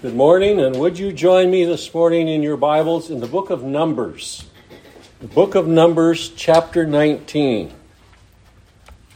Good 0.00 0.14
morning, 0.14 0.60
and 0.60 0.76
would 0.76 0.96
you 0.96 1.12
join 1.12 1.50
me 1.50 1.64
this 1.64 1.92
morning 1.92 2.28
in 2.28 2.40
your 2.40 2.56
Bibles 2.56 3.10
in 3.10 3.18
the 3.18 3.26
book 3.26 3.50
of 3.50 3.64
Numbers? 3.64 4.44
The 5.18 5.26
book 5.26 5.56
of 5.56 5.66
Numbers, 5.66 6.28
chapter 6.36 6.86
19. 6.86 7.74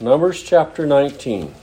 Numbers, 0.01 0.43
chapter 0.43 0.85
19. 0.85 1.55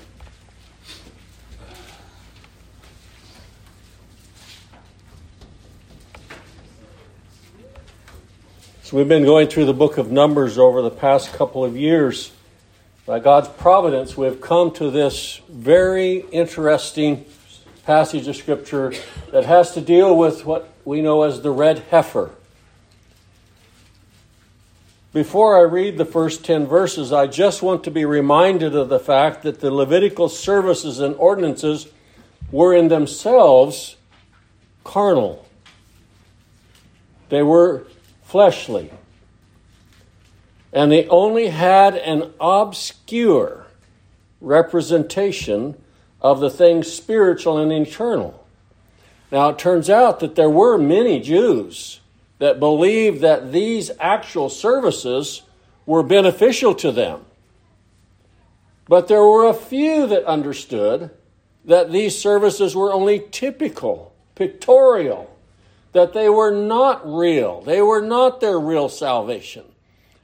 So, 8.84 8.96
we've 8.96 9.06
been 9.10 9.26
going 9.26 9.50
through 9.50 9.66
the 9.66 9.74
book 9.74 9.98
of 9.98 10.10
Numbers 10.10 10.58
over 10.58 10.82
the 10.82 10.90
past 10.90 11.34
couple 11.34 11.66
of 11.66 11.76
years. 11.76 12.32
By 13.06 13.20
God's 13.20 13.50
providence, 13.50 14.16
we've 14.16 14.40
come 14.40 14.72
to 14.76 14.90
this 14.90 15.42
very 15.50 16.20
interesting 16.32 17.26
passage 17.90 18.28
of 18.28 18.36
Scripture 18.36 18.94
that 19.32 19.46
has 19.46 19.74
to 19.74 19.82
deal 19.82 20.16
with 20.16 20.46
what 20.46 20.72
we 20.86 21.02
know 21.02 21.24
as 21.24 21.42
the 21.42 21.50
red 21.50 21.80
heifer. 21.90 22.30
Before 25.12 25.58
I 25.58 25.62
read 25.62 25.98
the 25.98 26.06
first 26.06 26.46
10 26.46 26.68
verses, 26.68 27.12
I 27.12 27.26
just 27.26 27.64
want 27.64 27.84
to 27.86 27.90
be 27.90 28.06
reminded 28.06 28.76
of 28.76 28.90
the 28.90 29.00
fact 29.00 29.42
that 29.42 29.60
the 29.60 29.72
Levitical 29.72 30.30
services 30.30 31.00
and 31.00 31.16
ordinances 31.16 31.88
were 32.52 32.76
in 32.76 32.90
themselves 32.90 33.96
carnal, 34.84 35.48
they 37.30 37.42
were 37.42 37.88
fleshly, 38.22 38.92
and 40.72 40.92
they 40.92 41.08
only 41.08 41.48
had 41.48 41.96
an 41.96 42.32
obscure 42.40 43.66
representation 44.42 45.76
of 46.22 46.40
the 46.40 46.50
things 46.50 46.92
spiritual 46.92 47.58
and 47.58 47.72
eternal. 47.72 48.46
Now, 49.32 49.50
it 49.50 49.60
turns 49.60 49.90
out 49.90 50.20
that 50.20 50.36
there 50.36 50.50
were 50.50 50.78
many 50.78 51.20
Jews 51.20 52.00
that 52.40 52.60
believed 52.60 53.22
that 53.22 53.52
these 53.52 53.92
actual 54.00 54.50
services 54.50 55.44
were 55.86 56.04
beneficial 56.04 56.74
to 56.76 56.92
them. 56.92 57.26
But 58.88 59.08
there 59.08 59.24
were 59.24 59.48
a 59.48 59.54
few 59.54 60.08
that 60.08 60.26
understood 60.26 61.12
that 61.66 61.92
these 61.92 62.18
services 62.18 62.76
were 62.76 62.92
only 62.92 63.24
typical, 63.32 64.14
pictorial, 64.36 65.30
that 65.92 66.14
they 66.14 66.30
were 66.30 66.52
not 66.52 67.02
real. 67.06 67.62
They 67.62 67.82
were 67.82 68.02
not 68.02 68.42
their 68.42 68.60
real 68.60 68.90
salvation. 68.90 69.66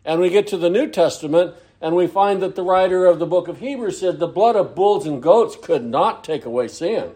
And 0.03 0.22
we 0.22 0.30
get 0.30 0.48
to 0.48 0.58
the 0.58 0.70
New 0.70 0.89
Testament, 0.89 1.55
and 1.81 1.95
we 1.95 2.08
find 2.08 2.42
that 2.42 2.56
the 2.56 2.64
writer 2.64 3.06
of 3.06 3.20
the 3.20 3.26
book 3.26 3.48
of 3.48 3.59
Hebrews 3.59 4.00
said 4.00 4.20
the 4.20 4.28
blood 4.28 4.56
of 4.56 4.76
bulls 4.76 5.06
and 5.06 5.22
goats 5.22 5.56
could 5.62 5.84
not 5.84 6.23
take 6.23 6.45
away 6.45 6.67
sin. 6.67 7.12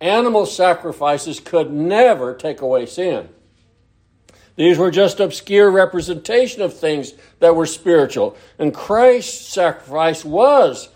Animal 0.00 0.46
sacrifices 0.46 1.40
could 1.40 1.70
never 1.70 2.34
take 2.34 2.60
away 2.60 2.86
sin. 2.86 3.28
These 4.56 4.78
were 4.78 4.90
just 4.90 5.20
obscure 5.20 5.70
representation 5.70 6.62
of 6.62 6.76
things 6.76 7.12
that 7.40 7.54
were 7.54 7.66
spiritual. 7.66 8.36
And 8.58 8.74
Christ's 8.74 9.46
sacrifice 9.48 10.24
was 10.24 10.88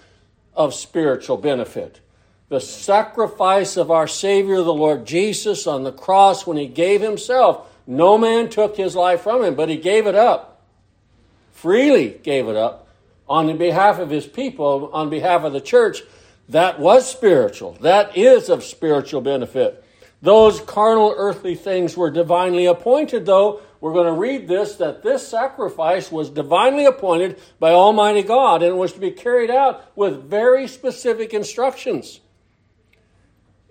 of 0.55 0.75
spiritual 0.75 1.37
benefit. 1.37 2.00
The 2.48 2.61
sacrifice 2.61 3.77
of 3.77 3.91
our 3.91 4.09
Savior, 4.09 4.56
the 4.56 4.75
Lord 4.75 5.06
Jesus, 5.06 5.67
on 5.67 5.84
the 5.84 5.92
cross 5.92 6.47
when 6.47 6.56
he 6.56 6.67
gave 6.67 7.00
himself, 7.03 7.67
no 7.87 8.19
man 8.19 8.48
took 8.48 8.77
his 8.77 8.97
life 8.97 9.20
from 9.20 9.44
him, 9.44 9.55
but 9.55 9.69
he 9.69 9.77
gave 9.77 10.06
it 10.06 10.15
up 10.15 10.50
freely 11.61 12.08
gave 12.22 12.48
it 12.48 12.56
up 12.56 12.89
on 13.28 13.56
behalf 13.58 13.98
of 13.98 14.11
his 14.11 14.27
people, 14.27 14.91
on 14.92 15.11
behalf 15.11 15.44
of 15.44 15.53
the 15.53 15.61
church, 15.61 16.03
that 16.48 16.80
was 16.80 17.08
spiritual. 17.08 17.75
That 17.80 18.16
is 18.16 18.48
of 18.48 18.64
spiritual 18.64 19.20
benefit. 19.20 19.84
Those 20.22 20.61
carnal 20.61 21.14
earthly 21.16 21.55
things 21.55 21.97
were 21.97 22.11
divinely 22.11 22.66
appointed, 22.66 23.27
though. 23.27 23.61
We're 23.81 23.92
going 23.92 24.12
to 24.12 24.20
read 24.20 24.48
this 24.48 24.76
that 24.76 25.03
this 25.03 25.26
sacrifice 25.26 26.10
was 26.10 26.28
divinely 26.28 26.84
appointed 26.87 27.38
by 27.59 27.71
Almighty 27.71 28.22
God 28.22 28.62
and 28.62 28.77
was 28.77 28.92
to 28.94 29.00
be 29.00 29.10
carried 29.10 29.50
out 29.50 29.97
with 29.97 30.25
very 30.25 30.66
specific 30.66 31.32
instructions. 31.32 32.21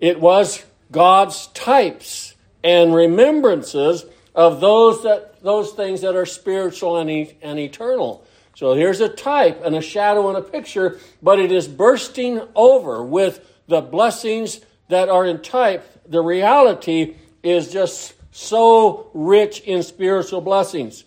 It 0.00 0.20
was 0.20 0.64
God's 0.90 1.48
types 1.48 2.34
and 2.64 2.94
remembrances 2.94 4.04
of 4.34 4.60
those 4.60 5.02
that 5.04 5.29
those 5.42 5.72
things 5.72 6.00
that 6.02 6.16
are 6.16 6.26
spiritual 6.26 6.98
and, 6.98 7.10
e- 7.10 7.36
and 7.42 7.58
eternal. 7.58 8.26
So 8.56 8.74
here's 8.74 9.00
a 9.00 9.08
type 9.08 9.62
and 9.64 9.74
a 9.74 9.80
shadow 9.80 10.28
and 10.28 10.36
a 10.36 10.42
picture, 10.42 10.98
but 11.22 11.38
it 11.38 11.50
is 11.50 11.66
bursting 11.66 12.42
over 12.54 13.02
with 13.02 13.46
the 13.68 13.80
blessings 13.80 14.60
that 14.88 15.08
are 15.08 15.24
in 15.24 15.40
type. 15.40 15.84
The 16.06 16.20
reality 16.20 17.16
is 17.42 17.72
just 17.72 18.14
so 18.32 19.10
rich 19.14 19.60
in 19.60 19.82
spiritual 19.82 20.40
blessings. 20.40 21.04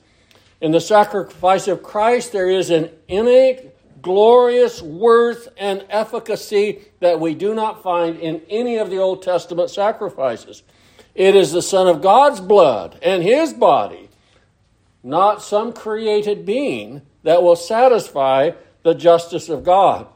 In 0.61 0.71
the 0.71 0.81
sacrifice 0.81 1.67
of 1.67 1.83
Christ, 1.83 2.31
there 2.31 2.49
is 2.49 2.69
an 2.69 2.89
innate, 3.07 3.71
glorious 4.01 4.81
worth 4.81 5.49
and 5.57 5.85
efficacy 5.89 6.81
that 6.99 7.19
we 7.19 7.35
do 7.35 7.53
not 7.53 7.83
find 7.83 8.17
in 8.19 8.41
any 8.49 8.77
of 8.77 8.89
the 8.89 8.97
Old 8.97 9.21
Testament 9.21 9.69
sacrifices. 9.69 10.63
It 11.15 11.35
is 11.35 11.51
the 11.51 11.61
Son 11.61 11.87
of 11.87 12.01
God's 12.01 12.39
blood 12.39 12.97
and 13.01 13.21
His 13.21 13.53
body 13.53 14.02
not 15.03 15.41
some 15.41 15.73
created 15.73 16.45
being 16.45 17.01
that 17.23 17.43
will 17.43 17.55
satisfy 17.55 18.51
the 18.83 18.93
justice 18.93 19.49
of 19.49 19.63
God. 19.63 20.07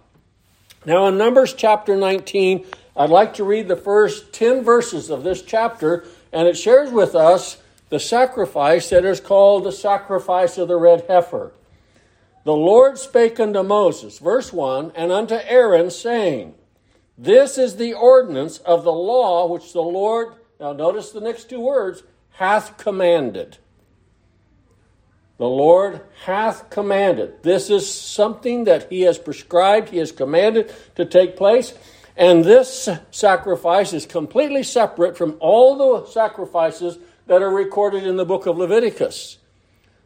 Now, 0.85 1.07
in 1.07 1.17
Numbers 1.17 1.53
chapter 1.53 1.97
19, 1.97 2.65
I'd 2.95 3.09
like 3.09 3.33
to 3.35 3.43
read 3.43 3.67
the 3.67 3.75
first 3.75 4.31
10 4.33 4.63
verses 4.63 5.09
of 5.09 5.23
this 5.23 5.41
chapter, 5.41 6.05
and 6.31 6.47
it 6.47 6.57
shares 6.57 6.91
with 6.91 7.13
us 7.13 7.57
the 7.89 7.99
sacrifice 7.99 8.89
that 8.89 9.05
is 9.05 9.19
called 9.19 9.63
the 9.63 9.71
sacrifice 9.71 10.57
of 10.57 10.67
the 10.67 10.77
red 10.77 11.05
heifer. 11.07 11.51
The 12.43 12.55
Lord 12.55 12.97
spake 12.97 13.39
unto 13.39 13.63
Moses, 13.63 14.19
verse 14.19 14.53
1, 14.53 14.93
and 14.95 15.11
unto 15.11 15.35
Aaron, 15.35 15.91
saying, 15.91 16.55
This 17.17 17.57
is 17.57 17.75
the 17.75 17.93
ordinance 17.93 18.59
of 18.59 18.83
the 18.83 18.91
law 18.91 19.47
which 19.47 19.73
the 19.73 19.81
Lord, 19.81 20.33
now 20.59 20.71
notice 20.71 21.11
the 21.11 21.21
next 21.21 21.49
two 21.49 21.59
words, 21.59 22.03
hath 22.31 22.77
commanded. 22.77 23.57
The 25.37 25.47
Lord 25.47 26.01
hath 26.25 26.69
commanded. 26.69 27.43
This 27.43 27.69
is 27.69 27.91
something 27.91 28.63
that 28.63 28.89
He 28.89 29.01
has 29.01 29.17
prescribed, 29.17 29.89
He 29.89 29.97
has 29.97 30.11
commanded 30.11 30.73
to 30.95 31.05
take 31.05 31.35
place. 31.37 31.73
And 32.15 32.43
this 32.43 32.89
sacrifice 33.11 33.93
is 33.93 34.07
completely 34.07 34.63
separate 34.63 35.15
from 35.15 35.37
all 35.39 35.77
the 35.77 36.11
sacrifices 36.11 36.97
that 37.27 37.43
are 37.43 37.51
recorded 37.51 38.07
in 38.07 38.15
the 38.15 38.25
book 38.25 38.47
of 38.47 38.57
Leviticus. 38.57 39.37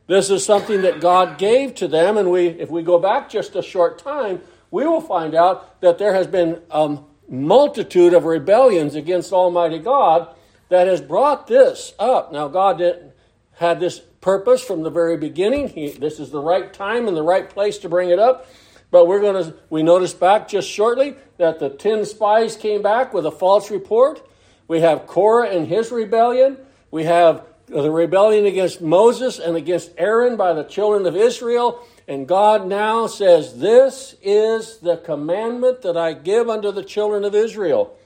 This 0.08 0.30
is 0.30 0.44
something 0.44 0.82
that 0.82 1.00
God 1.00 1.38
gave 1.38 1.76
to 1.76 1.88
them, 1.88 2.18
and 2.18 2.30
we, 2.30 2.48
if 2.48 2.70
we 2.70 2.84
go 2.84 3.00
back 3.00 3.30
just 3.30 3.56
a 3.56 3.62
short 3.62 3.98
time, 3.98 4.42
we 4.70 4.86
will 4.86 5.00
find 5.00 5.34
out 5.34 5.80
that 5.80 5.98
there 5.98 6.14
has 6.14 6.28
been 6.28 6.62
a 6.70 6.98
multitude 7.30 8.14
of 8.14 8.26
rebellions 8.26 8.96
against 8.96 9.32
Almighty 9.32 9.80
God 9.80 10.28
that 10.68 10.88
has 10.88 11.00
brought 11.00 11.48
this 11.48 11.94
up. 11.98 12.34
Now, 12.34 12.50
God 12.50 12.80
did, 12.80 13.14
had 13.54 13.80
this 13.80 14.02
purpose 14.22 14.64
from 14.64 14.84
the 14.84 14.90
very 14.90 15.18
beginning. 15.18 15.70
He, 15.70 15.90
this 15.90 16.20
is 16.20 16.30
the 16.30 16.42
right 16.42 16.72
time 16.72 17.08
and 17.08 17.18
the 17.18 17.24
right 17.24 17.50
place 17.50 17.80
to 17.80 17.90
bring 17.90 18.10
it 18.10 18.20
up. 18.20 18.48
But 18.92 19.08
we're 19.08 19.22
going 19.22 19.46
to, 19.46 19.56
we 19.70 19.84
notice 19.84 20.14
back 20.14 20.48
just 20.48 20.70
shortly 20.70 21.16
that 21.38 21.60
the 21.60 21.70
10 21.70 22.06
spies 22.06 22.56
came 22.56 22.82
back 22.82 23.14
with 23.14 23.26
a 23.26 23.32
false 23.32 23.72
report. 23.72 24.28
We 24.68 24.82
have 24.82 25.08
Korah 25.08 25.50
and 25.50 25.68
his 25.68 25.92
rebellion. 25.92 26.58
We 26.92 27.06
have 27.06 27.46
the 27.68 27.90
rebellion 27.90 28.46
against 28.46 28.82
Moses 28.82 29.40
and 29.40 29.56
against 29.56 29.92
Aaron 29.98 30.36
by 30.36 30.54
the 30.54 30.64
children 30.64 31.06
of 31.06 31.16
Israel. 31.16 31.82
And 32.08 32.28
God 32.28 32.68
now 32.68 33.08
says, 33.08 33.60
This 33.60 34.16
is 34.22 34.80
the 34.80 34.98
commandment 34.98 35.82
that 35.84 35.96
I 35.96 36.14
give 36.14 36.50
unto 36.50 36.72
the 36.72 36.84
children 36.84 37.24
of 37.24 37.34
Israel. 37.34 37.98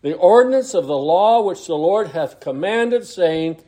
The 0.00 0.14
ordinance 0.14 0.72
of 0.72 0.86
the 0.86 0.96
law 0.96 1.42
which 1.42 1.66
the 1.66 1.76
Lord 1.76 2.08
hath 2.08 2.40
commanded, 2.40 3.06
saying, 3.06 3.62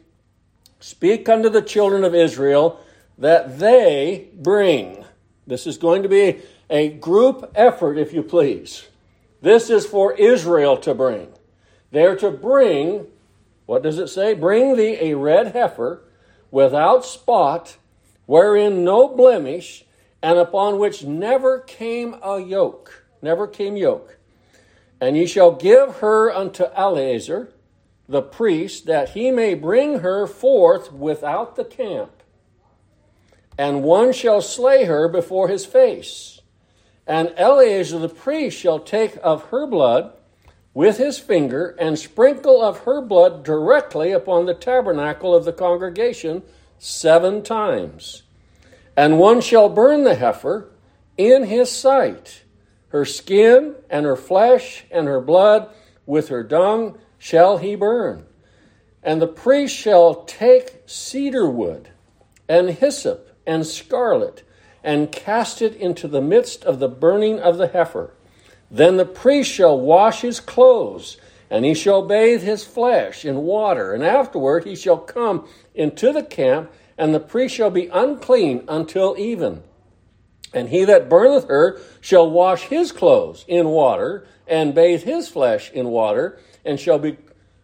Speak 0.85 1.31
unto 1.31 1.49
the 1.49 1.63
children 1.63 2.05
of 2.05 2.15
Israel 2.15 2.79
that 3.17 3.59
they 3.59 4.29
bring. 4.35 5.03
This 5.47 5.67
is 5.67 5.79
going 5.79 6.03
to 6.03 6.11
be 6.11 6.43
a 6.69 6.91
group 6.91 7.51
effort, 7.55 7.97
if 7.97 8.13
you 8.13 8.23
please. 8.23 8.87
This 9.41 9.71
is 9.71 9.87
for 9.87 10.13
Israel 10.13 10.77
to 10.77 10.93
bring. 10.93 11.29
They're 11.91 12.17
to 12.17 12.31
bring, 12.31 13.07
what 13.65 13.83
does 13.83 13.99
it 13.99 14.09
say? 14.09 14.35
Bring 14.35 14.77
thee 14.77 14.99
a 15.01 15.15
red 15.15 15.53
heifer 15.53 16.03
without 16.51 17.07
spot, 17.07 17.79
wherein 18.27 18.85
no 18.85 19.09
blemish, 19.09 19.87
and 20.23 20.39
upon 20.39 20.79
which 20.79 21.03
never 21.03 21.61
came 21.61 22.15
a 22.23 22.39
yoke. 22.39 23.07
Never 23.23 23.47
came 23.47 23.79
yoke. 23.79 24.19
And 25.01 25.17
ye 25.17 25.25
shall 25.25 25.53
give 25.53 25.97
her 26.01 26.31
unto 26.31 26.65
Eleazar, 26.75 27.49
the 28.09 28.23
priest 28.23 28.87
that 28.87 29.11
he 29.11 29.31
may 29.31 29.55
bring 29.55 30.01
her 30.01 30.27
forth 30.27 30.93
without 30.93 31.57
the 31.57 31.65
camp. 31.65 32.23
And 33.57 33.83
one 33.83 34.13
shall 34.13 34.43
slay 34.43 34.85
her 34.85 35.09
before 35.09 35.49
his 35.49 35.65
face. 35.65 36.41
And 37.07 37.33
Eleazar 37.37 37.99
the 37.99 38.09
priest 38.09 38.59
shall 38.59 38.81
take 38.81 39.19
of 39.23 39.45
her 39.47 39.67
blood, 39.67 40.13
with 40.73 40.99
his 40.99 41.19
finger 41.19 41.77
and 41.79 41.99
sprinkle 41.99 42.61
of 42.61 42.81
her 42.81 43.01
blood 43.01 43.45
directly 43.45 44.11
upon 44.11 44.45
the 44.45 44.55
tabernacle 44.55 45.35
of 45.35 45.45
the 45.45 45.53
congregation 45.53 46.43
seven 46.79 47.43
times. 47.43 48.25
And 48.97 49.19
one 49.19 49.41
shall 49.41 49.69
burn 49.69 50.03
the 50.03 50.17
heifer 50.17 50.71
in 51.17 51.45
his 51.45 51.71
sight. 51.71 52.43
Her 52.89 53.05
skin 53.05 53.77
and 53.89 54.05
her 54.05 54.17
flesh 54.17 54.85
and 54.91 55.07
her 55.07 55.21
blood 55.21 55.69
with 56.07 56.29
her 56.29 56.43
dung 56.43 56.99
shall 57.25 57.57
he 57.57 57.75
burn. 57.75 58.23
And 59.03 59.21
the 59.21 59.27
priest 59.27 59.75
shall 59.75 60.25
take 60.25 60.83
cedar 60.85 61.49
wood 61.49 61.89
and 62.51 62.69
hyssop 62.69 63.35
and 63.47 63.67
scarlet 63.67 64.43
and 64.83 65.11
cast 65.11 65.63
it 65.63 65.75
into 65.75 66.07
the 66.07 66.21
midst 66.21 66.65
of 66.65 66.81
the 66.81 66.89
burning 66.89 67.41
of 67.41 67.57
the 67.57 67.69
heifer. 67.69 68.13
Then 68.71 68.99
the 68.99 69.07
priest 69.07 69.51
shall 69.51 69.81
wash 69.81 70.21
his 70.21 70.39
clothes, 70.39 71.17
and 71.49 71.65
he 71.65 71.73
shall 71.73 72.07
bathe 72.07 72.43
his 72.43 72.63
flesh 72.63 73.25
in 73.25 73.37
water, 73.37 73.95
and 73.95 74.05
afterward 74.05 74.65
he 74.65 74.77
shall 74.77 74.99
come 74.99 75.49
into 75.75 76.13
the 76.13 76.23
camp, 76.23 76.71
and 76.99 77.15
the 77.15 77.21
priest 77.21 77.55
shall 77.55 77.71
be 77.71 77.87
unclean 77.87 78.65
until 78.69 79.17
even. 79.17 79.63
And 80.53 80.69
he 80.69 80.85
that 80.85 81.09
burneth 81.09 81.49
her 81.49 81.81
shall 82.03 82.31
wash 82.31 82.65
his 82.65 82.93
clothes 82.93 83.47
in 83.49 83.69
water, 83.69 84.27
and 84.47 84.75
bathe 84.75 85.03
his 85.03 85.29
flesh 85.29 85.71
in 85.73 85.89
water, 85.89 86.39
and 86.65 86.79
shall 86.79 86.99
be 86.99 87.17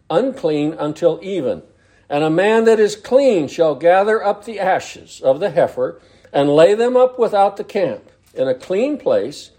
unclean 0.08 0.74
until 0.74 1.18
even. 1.22 1.62
And 2.08 2.24
a 2.24 2.30
man 2.30 2.64
that 2.64 2.80
is 2.80 2.96
clean 2.96 3.48
shall 3.48 3.74
gather 3.74 4.22
up 4.22 4.44
the 4.44 4.58
ashes 4.58 5.20
of 5.20 5.40
the 5.40 5.50
heifer, 5.50 6.00
and 6.32 6.54
lay 6.54 6.74
them 6.74 6.96
up 6.96 7.18
without 7.18 7.56
the 7.56 7.64
camp, 7.64 8.10
in 8.34 8.48
a 8.48 8.54
clean 8.54 8.98
place, 8.98 9.50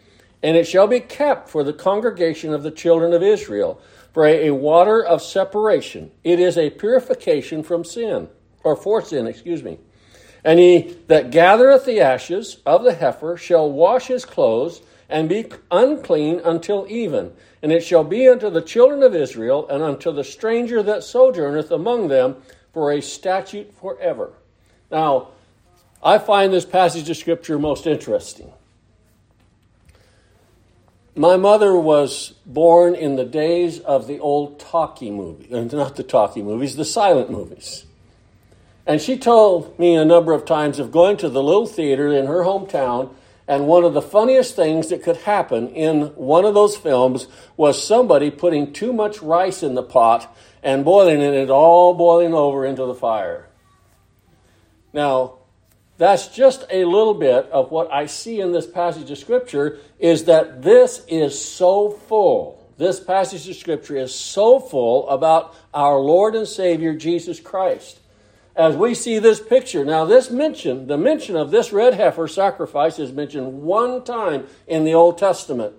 and 0.43 0.57
it 0.57 0.67
shall 0.67 0.87
be 0.87 0.99
kept 0.99 1.49
for 1.49 1.63
the 1.63 1.73
congregation 1.73 2.53
of 2.53 2.63
the 2.63 2.71
children 2.71 3.13
of 3.13 3.23
Israel, 3.23 3.79
for 4.13 4.25
a, 4.25 4.51
water 4.51 5.03
of 5.03 5.21
separation. 5.21 6.11
It 6.23 6.39
is 6.39 6.57
a 6.57 6.69
purification 6.69 7.63
from 7.63 7.85
sin, 7.85 8.27
or 8.63 8.75
for 8.75 9.01
sin, 9.01 9.27
excuse 9.27 9.63
me. 9.63 9.79
And 10.43 10.59
he 10.59 10.97
that 11.07 11.31
gathereth 11.31 11.85
the 11.85 12.01
ashes 12.01 12.57
of 12.65 12.83
the 12.83 12.95
heifer 12.95 13.37
shall 13.37 13.71
wash 13.71 14.07
his 14.07 14.25
clothes 14.25 14.81
and 15.11 15.29
be 15.29 15.45
unclean 15.69 16.39
until 16.43 16.87
even. 16.89 17.33
And 17.61 17.71
it 17.71 17.83
shall 17.83 18.03
be 18.03 18.27
unto 18.27 18.49
the 18.49 18.61
children 18.61 19.03
of 19.03 19.13
Israel 19.13 19.67
and 19.67 19.83
unto 19.83 20.11
the 20.11 20.23
stranger 20.23 20.81
that 20.81 21.03
sojourneth 21.03 21.69
among 21.69 22.07
them 22.07 22.37
for 22.73 22.91
a 22.91 23.01
statute 23.01 23.73
forever. 23.79 24.31
Now, 24.89 25.27
I 26.01 26.17
find 26.17 26.51
this 26.51 26.65
passage 26.65 27.09
of 27.09 27.17
Scripture 27.17 27.59
most 27.59 27.85
interesting. 27.85 28.51
My 31.15 31.35
mother 31.35 31.75
was 31.75 32.33
born 32.45 32.95
in 32.95 33.17
the 33.17 33.25
days 33.25 33.79
of 33.79 34.07
the 34.07 34.17
old 34.19 34.59
talkie 34.59 35.11
movie, 35.11 35.53
uh, 35.53 35.61
not 35.63 35.97
the 35.97 36.03
talkie 36.03 36.41
movies, 36.41 36.77
the 36.77 36.85
silent 36.85 37.29
movies. 37.29 37.85
And 38.87 39.01
she 39.01 39.17
told 39.17 39.77
me 39.77 39.95
a 39.95 40.05
number 40.05 40.33
of 40.33 40.45
times 40.45 40.79
of 40.79 40.91
going 40.91 41.17
to 41.17 41.29
the 41.29 41.43
little 41.43 41.67
theater 41.67 42.11
in 42.11 42.25
her 42.27 42.43
hometown, 42.43 43.13
and 43.47 43.67
one 43.67 43.83
of 43.83 43.93
the 43.93 44.01
funniest 44.01 44.55
things 44.55 44.89
that 44.89 45.03
could 45.03 45.17
happen 45.17 45.69
in 45.69 46.07
one 46.15 46.45
of 46.45 46.53
those 46.53 46.77
films 46.77 47.27
was 47.57 47.85
somebody 47.85 48.31
putting 48.31 48.71
too 48.73 48.93
much 48.93 49.21
rice 49.21 49.63
in 49.63 49.75
the 49.75 49.83
pot 49.83 50.35
and 50.63 50.85
boiling 50.85 51.21
it, 51.21 51.27
and 51.27 51.35
it 51.35 51.49
all 51.49 51.93
boiling 51.93 52.33
over 52.33 52.65
into 52.65 52.85
the 52.85 52.95
fire. 52.95 53.47
Now, 54.93 55.39
that's 55.97 56.27
just 56.29 56.65
a 56.71 56.85
little 56.85 57.13
bit 57.13 57.45
of 57.51 57.71
what 57.71 57.91
I 57.91 58.07
see 58.07 58.41
in 58.41 58.51
this 58.51 58.65
passage 58.67 59.09
of 59.11 59.17
Scripture 59.17 59.77
is 59.99 60.25
that 60.25 60.63
this 60.63 61.05
is 61.07 61.39
so 61.39 61.91
full. 61.91 62.67
This 62.77 62.99
passage 62.99 63.47
of 63.47 63.55
Scripture 63.55 63.97
is 63.97 64.13
so 64.13 64.59
full 64.59 65.07
about 65.09 65.55
our 65.73 65.99
Lord 65.99 66.35
and 66.35 66.47
Savior 66.47 66.95
Jesus 66.95 67.39
Christ. 67.39 67.99
As 68.55 68.75
we 68.75 68.93
see 68.93 69.17
this 69.17 69.39
picture, 69.39 69.85
now 69.85 70.03
this 70.03 70.29
mention, 70.29 70.87
the 70.87 70.97
mention 70.97 71.37
of 71.37 71.51
this 71.51 71.71
red 71.71 71.93
heifer 71.93 72.27
sacrifice 72.27 72.99
is 72.99 73.11
mentioned 73.11 73.61
one 73.61 74.03
time 74.03 74.47
in 74.67 74.83
the 74.83 74.93
Old 74.93 75.17
Testament. 75.17 75.73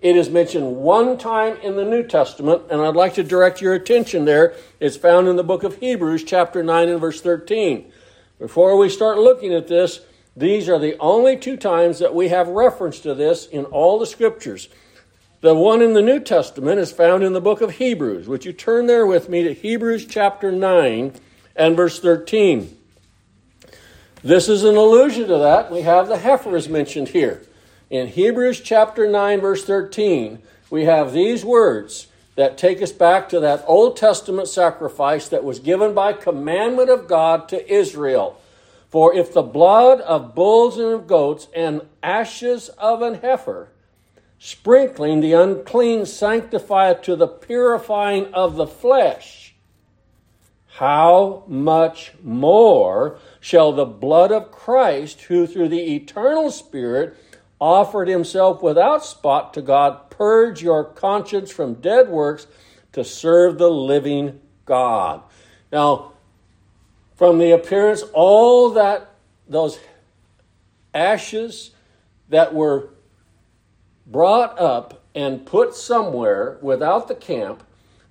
It 0.00 0.14
is 0.14 0.28
mentioned 0.28 0.76
one 0.76 1.18
time 1.18 1.56
in 1.56 1.76
the 1.76 1.84
New 1.84 2.04
Testament, 2.04 2.62
and 2.70 2.80
I'd 2.80 2.94
like 2.94 3.14
to 3.14 3.24
direct 3.24 3.60
your 3.60 3.74
attention 3.74 4.26
there. 4.26 4.54
It's 4.78 4.96
found 4.96 5.26
in 5.26 5.36
the 5.36 5.42
book 5.42 5.64
of 5.64 5.78
Hebrews, 5.78 6.22
chapter 6.22 6.62
9 6.62 6.88
and 6.88 7.00
verse 7.00 7.20
13. 7.20 7.90
Before 8.38 8.76
we 8.76 8.88
start 8.90 9.18
looking 9.18 9.52
at 9.52 9.66
this, 9.66 10.00
these 10.36 10.68
are 10.68 10.78
the 10.78 10.96
only 10.98 11.36
two 11.36 11.56
times 11.56 11.98
that 11.98 12.14
we 12.14 12.28
have 12.28 12.46
reference 12.46 13.00
to 13.00 13.14
this 13.14 13.46
in 13.46 13.64
all 13.64 13.98
the 13.98 14.06
scriptures. 14.06 14.68
The 15.40 15.54
one 15.54 15.82
in 15.82 15.94
the 15.94 16.02
New 16.02 16.20
Testament 16.20 16.78
is 16.78 16.92
found 16.92 17.24
in 17.24 17.32
the 17.32 17.40
book 17.40 17.60
of 17.60 17.72
Hebrews. 17.72 18.28
Would 18.28 18.44
you 18.44 18.52
turn 18.52 18.86
there 18.86 19.06
with 19.06 19.28
me 19.28 19.42
to 19.42 19.54
Hebrews 19.54 20.06
chapter 20.06 20.52
9 20.52 21.12
and 21.58 21.76
verse 21.76 22.00
13? 22.00 22.76
This 24.22 24.48
is 24.48 24.64
an 24.64 24.76
allusion 24.76 25.28
to 25.28 25.38
that. 25.38 25.70
We 25.70 25.82
have 25.82 26.08
the 26.08 26.18
heifers 26.18 26.68
mentioned 26.68 27.08
here. 27.08 27.42
In 27.90 28.08
Hebrews 28.08 28.60
chapter 28.60 29.08
9, 29.08 29.40
verse 29.40 29.64
13, 29.64 30.40
we 30.70 30.84
have 30.84 31.12
these 31.12 31.44
words 31.44 32.08
that 32.34 32.58
take 32.58 32.80
us 32.82 32.92
back 32.92 33.28
to 33.28 33.40
that 33.40 33.64
Old 33.66 33.96
Testament 33.96 34.48
sacrifice 34.48 35.28
that 35.28 35.44
was 35.44 35.58
given 35.58 35.94
by 35.94 36.12
commandment 36.12 36.90
of 36.90 37.08
God 37.08 37.48
to 37.48 37.72
Israel. 37.72 38.40
For 38.90 39.14
if 39.14 39.32
the 39.32 39.42
blood 39.42 40.00
of 40.00 40.34
bulls 40.34 40.78
and 40.78 40.92
of 40.92 41.06
goats 41.06 41.48
and 41.54 41.82
ashes 42.02 42.68
of 42.70 43.02
an 43.02 43.14
heifer, 43.14 43.68
sprinkling 44.38 45.20
the 45.20 45.32
unclean, 45.32 46.06
sanctify 46.06 46.90
it 46.90 47.02
to 47.02 47.16
the 47.16 47.26
purifying 47.26 48.32
of 48.32 48.56
the 48.56 48.66
flesh, 48.66 49.47
how 50.78 51.42
much 51.48 52.12
more 52.22 53.18
shall 53.40 53.72
the 53.72 53.84
blood 53.84 54.30
of 54.30 54.52
Christ, 54.52 55.22
who 55.22 55.44
through 55.44 55.70
the 55.70 55.96
eternal 55.96 56.52
Spirit 56.52 57.16
offered 57.60 58.06
himself 58.06 58.62
without 58.62 59.04
spot 59.04 59.52
to 59.54 59.60
God, 59.60 60.08
purge 60.08 60.62
your 60.62 60.84
conscience 60.84 61.50
from 61.50 61.74
dead 61.74 62.08
works 62.08 62.46
to 62.92 63.02
serve 63.02 63.58
the 63.58 63.68
living 63.68 64.40
God. 64.66 65.22
Now, 65.72 66.12
from 67.16 67.38
the 67.38 67.50
appearance, 67.50 68.02
all 68.12 68.70
that, 68.70 69.10
those 69.48 69.80
ashes 70.94 71.72
that 72.28 72.54
were 72.54 72.90
brought 74.06 74.56
up 74.60 75.02
and 75.12 75.44
put 75.44 75.74
somewhere 75.74 76.56
without 76.62 77.08
the 77.08 77.16
camp, 77.16 77.64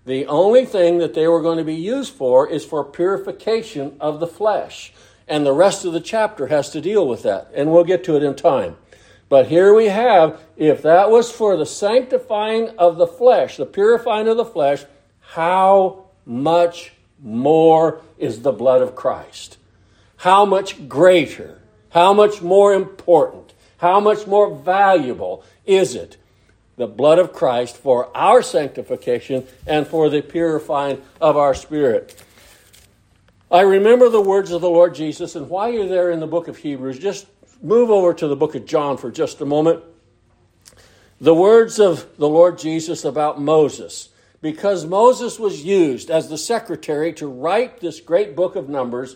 the 0.07 0.25
only 0.27 0.65
thing 0.65 0.99
that 0.99 1.13
they 1.13 1.27
were 1.27 1.41
going 1.41 1.57
to 1.57 1.65
be 1.65 1.75
used 1.75 2.13
for 2.13 2.49
is 2.49 2.63
for 2.63 2.85
purification 2.85 3.97
of 3.99 4.21
the 4.21 4.27
flesh. 4.27 4.93
And 5.27 5.45
the 5.45 5.51
rest 5.51 5.83
of 5.83 5.91
the 5.91 5.99
chapter 5.99 6.47
has 6.47 6.69
to 6.69 6.79
deal 6.79 7.05
with 7.05 7.23
that. 7.23 7.51
And 7.53 7.73
we'll 7.73 7.83
get 7.83 8.05
to 8.05 8.15
it 8.15 8.23
in 8.23 8.33
time. 8.33 8.77
But 9.27 9.47
here 9.47 9.73
we 9.73 9.87
have, 9.87 10.41
if 10.55 10.81
that 10.83 11.11
was 11.11 11.29
for 11.29 11.57
the 11.57 11.65
sanctifying 11.65 12.69
of 12.77 12.95
the 12.95 13.05
flesh, 13.05 13.57
the 13.57 13.65
purifying 13.65 14.29
of 14.29 14.37
the 14.37 14.45
flesh, 14.45 14.85
how 15.19 16.05
much 16.25 16.93
more 17.21 17.99
is 18.17 18.43
the 18.43 18.53
blood 18.53 18.81
of 18.81 18.95
Christ? 18.95 19.57
How 20.15 20.45
much 20.45 20.87
greater, 20.87 21.61
how 21.89 22.13
much 22.13 22.41
more 22.41 22.73
important, 22.73 23.51
how 23.79 23.99
much 23.99 24.25
more 24.25 24.55
valuable 24.55 25.43
is 25.65 25.95
it? 25.95 26.15
The 26.77 26.87
blood 26.87 27.19
of 27.19 27.33
Christ 27.33 27.75
for 27.75 28.15
our 28.15 28.41
sanctification 28.41 29.45
and 29.65 29.85
for 29.85 30.09
the 30.09 30.21
purifying 30.21 31.01
of 31.19 31.35
our 31.35 31.53
spirit. 31.53 32.23
I 33.51 33.61
remember 33.61 34.09
the 34.09 34.21
words 34.21 34.51
of 34.51 34.61
the 34.61 34.69
Lord 34.69 34.93
Jesus, 34.93 35.35
and 35.35 35.49
while 35.49 35.71
you're 35.71 35.87
there 35.87 36.11
in 36.11 36.19
the 36.19 36.27
book 36.27 36.47
of 36.47 36.57
Hebrews, 36.57 36.99
just 36.99 37.27
move 37.61 37.89
over 37.89 38.13
to 38.13 38.27
the 38.27 38.35
book 38.35 38.55
of 38.55 38.65
John 38.65 38.97
for 38.97 39.09
just 39.09 39.41
a 39.41 39.45
moment. 39.45 39.83
The 41.19 41.33
words 41.33 41.79
of 41.79 42.05
the 42.17 42.29
Lord 42.29 42.59
Jesus 42.59 43.03
about 43.03 43.41
Moses. 43.41 44.09
Because 44.39 44.85
Moses 44.85 45.39
was 45.39 45.63
used 45.63 46.11
as 46.11 46.29
the 46.29 46.37
secretary 46.37 47.11
to 47.13 47.25
write 47.25 47.79
this 47.79 47.99
great 47.99 48.35
book 48.35 48.55
of 48.55 48.69
Numbers, 48.69 49.15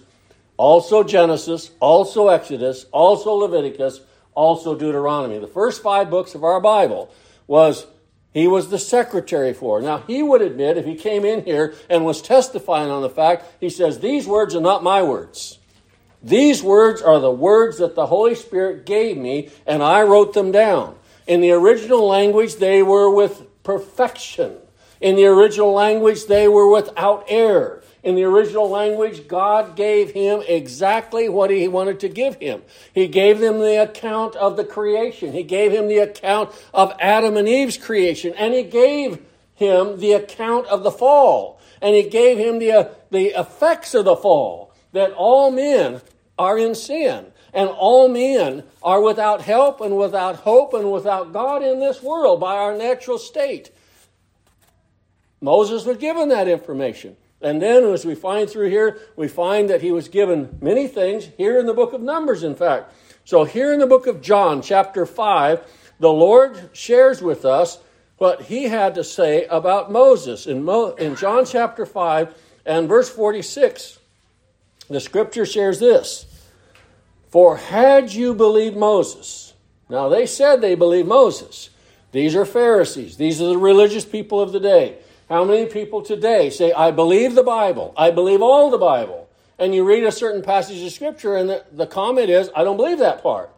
also 0.57 1.03
Genesis, 1.03 1.71
also 1.79 2.29
Exodus, 2.29 2.87
also 2.91 3.33
Leviticus, 3.33 4.01
also 4.33 4.75
Deuteronomy. 4.75 5.37
The 5.37 5.45
first 5.45 5.83
five 5.83 6.09
books 6.09 6.33
of 6.33 6.43
our 6.43 6.59
Bible 6.59 7.13
was 7.51 7.85
he 8.33 8.47
was 8.47 8.69
the 8.69 8.79
secretary 8.79 9.53
for. 9.53 9.81
Now, 9.81 9.97
he 10.07 10.23
would 10.23 10.41
admit, 10.41 10.77
if 10.77 10.85
he 10.85 10.95
came 10.95 11.25
in 11.25 11.43
here 11.43 11.73
and 11.89 12.05
was 12.05 12.21
testifying 12.21 12.89
on 12.89 13.01
the 13.01 13.09
fact, 13.09 13.45
he 13.59 13.69
says, 13.69 13.99
These 13.99 14.25
words 14.25 14.55
are 14.55 14.61
not 14.61 14.83
my 14.83 15.03
words. 15.03 15.59
These 16.23 16.63
words 16.63 17.01
are 17.01 17.19
the 17.19 17.29
words 17.29 17.77
that 17.79 17.95
the 17.95 18.05
Holy 18.05 18.35
Spirit 18.35 18.85
gave 18.85 19.17
me, 19.17 19.49
and 19.67 19.83
I 19.83 20.03
wrote 20.03 20.33
them 20.33 20.53
down. 20.53 20.95
In 21.27 21.41
the 21.41 21.51
original 21.51 22.07
language, 22.07 22.55
they 22.55 22.81
were 22.81 23.13
with 23.13 23.43
perfection. 23.63 24.55
In 25.01 25.17
the 25.17 25.25
original 25.25 25.73
language, 25.73 26.27
they 26.27 26.47
were 26.47 26.71
without 26.71 27.25
error. 27.27 27.80
In 28.03 28.15
the 28.15 28.23
original 28.23 28.67
language, 28.67 29.27
God 29.27 29.75
gave 29.75 30.11
him 30.11 30.41
exactly 30.47 31.29
what 31.29 31.51
he 31.51 31.67
wanted 31.67 31.99
to 31.99 32.09
give 32.09 32.35
him. 32.37 32.63
He 32.93 33.07
gave 33.07 33.39
them 33.39 33.59
the 33.59 33.81
account 33.81 34.35
of 34.35 34.57
the 34.57 34.65
creation. 34.65 35.33
He 35.33 35.43
gave 35.43 35.71
him 35.71 35.87
the 35.87 35.99
account 35.99 36.49
of 36.73 36.93
Adam 36.99 37.37
and 37.37 37.47
Eve's 37.47 37.77
creation. 37.77 38.33
And 38.35 38.55
he 38.55 38.63
gave 38.63 39.23
him 39.53 39.99
the 39.99 40.13
account 40.13 40.65
of 40.67 40.81
the 40.81 40.91
fall, 40.91 41.61
and 41.81 41.95
he 41.95 42.01
gave 42.01 42.39
him 42.39 42.57
the, 42.57 42.71
uh, 42.71 42.89
the 43.11 43.27
effects 43.39 43.93
of 43.93 44.05
the 44.05 44.15
fall, 44.15 44.73
that 44.93 45.11
all 45.11 45.51
men 45.51 46.01
are 46.39 46.57
in 46.57 46.73
sin, 46.73 47.27
and 47.53 47.69
all 47.69 48.07
men 48.07 48.63
are 48.81 49.01
without 49.01 49.41
help 49.41 49.79
and 49.79 49.95
without 49.95 50.37
hope 50.37 50.73
and 50.73 50.91
without 50.91 51.31
God 51.31 51.61
in 51.61 51.79
this 51.79 52.01
world 52.01 52.39
by 52.39 52.55
our 52.55 52.75
natural 52.75 53.19
state. 53.19 53.69
Moses 55.39 55.85
was 55.85 55.97
given 55.97 56.29
that 56.29 56.47
information. 56.47 57.15
And 57.41 57.61
then, 57.61 57.83
as 57.85 58.05
we 58.05 58.15
find 58.15 58.49
through 58.49 58.69
here, 58.69 58.99
we 59.15 59.27
find 59.27 59.69
that 59.69 59.81
he 59.81 59.91
was 59.91 60.07
given 60.07 60.57
many 60.61 60.87
things 60.87 61.29
here 61.37 61.59
in 61.59 61.65
the 61.65 61.73
book 61.73 61.93
of 61.93 62.01
Numbers, 62.01 62.43
in 62.43 62.55
fact. 62.55 62.93
So, 63.25 63.43
here 63.43 63.73
in 63.73 63.79
the 63.79 63.87
book 63.87 64.05
of 64.07 64.21
John, 64.21 64.61
chapter 64.61 65.05
5, 65.05 65.65
the 65.99 66.11
Lord 66.11 66.69
shares 66.73 67.21
with 67.21 67.45
us 67.45 67.79
what 68.17 68.43
he 68.43 68.65
had 68.65 68.93
to 68.95 69.03
say 69.03 69.45
about 69.45 69.91
Moses. 69.91 70.45
In, 70.45 70.63
Mo- 70.63 70.93
in 70.93 71.15
John 71.15 71.45
chapter 71.45 71.87
5 71.87 72.35
and 72.65 72.87
verse 72.87 73.09
46, 73.09 73.97
the 74.89 74.99
scripture 74.99 75.45
shares 75.45 75.79
this 75.79 76.25
For 77.29 77.57
had 77.57 78.13
you 78.13 78.35
believed 78.35 78.77
Moses, 78.77 79.53
now 79.89 80.09
they 80.09 80.27
said 80.27 80.61
they 80.61 80.75
believed 80.75 81.07
Moses. 81.07 81.71
These 82.11 82.35
are 82.35 82.45
Pharisees, 82.45 83.17
these 83.17 83.41
are 83.41 83.47
the 83.47 83.57
religious 83.57 84.05
people 84.05 84.41
of 84.41 84.51
the 84.51 84.59
day. 84.59 84.97
How 85.31 85.45
many 85.45 85.65
people 85.65 86.01
today 86.01 86.49
say, 86.49 86.73
I 86.73 86.91
believe 86.91 87.35
the 87.35 87.41
Bible, 87.41 87.93
I 87.95 88.11
believe 88.11 88.41
all 88.41 88.69
the 88.69 88.77
Bible? 88.77 89.29
And 89.57 89.73
you 89.73 89.85
read 89.85 90.03
a 90.03 90.11
certain 90.11 90.41
passage 90.41 90.85
of 90.85 90.91
Scripture, 90.91 91.37
and 91.37 91.49
the, 91.49 91.63
the 91.71 91.87
comment 91.87 92.29
is, 92.29 92.49
I 92.53 92.65
don't 92.65 92.75
believe 92.75 92.99
that 92.99 93.23
part. 93.23 93.49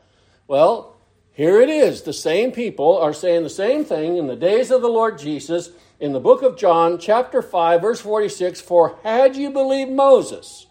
Well, 0.48 0.96
here 1.32 1.60
it 1.62 1.70
is. 1.70 2.04
The 2.04 2.14
same 2.14 2.52
people 2.52 3.00
are 3.00 3.12
saying 3.12 3.42
the 3.42 3.50
same 3.50 3.86
thing 3.86 4.18
in 4.18 4.28
the 4.28 4.36
days 4.36 4.70
of 4.70 4.84
the 4.84 4.88
Lord 4.88 5.18
Jesus 5.18 5.72
in 6.00 6.14
the 6.14 6.20
book 6.20 6.44
of 6.44 6.58
John, 6.58 7.00
chapter 7.00 7.42
5, 7.42 7.82
verse 7.82 8.02
46 8.02 8.62
For 8.62 9.00
had 9.02 9.36
you 9.36 9.50
believed 9.50 9.90
Moses, 9.90 10.68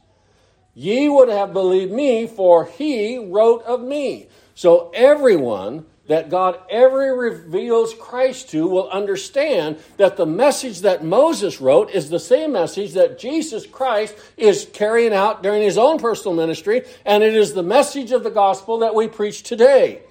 ye 0.73 1.09
would 1.09 1.29
have 1.29 1.53
believed 1.53 1.91
me, 1.91 2.29
for 2.29 2.67
he 2.67 3.19
wrote 3.19 3.65
of 3.65 3.83
me. 3.83 4.29
So 4.55 4.93
everyone 4.95 5.85
that 6.09 6.31
God 6.31 6.59
ever 6.69 7.15
reveals 7.15 7.95
Christ 7.95 8.51
to 8.51 8.67
will 8.67 8.91
understand 8.91 9.79
that 9.99 10.17
the 10.17 10.27
message 10.27 10.81
that 10.81 11.05
Moses 11.05 11.61
wrote 11.61 11.91
is 11.91 12.11
the 12.11 12.19
same 12.19 12.53
message 12.53 12.95
that 12.95 13.19
Jesus 13.19 13.67
Christ 13.67 14.17
is 14.37 14.69
carrying 14.73 15.13
out 15.13 15.43
during 15.43 15.63
his 15.63 15.79
own 15.79 15.99
personal 15.99 16.35
ministry, 16.35 16.83
and 17.05 17.23
it 17.23 17.35
is 17.35 17.55
the 17.55 17.63
message 17.63 18.11
of 18.11 18.25
the 18.25 18.31
gospel 18.31 18.79
that 18.79 18.95
we 18.95 19.07
preach 19.07 19.43
today. 19.43 20.03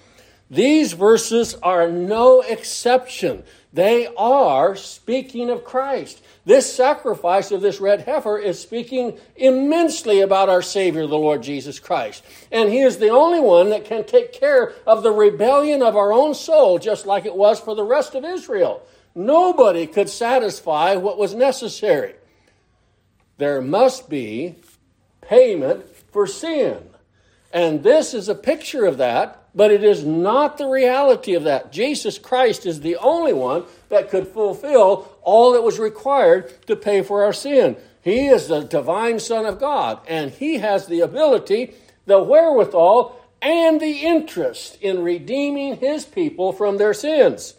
These 0.50 0.94
verses 0.94 1.56
are 1.56 1.90
no 1.90 2.42
exception. 2.42 3.44
They 3.74 4.08
are 4.18 4.76
speaking 4.76 5.50
of 5.50 5.64
Christ. 5.64 6.22
This 6.44 6.74
sacrifice 6.74 7.52
of 7.52 7.62
this 7.62 7.80
red 7.80 8.02
heifer 8.02 8.38
is 8.38 8.60
speaking 8.60 9.20
immensely 9.36 10.22
about 10.22 10.50
our 10.50 10.64
Savior, 10.64 11.06
the 11.06 11.18
Lord 11.18 11.44
Jesus 11.44 11.80
Christ. 11.80 12.24
And 12.52 12.70
He 12.70 12.80
is 12.80 12.98
the 12.98 13.10
only 13.10 13.40
one 13.40 13.70
that 13.70 13.86
can 13.86 14.06
take 14.06 14.34
care 14.34 14.74
of 14.88 15.04
the 15.04 15.12
rebellion 15.12 15.84
of 15.84 15.96
our 15.96 16.12
own 16.12 16.34
soul, 16.34 16.80
just 16.80 17.06
like 17.06 17.26
it 17.26 17.36
was 17.36 17.60
for 17.60 17.76
the 17.76 17.84
rest 17.84 18.16
of 18.16 18.26
Israel. 18.26 18.82
Nobody 19.14 19.86
could 19.86 20.10
satisfy 20.10 20.96
what 20.96 21.18
was 21.18 21.36
necessary. 21.36 22.16
There 23.38 23.62
must 23.62 24.10
be 24.10 24.56
payment 25.22 25.86
for 26.12 26.26
sin. 26.26 26.90
And 27.54 27.84
this 27.84 28.14
is 28.14 28.30
a 28.30 28.36
picture 28.36 28.86
of 28.86 28.98
that 28.98 29.41
but 29.54 29.72
it 29.72 29.84
is 29.84 30.06
not 30.06 30.58
the 30.58 30.68
reality 30.68 31.34
of 31.34 31.44
that. 31.44 31.72
Jesus 31.72 32.18
Christ 32.18 32.66
is 32.66 32.82
the 32.82 32.96
only 32.98 33.34
one 33.34 33.66
that 33.90 34.10
could 34.10 34.28
fulfill 34.28 35.12
all 35.22 35.54
that 35.54 35.64
was 35.64 35.80
required 35.80 36.66
to 36.68 36.76
pay 36.76 37.02
for 37.02 37.24
our 37.24 37.34
sin. 37.34 37.76
He 38.02 38.28
is 38.28 38.48
the 38.48 38.62
divine 38.62 39.20
Son 39.20 39.46
of 39.46 39.60
God, 39.60 40.00
and 40.08 40.32
He 40.32 40.58
has 40.58 40.88
the 40.88 41.02
ability, 41.02 41.74
the 42.06 42.22
wherewithal, 42.22 43.20
and 43.42 43.80
the 43.80 44.00
interest 44.00 44.78
in 44.82 45.04
redeeming 45.04 45.78
His 45.78 46.06
people 46.06 46.54
from 46.54 46.78
their 46.78 46.94
sins. 46.94 47.56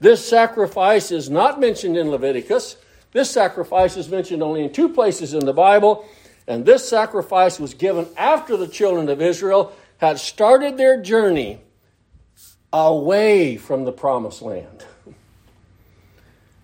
This 0.00 0.26
sacrifice 0.26 1.10
is 1.10 1.30
not 1.30 1.60
mentioned 1.60 1.96
in 1.96 2.10
Leviticus. 2.10 2.76
This 3.12 3.30
sacrifice 3.30 3.96
is 3.96 4.08
mentioned 4.08 4.42
only 4.42 4.62
in 4.64 4.72
two 4.72 4.88
places 4.88 5.34
in 5.34 5.44
the 5.44 5.52
Bible, 5.52 6.08
and 6.46 6.64
this 6.64 6.88
sacrifice 6.88 7.58
was 7.58 7.74
given 7.74 8.06
after 8.16 8.56
the 8.56 8.68
children 8.68 9.08
of 9.08 9.22
Israel 9.22 9.72
had 9.98 10.18
started 10.18 10.76
their 10.76 11.00
journey 11.00 11.60
away 12.72 13.56
from 13.56 13.84
the 13.84 13.92
promised 13.92 14.42
land. 14.42 14.84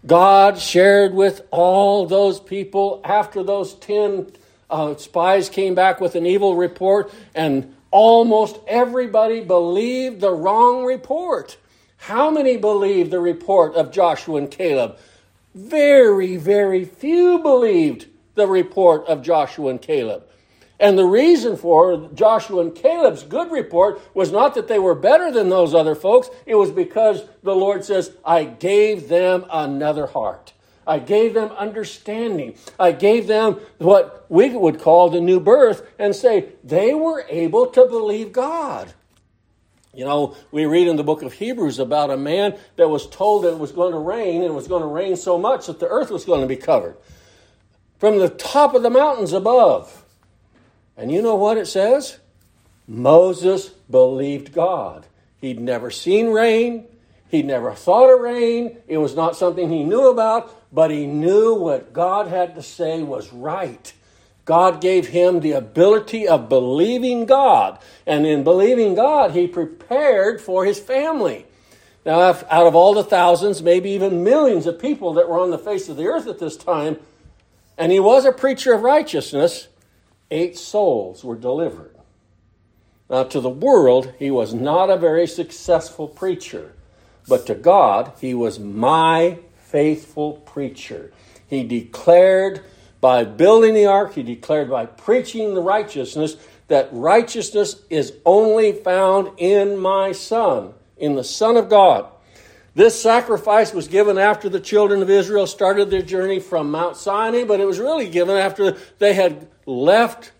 God 0.04 0.58
shared 0.58 1.14
with 1.14 1.42
all 1.50 2.06
those 2.06 2.40
people 2.40 3.00
after 3.04 3.42
those 3.42 3.74
10 3.74 4.32
uh, 4.68 4.96
spies 4.96 5.48
came 5.48 5.74
back 5.74 6.00
with 6.00 6.14
an 6.16 6.26
evil 6.26 6.56
report, 6.56 7.12
and 7.34 7.74
almost 7.90 8.58
everybody 8.66 9.40
believed 9.40 10.20
the 10.20 10.32
wrong 10.32 10.84
report. 10.84 11.56
How 11.98 12.30
many 12.30 12.56
believed 12.56 13.12
the 13.12 13.20
report 13.20 13.74
of 13.74 13.92
Joshua 13.92 14.38
and 14.38 14.50
Caleb? 14.50 14.96
Very, 15.54 16.36
very 16.36 16.84
few 16.84 17.38
believed 17.38 18.06
the 18.34 18.46
report 18.46 19.06
of 19.06 19.22
Joshua 19.22 19.68
and 19.70 19.80
Caleb. 19.80 20.24
And 20.82 20.98
the 20.98 21.04
reason 21.04 21.56
for 21.56 22.10
Joshua 22.12 22.60
and 22.60 22.74
Caleb's 22.74 23.22
good 23.22 23.52
report 23.52 24.02
was 24.14 24.32
not 24.32 24.56
that 24.56 24.66
they 24.66 24.80
were 24.80 24.96
better 24.96 25.30
than 25.30 25.48
those 25.48 25.76
other 25.76 25.94
folks, 25.94 26.28
it 26.44 26.56
was 26.56 26.72
because 26.72 27.22
the 27.44 27.54
Lord 27.54 27.84
says, 27.84 28.10
I 28.24 28.42
gave 28.42 29.08
them 29.08 29.46
another 29.48 30.08
heart. 30.08 30.52
I 30.84 30.98
gave 30.98 31.34
them 31.34 31.52
understanding. 31.52 32.56
I 32.80 32.90
gave 32.90 33.28
them 33.28 33.60
what 33.78 34.26
we 34.28 34.50
would 34.50 34.80
call 34.80 35.08
the 35.08 35.20
new 35.20 35.38
birth 35.38 35.88
and 36.00 36.16
say 36.16 36.48
they 36.64 36.94
were 36.94 37.24
able 37.28 37.68
to 37.68 37.86
believe 37.86 38.32
God. 38.32 38.92
You 39.94 40.04
know, 40.04 40.36
we 40.50 40.66
read 40.66 40.88
in 40.88 40.96
the 40.96 41.04
book 41.04 41.22
of 41.22 41.34
Hebrews 41.34 41.78
about 41.78 42.10
a 42.10 42.16
man 42.16 42.58
that 42.74 42.88
was 42.88 43.08
told 43.08 43.44
that 43.44 43.52
it 43.52 43.58
was 43.58 43.70
going 43.70 43.92
to 43.92 44.00
rain 44.00 44.42
and 44.42 44.46
it 44.46 44.54
was 44.54 44.66
going 44.66 44.82
to 44.82 44.88
rain 44.88 45.14
so 45.14 45.38
much 45.38 45.68
that 45.68 45.78
the 45.78 45.86
earth 45.86 46.10
was 46.10 46.24
going 46.24 46.40
to 46.40 46.48
be 46.48 46.56
covered. 46.56 46.96
From 48.00 48.18
the 48.18 48.30
top 48.30 48.74
of 48.74 48.82
the 48.82 48.90
mountains 48.90 49.32
above, 49.32 50.01
and 50.96 51.11
you 51.11 51.22
know 51.22 51.37
what 51.37 51.58
it 51.58 51.66
says? 51.66 52.18
Moses 52.87 53.68
believed 53.90 54.52
God. 54.52 55.06
He'd 55.40 55.61
never 55.61 55.90
seen 55.90 56.28
rain. 56.28 56.87
He'd 57.30 57.46
never 57.46 57.72
thought 57.72 58.12
of 58.12 58.20
rain. 58.20 58.76
It 58.87 58.99
was 58.99 59.16
not 59.16 59.37
something 59.37 59.70
he 59.70 59.84
knew 59.84 60.08
about, 60.08 60.54
but 60.72 60.90
he 60.90 61.06
knew 61.06 61.54
what 61.54 61.92
God 61.92 62.28
had 62.28 62.54
to 62.56 62.62
say 62.62 63.02
was 63.02 63.32
right. 63.32 63.92
God 64.44 64.80
gave 64.80 65.08
him 65.08 65.40
the 65.40 65.52
ability 65.52 66.26
of 66.28 66.49
believing 66.49 67.26
God. 67.26 67.78
And 68.06 68.26
in 68.26 68.44
believing 68.44 68.94
God, 68.94 69.30
he 69.30 69.46
prepared 69.46 70.40
for 70.40 70.64
his 70.64 70.78
family. 70.78 71.46
Now, 72.04 72.18
out 72.20 72.66
of 72.66 72.75
all 72.75 72.94
the 72.94 73.04
thousands, 73.04 73.62
maybe 73.62 73.90
even 73.90 74.25
millions 74.25 74.66
of 74.66 74.80
people 74.80 75.14
that 75.14 75.28
were 75.28 75.38
on 75.38 75.50
the 75.50 75.58
face 75.58 75.88
of 75.88 75.96
the 75.96 76.06
earth 76.06 76.26
at 76.26 76.40
this 76.40 76.56
time, 76.56 76.99
and 77.78 77.92
he 77.92 78.00
was 78.00 78.25
a 78.25 78.32
preacher 78.32 78.72
of 78.75 78.82
righteousness, 78.82 79.68
eight 80.32 80.58
souls 80.58 81.22
were 81.22 81.36
delivered. 81.36 81.94
Now, 83.08 83.24
to 83.24 83.40
the 83.40 83.50
world, 83.50 84.14
he 84.18 84.30
was 84.30 84.54
not 84.54 84.90
a 84.90 84.96
very 84.96 85.26
successful 85.26 86.08
preacher, 86.08 86.72
but 87.28 87.46
to 87.46 87.54
God, 87.54 88.12
he 88.20 88.32
was 88.32 88.58
my 88.58 89.38
faithful 89.58 90.32
preacher. 90.32 91.12
He 91.46 91.62
declared 91.62 92.62
by 93.00 93.24
building 93.24 93.74
the 93.74 93.86
ark, 93.86 94.14
he 94.14 94.22
declared 94.22 94.70
by 94.70 94.86
preaching 94.86 95.54
the 95.54 95.60
righteousness 95.60 96.36
that 96.68 96.88
righteousness 96.90 97.82
is 97.90 98.14
only 98.24 98.72
found 98.72 99.38
in 99.38 99.76
my 99.76 100.12
Son, 100.12 100.72
in 100.96 101.14
the 101.14 101.24
Son 101.24 101.58
of 101.58 101.68
God. 101.68 102.06
This 102.74 102.98
sacrifice 102.98 103.74
was 103.74 103.88
given 103.88 104.16
after 104.16 104.48
the 104.48 104.60
children 104.60 105.02
of 105.02 105.10
Israel 105.10 105.46
started 105.46 105.90
their 105.90 106.00
journey 106.00 106.40
from 106.40 106.70
Mount 106.70 106.96
Sinai, 106.96 107.44
but 107.44 107.60
it 107.60 107.66
was 107.66 107.78
really 107.78 108.08
given 108.08 108.36
after 108.36 108.78
they 108.98 109.12
had 109.12 109.48
left 109.66 110.33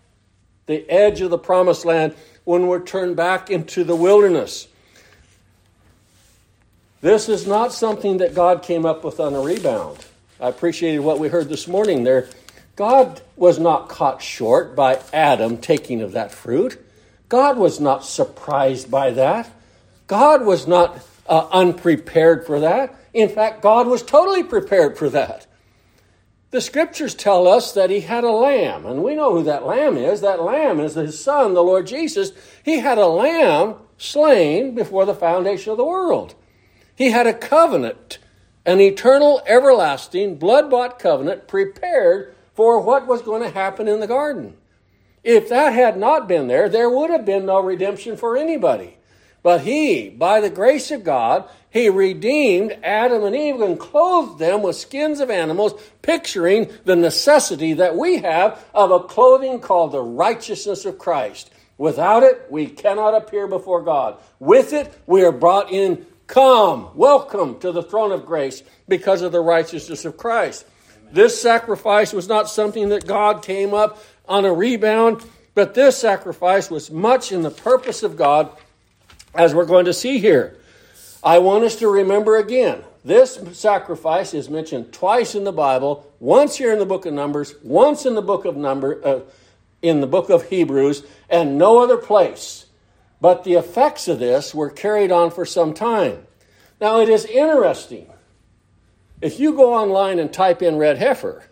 the 0.65 0.89
edge 0.89 1.21
of 1.21 1.29
the 1.29 1.37
promised 1.37 1.85
land 1.85 2.15
when 2.43 2.67
we're 2.67 2.83
turned 2.83 3.15
back 3.15 3.49
into 3.49 3.83
the 3.83 3.95
wilderness. 3.95 4.67
This 7.01 7.27
is 7.27 7.45
not 7.45 7.73
something 7.73 8.17
that 8.17 8.33
God 8.33 8.63
came 8.63 8.85
up 8.85 9.03
with 9.03 9.19
on 9.19 9.33
a 9.33 9.41
rebound. 9.41 10.05
I 10.39 10.47
appreciated 10.47 10.99
what 10.99 11.19
we 11.19 11.27
heard 11.27 11.49
this 11.49 11.67
morning 11.67 12.03
there. 12.03 12.29
God 12.75 13.21
was 13.35 13.59
not 13.59 13.89
caught 13.89 14.21
short 14.21 14.75
by 14.75 14.99
Adam 15.11 15.57
taking 15.57 16.01
of 16.01 16.13
that 16.13 16.31
fruit. 16.31 16.79
God 17.29 17.57
was 17.57 17.79
not 17.79 18.05
surprised 18.05 18.89
by 18.89 19.11
that. 19.11 19.49
God 20.07 20.45
was 20.45 20.67
not 20.67 20.99
uh, 21.27 21.47
unprepared 21.51 22.45
for 22.45 22.59
that. 22.61 22.95
In 23.13 23.29
fact, 23.29 23.61
God 23.61 23.87
was 23.87 24.01
totally 24.01 24.43
prepared 24.43 24.97
for 24.97 25.09
that. 25.09 25.45
The 26.53 26.61
scriptures 26.61 27.15
tell 27.15 27.47
us 27.47 27.71
that 27.71 27.89
he 27.89 28.01
had 28.01 28.23
a 28.23 28.29
lamb, 28.29 28.85
and 28.85 29.03
we 29.03 29.15
know 29.15 29.33
who 29.33 29.41
that 29.41 29.65
lamb 29.65 29.97
is. 29.97 30.21
That 30.21 30.43
lamb 30.43 30.79
is 30.79 30.93
his 30.93 31.19
son, 31.19 31.55
the 31.55 31.63
Lord 31.63 31.87
Jesus. 31.87 32.31
He 32.63 32.77
had 32.77 32.99
a 32.99 33.07
lamb 33.07 33.77
slain 33.97 34.75
before 34.75 35.07
the 35.07 35.15
foundation 35.15 35.71
of 35.71 35.77
the 35.77 35.83
world. 35.83 36.35
He 36.95 37.09
had 37.09 37.25
a 37.25 37.33
covenant 37.33 38.19
an 38.67 38.79
eternal, 38.79 39.41
everlasting, 39.47 40.35
blood 40.35 40.69
bought 40.69 40.99
covenant 40.99 41.47
prepared 41.47 42.35
for 42.53 42.79
what 42.79 43.07
was 43.07 43.23
going 43.23 43.41
to 43.41 43.49
happen 43.49 43.87
in 43.87 43.99
the 43.99 44.05
garden. 44.05 44.55
If 45.23 45.49
that 45.49 45.73
had 45.73 45.97
not 45.97 46.27
been 46.27 46.47
there, 46.47 46.69
there 46.69 46.87
would 46.87 47.09
have 47.09 47.25
been 47.25 47.47
no 47.47 47.61
redemption 47.61 48.15
for 48.15 48.37
anybody. 48.37 48.99
But 49.43 49.61
he, 49.61 50.09
by 50.09 50.39
the 50.39 50.49
grace 50.49 50.89
of 50.89 51.03
God, 51.03 51.47
he 51.69 51.89
redeemed 51.89 52.77
Adam 52.81 53.25
and 53.25 53.35
Eve 53.35 53.59
and 53.59 53.77
clothed 53.77 54.39
them 54.39 54.61
with 54.61 54.77
skins 54.77 55.19
of 55.19 55.29
animals, 55.29 55.73
picturing 56.01 56.71
the 56.85 56.95
necessity 56.95 57.73
that 57.73 57.97
we 57.97 58.19
have 58.19 58.63
of 58.73 58.91
a 58.91 59.01
clothing 59.01 59.59
called 59.59 59.91
the 59.91 60.01
righteousness 60.01 60.85
of 60.85 60.97
Christ. 60.97 61.51
Without 61.77 62.23
it, 62.23 62.45
we 62.49 62.67
cannot 62.67 63.15
appear 63.15 63.47
before 63.47 63.81
God. 63.81 64.17
With 64.39 64.71
it, 64.71 64.97
we 65.05 65.23
are 65.23 65.31
brought 65.31 65.71
in. 65.71 66.05
Come, 66.25 66.89
welcome 66.95 67.59
to 67.59 67.73
the 67.73 67.83
throne 67.83 68.13
of 68.13 68.25
grace 68.25 68.63
because 68.87 69.21
of 69.21 69.33
the 69.33 69.41
righteousness 69.41 70.05
of 70.05 70.15
Christ. 70.15 70.65
This 71.11 71.39
sacrifice 71.39 72.13
was 72.13 72.29
not 72.29 72.49
something 72.49 72.89
that 72.89 73.05
God 73.05 73.43
came 73.43 73.73
up 73.73 74.01
on 74.27 74.45
a 74.45 74.53
rebound, 74.53 75.21
but 75.53 75.73
this 75.73 75.97
sacrifice 75.97 76.71
was 76.71 76.89
much 76.89 77.31
in 77.31 77.41
the 77.41 77.51
purpose 77.51 78.03
of 78.03 78.15
God 78.15 78.55
as 79.33 79.53
we're 79.53 79.65
going 79.65 79.85
to 79.85 79.93
see 79.93 80.19
here. 80.19 80.57
I 81.23 81.39
want 81.39 81.63
us 81.63 81.77
to 81.77 81.87
remember 81.87 82.37
again 82.37 82.83
this 83.05 83.39
sacrifice 83.51 84.33
is 84.33 84.49
mentioned 84.49 84.93
twice 84.93 85.35
in 85.35 85.43
the 85.43 85.51
Bible, 85.51 86.09
once 86.19 86.55
here 86.55 86.71
in 86.71 86.79
the 86.79 86.85
book 86.85 87.05
of 87.05 87.13
Numbers, 87.13 87.55
once 87.61 88.05
in 88.05 88.15
the 88.15 88.21
book 88.21 88.45
of 88.45 88.55
Number, 88.55 89.05
uh, 89.05 89.19
in 89.81 89.99
the 89.99 90.07
book 90.07 90.29
of 90.29 90.49
Hebrews, 90.49 91.03
and 91.29 91.57
no 91.57 91.83
other 91.83 91.97
place. 91.97 92.65
But 93.19 93.43
the 93.43 93.53
effects 93.53 94.07
of 94.07 94.19
this 94.19 94.55
were 94.55 94.69
carried 94.69 95.11
on 95.11 95.31
for 95.31 95.45
some 95.45 95.73
time. 95.73 96.25
Now 96.79 97.01
it 97.01 97.09
is 97.09 97.25
interesting. 97.25 98.07
If 99.21 99.39
you 99.39 99.53
go 99.53 99.73
online 99.73 100.19
and 100.19 100.31
type 100.31 100.61
in 100.61 100.77
red 100.77 100.97
heifer, 100.97 101.43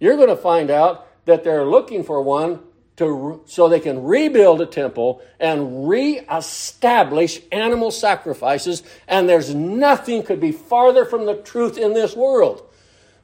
you're 0.00 0.16
going 0.16 0.28
to 0.28 0.36
find 0.36 0.70
out 0.70 1.06
that 1.24 1.44
they're 1.44 1.64
looking 1.64 2.02
for 2.02 2.20
one 2.20 2.60
to, 2.96 3.42
so 3.46 3.68
they 3.68 3.80
can 3.80 4.02
rebuild 4.04 4.60
a 4.60 4.66
temple 4.66 5.22
and 5.40 5.88
reestablish 5.88 7.40
animal 7.50 7.90
sacrifices, 7.90 8.82
and 9.08 9.28
there's 9.28 9.54
nothing 9.54 10.22
could 10.22 10.40
be 10.40 10.52
farther 10.52 11.04
from 11.04 11.26
the 11.26 11.36
truth 11.36 11.78
in 11.78 11.94
this 11.94 12.14
world. 12.14 12.68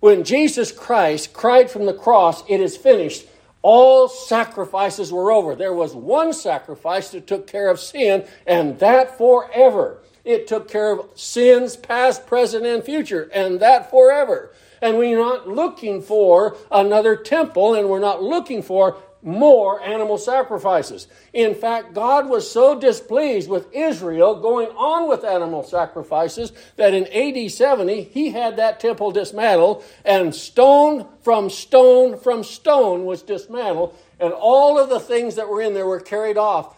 When 0.00 0.24
Jesus 0.24 0.72
Christ 0.72 1.32
cried 1.32 1.70
from 1.70 1.86
the 1.86 1.92
cross, 1.92 2.42
It 2.48 2.60
is 2.60 2.76
finished, 2.76 3.26
all 3.62 4.08
sacrifices 4.08 5.12
were 5.12 5.32
over. 5.32 5.54
There 5.54 5.74
was 5.74 5.94
one 5.94 6.32
sacrifice 6.32 7.10
that 7.10 7.26
took 7.26 7.46
care 7.46 7.68
of 7.68 7.80
sin, 7.80 8.24
and 8.46 8.78
that 8.78 9.18
forever. 9.18 9.98
It 10.24 10.46
took 10.46 10.70
care 10.70 10.92
of 10.92 11.08
sins 11.18 11.76
past, 11.76 12.26
present, 12.26 12.64
and 12.66 12.84
future, 12.84 13.30
and 13.34 13.60
that 13.60 13.90
forever. 13.90 14.52
And 14.80 14.96
we're 14.96 15.18
not 15.18 15.48
looking 15.48 16.02
for 16.02 16.56
another 16.70 17.16
temple, 17.16 17.74
and 17.74 17.88
we're 17.88 17.98
not 17.98 18.22
looking 18.22 18.62
for 18.62 18.96
more 19.22 19.82
animal 19.82 20.16
sacrifices. 20.16 21.08
In 21.32 21.54
fact, 21.54 21.94
God 21.94 22.28
was 22.28 22.50
so 22.50 22.78
displeased 22.78 23.48
with 23.48 23.66
Israel 23.74 24.40
going 24.40 24.68
on 24.68 25.08
with 25.08 25.24
animal 25.24 25.64
sacrifices 25.64 26.52
that 26.76 26.94
in 26.94 27.06
AD 27.08 27.50
70 27.50 28.02
he 28.02 28.30
had 28.30 28.56
that 28.56 28.80
temple 28.80 29.10
dismantled, 29.10 29.84
and 30.04 30.34
stone 30.34 31.06
from 31.22 31.50
stone 31.50 32.18
from 32.18 32.44
stone 32.44 33.04
was 33.04 33.22
dismantled, 33.22 33.96
and 34.20 34.32
all 34.32 34.78
of 34.78 34.88
the 34.88 35.00
things 35.00 35.34
that 35.34 35.48
were 35.48 35.60
in 35.60 35.74
there 35.74 35.86
were 35.86 36.00
carried 36.00 36.38
off 36.38 36.76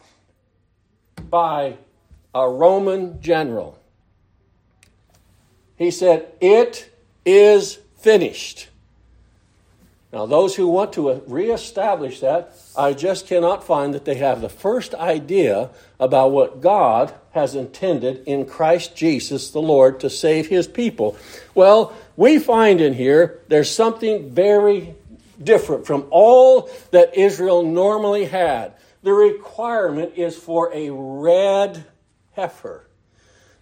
by 1.29 1.77
a 2.35 2.49
Roman 2.49 3.21
general. 3.21 3.79
He 5.77 5.91
said, 5.91 6.33
It 6.41 6.91
is 7.25 7.79
finished. 7.99 8.70
Now, 10.13 10.27
those 10.27 10.57
who 10.57 10.67
want 10.67 10.93
to 10.95 11.23
reestablish 11.29 12.19
that, 12.21 12.53
I 12.77 12.95
just 12.95 13.29
cannot 13.29 13.63
find 13.63 13.95
that 13.95 14.05
they 14.05 14.17
have 14.17 14.41
the 14.41 14.49
first 14.49 14.93
idea 14.95 15.71
about 16.01 16.33
what 16.33 16.61
God 16.61 17.15
has 17.31 17.55
intended 17.55 18.25
in 18.27 18.45
Christ 18.45 18.97
Jesus 18.97 19.51
the 19.51 19.63
Lord 19.63 20.01
to 20.01 20.11
save 20.11 20.49
his 20.49 20.67
people. 20.67 21.17
Well, 21.55 21.95
we 22.17 22.41
find 22.41 22.81
in 22.81 22.95
here 22.95 23.41
there's 23.47 23.71
something 23.71 24.31
very 24.31 24.97
different 25.41 25.87
from 25.87 26.07
all 26.11 26.69
that 26.91 27.17
Israel 27.17 27.63
normally 27.63 28.25
had. 28.25 28.75
The 29.03 29.13
requirement 29.13 30.15
is 30.17 30.37
for 30.37 30.73
a 30.75 30.91
red 30.91 31.85
heifer. 32.33 32.85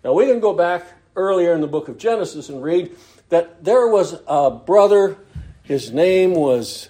Now, 0.03 0.15
we 0.15 0.27
can 0.27 0.41
go 0.41 0.55
back 0.55 0.87
earlier 1.15 1.53
in 1.53 1.61
the 1.61 1.67
book 1.67 1.89
of 1.89 1.99
Genesis 1.99 2.49
and 2.49 2.63
read 2.63 2.97
that 3.29 3.63
there 3.63 3.87
was 3.89 4.17
a 4.27 4.51
brother 4.51 5.19
his 5.69 5.93
name 5.93 6.33
was 6.33 6.89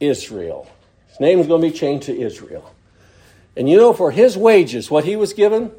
Israel. 0.00 0.66
His 1.08 1.20
name 1.20 1.36
was 1.36 1.46
going 1.46 1.60
to 1.60 1.68
be 1.68 1.76
changed 1.76 2.06
to 2.06 2.18
Israel. 2.18 2.74
And 3.54 3.68
you 3.68 3.76
know, 3.76 3.92
for 3.92 4.10
his 4.10 4.34
wages, 4.34 4.90
what 4.90 5.04
he 5.04 5.14
was 5.14 5.34
given? 5.34 5.70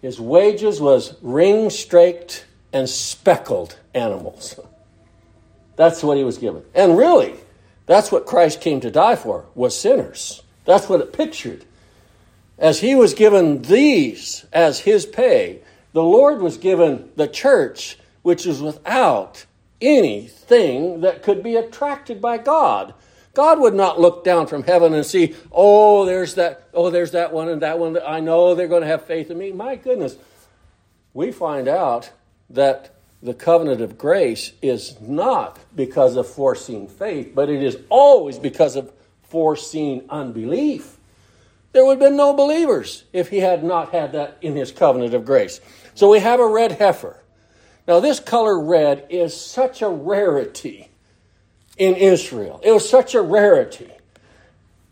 His 0.00 0.20
wages 0.20 0.80
was 0.80 1.16
ring 1.20 1.70
straked 1.70 2.46
and 2.72 2.88
speckled 2.88 3.76
animals. 3.92 4.54
That's 5.74 6.04
what 6.04 6.16
he 6.16 6.22
was 6.22 6.38
given. 6.38 6.62
And 6.76 6.96
really, 6.96 7.34
that's 7.86 8.12
what 8.12 8.24
Christ 8.24 8.60
came 8.60 8.80
to 8.82 8.90
die 8.90 9.16
for, 9.16 9.46
was 9.56 9.76
sinners. 9.76 10.44
That's 10.64 10.88
what 10.88 11.00
it 11.00 11.12
pictured. 11.12 11.64
As 12.56 12.78
he 12.78 12.94
was 12.94 13.14
given 13.14 13.62
these 13.62 14.46
as 14.52 14.78
his 14.78 15.06
pay, 15.06 15.60
the 15.92 16.04
Lord 16.04 16.40
was 16.40 16.56
given 16.56 17.10
the 17.16 17.26
church, 17.26 17.98
which 18.22 18.46
is 18.46 18.62
without 18.62 19.44
anything 19.80 21.00
that 21.02 21.22
could 21.22 21.42
be 21.42 21.56
attracted 21.56 22.20
by 22.20 22.38
God. 22.38 22.94
God 23.34 23.60
would 23.60 23.74
not 23.74 24.00
look 24.00 24.24
down 24.24 24.46
from 24.46 24.64
heaven 24.64 24.94
and 24.94 25.06
see, 25.06 25.36
oh, 25.52 26.04
there's 26.04 26.34
that, 26.34 26.68
oh, 26.74 26.90
there's 26.90 27.12
that 27.12 27.32
one 27.32 27.48
and 27.48 27.62
that 27.62 27.78
one. 27.78 27.98
I 28.04 28.20
know 28.20 28.54
they're 28.54 28.66
going 28.68 28.82
to 28.82 28.88
have 28.88 29.04
faith 29.04 29.30
in 29.30 29.38
me. 29.38 29.52
My 29.52 29.76
goodness. 29.76 30.16
We 31.14 31.32
find 31.32 31.68
out 31.68 32.10
that 32.50 32.94
the 33.22 33.34
covenant 33.34 33.80
of 33.80 33.98
grace 33.98 34.52
is 34.62 35.00
not 35.00 35.58
because 35.74 36.16
of 36.16 36.28
foreseen 36.28 36.88
faith, 36.88 37.32
but 37.34 37.48
it 37.48 37.62
is 37.62 37.78
always 37.88 38.38
because 38.38 38.76
of 38.76 38.92
foreseen 39.22 40.04
unbelief. 40.08 40.96
There 41.72 41.84
would 41.84 42.00
have 42.00 42.10
been 42.10 42.16
no 42.16 42.34
believers 42.34 43.04
if 43.12 43.28
he 43.28 43.38
had 43.38 43.62
not 43.62 43.92
had 43.92 44.12
that 44.12 44.38
in 44.40 44.56
his 44.56 44.72
covenant 44.72 45.14
of 45.14 45.24
grace. 45.24 45.60
So 45.94 46.10
we 46.10 46.20
have 46.20 46.40
a 46.40 46.46
red 46.46 46.72
heifer. 46.72 47.20
Now, 47.88 48.00
this 48.00 48.20
color 48.20 48.60
red 48.60 49.06
is 49.08 49.34
such 49.34 49.80
a 49.80 49.88
rarity 49.88 50.90
in 51.78 51.94
Israel. 51.96 52.60
It 52.62 52.72
was 52.72 52.86
such 52.86 53.14
a 53.14 53.22
rarity. 53.22 53.90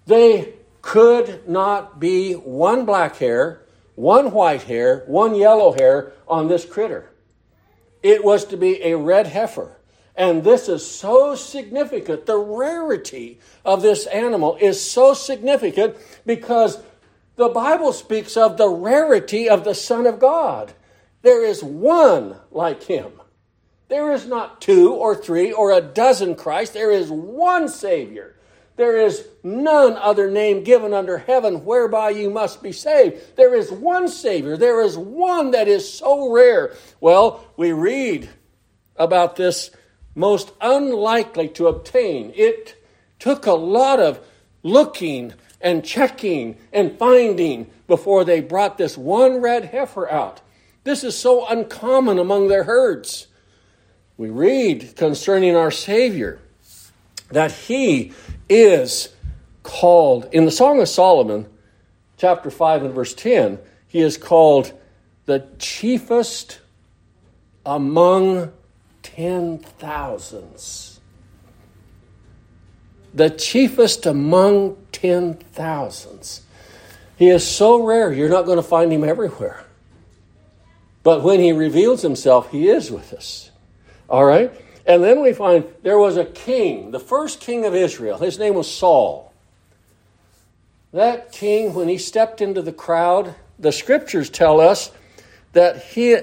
They 0.06 0.54
could 0.80 1.46
not 1.46 2.00
be 2.00 2.32
one 2.32 2.86
black 2.86 3.16
hair, 3.16 3.60
one 3.96 4.30
white 4.30 4.62
hair, 4.62 5.04
one 5.06 5.34
yellow 5.34 5.72
hair 5.72 6.14
on 6.26 6.48
this 6.48 6.64
critter. 6.64 7.10
It 8.02 8.24
was 8.24 8.46
to 8.46 8.56
be 8.56 8.82
a 8.82 8.96
red 8.96 9.26
heifer. 9.26 9.76
And 10.16 10.42
this 10.42 10.66
is 10.66 10.90
so 10.90 11.34
significant. 11.34 12.24
The 12.24 12.38
rarity 12.38 13.40
of 13.62 13.82
this 13.82 14.06
animal 14.06 14.56
is 14.58 14.80
so 14.80 15.12
significant 15.12 15.96
because 16.24 16.78
the 17.34 17.50
Bible 17.50 17.92
speaks 17.92 18.38
of 18.38 18.56
the 18.56 18.70
rarity 18.70 19.50
of 19.50 19.64
the 19.64 19.74
Son 19.74 20.06
of 20.06 20.18
God. 20.18 20.72
There 21.26 21.44
is 21.44 21.60
one 21.60 22.36
like 22.52 22.84
him. 22.84 23.20
There 23.88 24.12
is 24.12 24.28
not 24.28 24.60
two 24.60 24.92
or 24.92 25.16
three 25.16 25.50
or 25.50 25.72
a 25.72 25.80
dozen 25.80 26.36
Christ. 26.36 26.72
There 26.72 26.92
is 26.92 27.10
one 27.10 27.68
Savior. 27.68 28.36
There 28.76 28.96
is 28.96 29.26
none 29.42 29.94
other 29.94 30.30
name 30.30 30.62
given 30.62 30.94
under 30.94 31.18
heaven 31.18 31.64
whereby 31.64 32.10
you 32.10 32.30
must 32.30 32.62
be 32.62 32.70
saved. 32.70 33.34
There 33.34 33.56
is 33.56 33.72
one 33.72 34.06
Savior. 34.06 34.56
There 34.56 34.80
is 34.80 34.96
one 34.96 35.50
that 35.50 35.66
is 35.66 35.92
so 35.92 36.30
rare. 36.30 36.76
Well, 37.00 37.44
we 37.56 37.72
read 37.72 38.28
about 38.94 39.34
this 39.34 39.72
most 40.14 40.52
unlikely 40.60 41.48
to 41.48 41.66
obtain. 41.66 42.32
It 42.36 42.80
took 43.18 43.46
a 43.46 43.52
lot 43.52 43.98
of 43.98 44.20
looking 44.62 45.34
and 45.60 45.84
checking 45.84 46.56
and 46.72 46.96
finding 46.96 47.68
before 47.88 48.24
they 48.24 48.40
brought 48.40 48.78
this 48.78 48.96
one 48.96 49.40
red 49.40 49.64
heifer 49.64 50.08
out. 50.08 50.40
This 50.86 51.02
is 51.02 51.18
so 51.18 51.44
uncommon 51.48 52.20
among 52.20 52.46
their 52.46 52.62
herds. 52.62 53.26
We 54.16 54.30
read 54.30 54.94
concerning 54.94 55.56
our 55.56 55.72
Savior 55.72 56.38
that 57.32 57.50
he 57.50 58.12
is 58.48 59.12
called, 59.64 60.28
in 60.30 60.44
the 60.44 60.52
Song 60.52 60.80
of 60.80 60.88
Solomon, 60.88 61.48
chapter 62.18 62.52
5 62.52 62.84
and 62.84 62.94
verse 62.94 63.14
10, 63.14 63.58
he 63.88 64.00
is 64.00 64.16
called 64.16 64.72
the 65.24 65.48
chiefest 65.58 66.60
among 67.66 68.52
ten 69.02 69.58
thousands. 69.58 71.00
The 73.12 73.30
chiefest 73.30 74.06
among 74.06 74.76
ten 74.92 75.34
thousands. 75.34 76.42
He 77.16 77.28
is 77.28 77.44
so 77.44 77.84
rare, 77.84 78.12
you're 78.12 78.28
not 78.28 78.46
going 78.46 78.58
to 78.58 78.62
find 78.62 78.92
him 78.92 79.02
everywhere. 79.02 79.65
But 81.06 81.22
when 81.22 81.38
he 81.38 81.52
reveals 81.52 82.02
himself, 82.02 82.50
he 82.50 82.68
is 82.68 82.90
with 82.90 83.12
us. 83.12 83.52
All 84.08 84.24
right? 84.24 84.52
And 84.84 85.04
then 85.04 85.22
we 85.22 85.32
find 85.32 85.64
there 85.84 86.00
was 86.00 86.16
a 86.16 86.24
king, 86.24 86.90
the 86.90 86.98
first 86.98 87.38
king 87.38 87.64
of 87.64 87.76
Israel. 87.76 88.18
His 88.18 88.40
name 88.40 88.54
was 88.54 88.68
Saul. 88.68 89.32
That 90.92 91.30
king, 91.30 91.74
when 91.74 91.86
he 91.86 91.96
stepped 91.96 92.40
into 92.40 92.60
the 92.60 92.72
crowd, 92.72 93.36
the 93.56 93.70
scriptures 93.70 94.28
tell 94.28 94.60
us 94.60 94.90
that 95.52 95.80
he, 95.80 96.16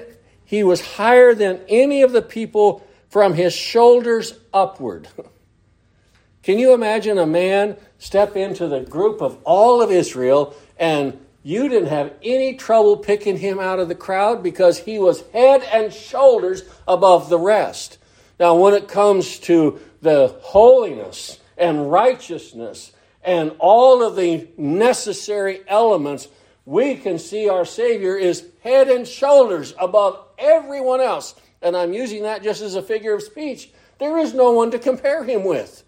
he 0.44 0.62
was 0.62 0.82
higher 0.82 1.34
than 1.34 1.62
any 1.66 2.02
of 2.02 2.12
the 2.12 2.20
people 2.20 2.86
from 3.08 3.32
his 3.32 3.54
shoulders 3.54 4.34
upward. 4.52 5.08
Can 6.42 6.58
you 6.58 6.74
imagine 6.74 7.16
a 7.16 7.26
man 7.26 7.78
step 7.96 8.36
into 8.36 8.68
the 8.68 8.80
group 8.80 9.22
of 9.22 9.38
all 9.44 9.80
of 9.80 9.90
Israel 9.90 10.54
and 10.78 11.23
you 11.44 11.68
didn't 11.68 11.90
have 11.90 12.14
any 12.22 12.54
trouble 12.54 12.96
picking 12.96 13.36
him 13.36 13.60
out 13.60 13.78
of 13.78 13.88
the 13.88 13.94
crowd 13.94 14.42
because 14.42 14.78
he 14.78 14.98
was 14.98 15.20
head 15.32 15.62
and 15.70 15.92
shoulders 15.92 16.62
above 16.88 17.28
the 17.28 17.38
rest. 17.38 17.98
Now, 18.40 18.56
when 18.56 18.72
it 18.72 18.88
comes 18.88 19.38
to 19.40 19.78
the 20.00 20.34
holiness 20.40 21.38
and 21.58 21.92
righteousness 21.92 22.92
and 23.22 23.54
all 23.58 24.02
of 24.02 24.16
the 24.16 24.48
necessary 24.56 25.60
elements, 25.68 26.28
we 26.64 26.94
can 26.94 27.18
see 27.18 27.50
our 27.50 27.66
Savior 27.66 28.16
is 28.16 28.46
head 28.62 28.88
and 28.88 29.06
shoulders 29.06 29.74
above 29.78 30.18
everyone 30.38 31.02
else. 31.02 31.34
And 31.60 31.76
I'm 31.76 31.92
using 31.92 32.22
that 32.22 32.42
just 32.42 32.62
as 32.62 32.74
a 32.74 32.82
figure 32.82 33.12
of 33.12 33.22
speech. 33.22 33.70
There 33.98 34.16
is 34.16 34.32
no 34.32 34.52
one 34.52 34.70
to 34.70 34.78
compare 34.78 35.24
him 35.24 35.44
with. 35.44 35.84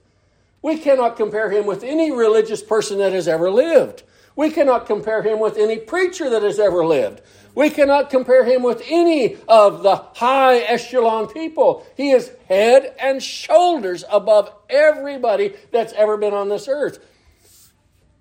We 0.60 0.76
cannot 0.78 1.16
compare 1.16 1.50
him 1.50 1.64
with 1.64 1.82
any 1.82 2.10
religious 2.10 2.62
person 2.62 2.98
that 2.98 3.12
has 3.12 3.26
ever 3.26 3.50
lived. 3.50 4.02
We 4.36 4.50
cannot 4.50 4.86
compare 4.86 5.22
him 5.22 5.40
with 5.40 5.56
any 5.56 5.78
preacher 5.78 6.28
that 6.30 6.42
has 6.42 6.60
ever 6.60 6.84
lived. 6.84 7.22
We 7.54 7.70
cannot 7.70 8.10
compare 8.10 8.44
him 8.44 8.62
with 8.62 8.82
any 8.86 9.38
of 9.48 9.82
the 9.82 9.96
high 9.96 10.58
echelon 10.58 11.28
people. 11.28 11.86
He 11.96 12.10
is 12.10 12.30
head 12.46 12.94
and 13.00 13.22
shoulders 13.22 14.04
above 14.10 14.52
everybody 14.68 15.54
that's 15.72 15.94
ever 15.94 16.18
been 16.18 16.34
on 16.34 16.50
this 16.50 16.68
earth. 16.68 16.98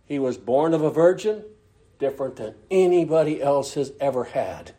He 0.05 0.19
was 0.19 0.37
born 0.37 0.73
of 0.73 0.83
a 0.83 0.89
virgin, 0.89 1.43
different 1.99 2.37
than 2.37 2.55
anybody 2.71 3.41
else 3.41 3.73
has 3.73 3.91
ever 3.99 4.23
had. 4.23 4.71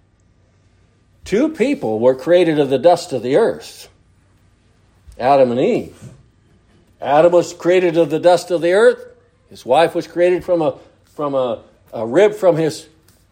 Two 1.25 1.51
people 1.51 1.99
were 1.99 2.15
created 2.15 2.59
of 2.59 2.71
the 2.71 2.79
dust 2.79 3.13
of 3.13 3.23
the 3.23 3.37
earth 3.37 3.89
Adam 5.19 5.51
and 5.51 5.61
Eve. 5.61 6.11
Adam 7.01 7.33
was 7.33 7.53
created 7.53 7.99
of 7.99 8.09
the 8.09 8.19
dust 8.19 8.51
of 8.51 8.63
the 8.63 8.73
earth. 8.73 9.05
His 9.51 9.67
wife 9.67 9.95
was 9.95 10.07
created 10.07 10.45
from 10.45 10.63
a 10.63 10.79
from 11.17 11.35
a, 11.35 11.63
a 11.93 12.07
rib 12.07 12.35
from 12.35 12.57
his 12.57 12.87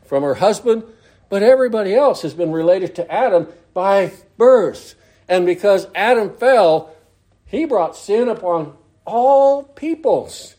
from 0.06 0.22
her 0.22 0.34
husband, 0.34 0.82
but 1.28 1.42
everybody 1.42 1.94
else 1.94 2.22
has 2.22 2.34
been 2.34 2.50
related 2.50 2.94
to 2.96 3.12
Adam 3.12 3.46
by 3.72 4.12
birth. 4.36 4.94
And 5.28 5.46
because 5.46 5.86
Adam 5.94 6.34
fell, 6.34 6.94
he 7.46 7.64
brought 7.64 7.96
sin 7.96 8.28
upon 8.28 8.76
all 9.04 9.62
peoples. 9.62 10.54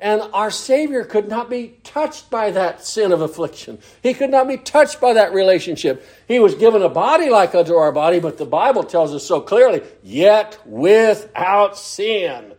And 0.00 0.22
our 0.32 0.50
Savior 0.50 1.04
could 1.04 1.28
not 1.28 1.48
be 1.48 1.76
touched 1.82 2.28
by 2.28 2.50
that 2.50 2.84
sin 2.84 3.12
of 3.12 3.20
affliction. 3.20 3.78
He 4.02 4.12
could 4.12 4.30
not 4.30 4.46
be 4.48 4.58
touched 4.58 5.00
by 5.00 5.14
that 5.14 5.32
relationship. 5.32 6.06
He 6.28 6.38
was 6.38 6.54
given 6.54 6.82
a 6.82 6.88
body 6.88 7.30
like 7.30 7.54
unto 7.54 7.74
our 7.74 7.92
body, 7.92 8.20
but 8.20 8.36
the 8.36 8.44
Bible 8.44 8.84
tells 8.84 9.14
us 9.14 9.24
so 9.24 9.40
clearly, 9.40 9.82
yet 10.02 10.58
without 10.66 11.78
sin. 11.78 12.52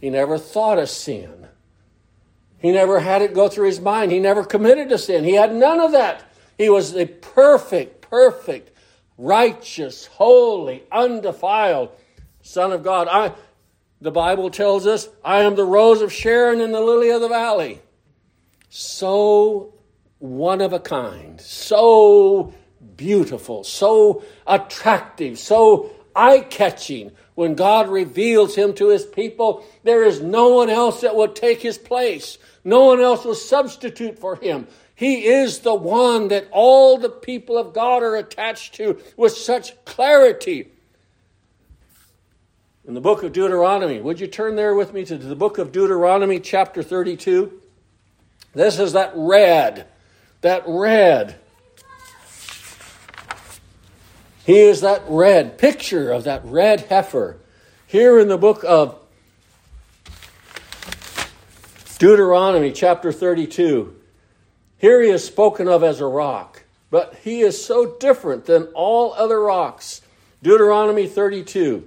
He 0.00 0.08
never 0.08 0.38
thought 0.38 0.78
of 0.78 0.88
sin. 0.88 1.48
He 2.60 2.72
never 2.72 3.00
had 3.00 3.22
it 3.22 3.34
go 3.34 3.48
through 3.48 3.66
his 3.66 3.80
mind. 3.80 4.12
He 4.12 4.20
never 4.20 4.44
committed 4.44 4.92
a 4.92 4.98
sin. 4.98 5.24
He 5.24 5.34
had 5.34 5.54
none 5.54 5.80
of 5.80 5.92
that. 5.92 6.24
He 6.58 6.68
was 6.68 6.92
the 6.92 7.06
perfect, 7.06 8.02
perfect, 8.02 8.70
righteous, 9.16 10.06
holy, 10.06 10.82
undefiled 10.92 11.90
Son 12.42 12.72
of 12.72 12.82
God. 12.82 13.08
I, 13.08 13.32
the 14.00 14.10
Bible 14.10 14.50
tells 14.50 14.86
us, 14.86 15.08
I 15.24 15.40
am 15.40 15.54
the 15.54 15.64
rose 15.64 16.02
of 16.02 16.12
Sharon 16.12 16.60
and 16.60 16.72
the 16.74 16.80
lily 16.80 17.10
of 17.10 17.20
the 17.20 17.28
valley. 17.28 17.80
So 18.68 19.74
one 20.18 20.60
of 20.60 20.72
a 20.72 20.80
kind, 20.80 21.40
so 21.40 22.52
beautiful, 22.96 23.64
so 23.64 24.22
attractive, 24.46 25.38
so 25.38 25.90
eye 26.14 26.40
catching. 26.40 27.12
When 27.34 27.54
God 27.54 27.88
reveals 27.88 28.54
him 28.54 28.74
to 28.74 28.88
his 28.88 29.06
people, 29.06 29.64
there 29.82 30.04
is 30.04 30.20
no 30.20 30.48
one 30.48 30.68
else 30.68 31.00
that 31.00 31.16
will 31.16 31.28
take 31.28 31.62
his 31.62 31.78
place. 31.78 32.36
No 32.64 32.84
one 32.84 33.00
else 33.00 33.24
will 33.24 33.34
substitute 33.34 34.18
for 34.18 34.36
him. 34.36 34.66
He 34.94 35.26
is 35.26 35.60
the 35.60 35.74
one 35.74 36.28
that 36.28 36.46
all 36.50 36.98
the 36.98 37.08
people 37.08 37.56
of 37.56 37.72
God 37.72 38.02
are 38.02 38.16
attached 38.16 38.74
to 38.74 39.00
with 39.16 39.32
such 39.32 39.82
clarity. 39.84 40.70
In 42.86 42.94
the 42.94 43.00
book 43.00 43.22
of 43.22 43.32
Deuteronomy, 43.32 44.00
would 44.00 44.20
you 44.20 44.26
turn 44.26 44.56
there 44.56 44.74
with 44.74 44.92
me 44.92 45.04
to 45.06 45.16
the 45.16 45.36
book 45.36 45.58
of 45.58 45.72
Deuteronomy, 45.72 46.38
chapter 46.40 46.82
32? 46.82 47.60
This 48.52 48.78
is 48.78 48.92
that 48.92 49.12
red, 49.14 49.86
that 50.42 50.64
red. 50.66 51.36
He 54.44 54.58
is 54.58 54.80
that 54.80 55.02
red 55.08 55.56
picture 55.56 56.10
of 56.10 56.24
that 56.24 56.44
red 56.44 56.80
heifer. 56.80 57.38
Here 57.86 58.18
in 58.18 58.28
the 58.28 58.38
book 58.38 58.64
of 58.66 58.99
Deuteronomy 62.00 62.72
chapter 62.72 63.12
32. 63.12 63.94
Here 64.78 65.02
he 65.02 65.10
is 65.10 65.22
spoken 65.22 65.68
of 65.68 65.84
as 65.84 66.00
a 66.00 66.06
rock, 66.06 66.64
but 66.90 67.14
he 67.22 67.42
is 67.42 67.62
so 67.62 67.94
different 68.00 68.46
than 68.46 68.68
all 68.72 69.12
other 69.12 69.38
rocks. 69.38 70.00
Deuteronomy 70.42 71.06
32. 71.06 71.86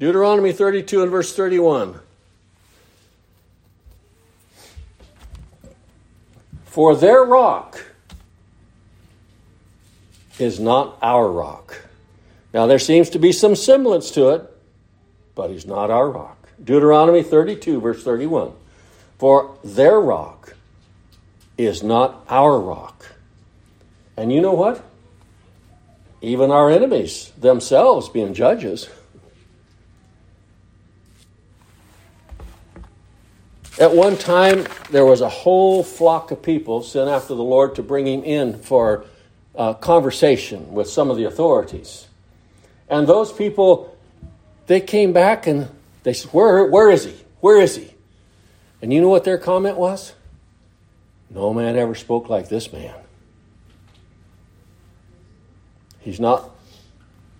Deuteronomy 0.00 0.52
32 0.52 1.02
and 1.02 1.10
verse 1.10 1.36
31. 1.36 2.00
For 6.64 6.96
their 6.96 7.22
rock 7.24 7.92
is 10.38 10.58
not 10.58 10.96
our 11.02 11.30
rock. 11.30 11.82
Now, 12.54 12.64
there 12.64 12.78
seems 12.78 13.10
to 13.10 13.18
be 13.18 13.32
some 13.32 13.54
semblance 13.54 14.10
to 14.12 14.30
it, 14.30 14.50
but 15.34 15.50
he's 15.50 15.66
not 15.66 15.90
our 15.90 16.08
rock. 16.08 16.37
Deuteronomy 16.62 17.22
32, 17.22 17.80
verse 17.80 18.02
31. 18.02 18.52
For 19.18 19.56
their 19.64 20.00
rock 20.00 20.54
is 21.56 21.82
not 21.82 22.24
our 22.28 22.58
rock. 22.60 23.14
And 24.16 24.32
you 24.32 24.40
know 24.40 24.54
what? 24.54 24.84
Even 26.20 26.50
our 26.50 26.70
enemies 26.70 27.32
themselves, 27.38 28.08
being 28.08 28.34
judges, 28.34 28.88
At 33.78 33.94
one 33.94 34.16
time, 34.16 34.66
there 34.90 35.04
was 35.04 35.20
a 35.20 35.28
whole 35.28 35.84
flock 35.84 36.32
of 36.32 36.42
people 36.42 36.82
sent 36.82 37.08
after 37.08 37.36
the 37.36 37.44
Lord 37.44 37.76
to 37.76 37.82
bring 37.82 38.08
him 38.08 38.24
in 38.24 38.58
for 38.58 39.04
a 39.54 39.72
conversation 39.72 40.72
with 40.72 40.90
some 40.90 41.10
of 41.10 41.16
the 41.16 41.24
authorities. 41.24 42.08
And 42.88 43.06
those 43.06 43.32
people, 43.32 43.96
they 44.66 44.80
came 44.80 45.12
back 45.12 45.46
and 45.46 45.68
they 46.08 46.14
said, 46.14 46.32
where, 46.32 46.64
where 46.64 46.90
is 46.90 47.04
he? 47.04 47.14
Where 47.40 47.60
is 47.60 47.76
he? 47.76 47.92
And 48.80 48.94
you 48.94 49.02
know 49.02 49.10
what 49.10 49.24
their 49.24 49.36
comment 49.36 49.76
was? 49.76 50.14
No 51.28 51.52
man 51.52 51.76
ever 51.76 51.94
spoke 51.94 52.30
like 52.30 52.48
this 52.48 52.72
man. 52.72 52.94
He's 56.00 56.18
not, 56.18 56.48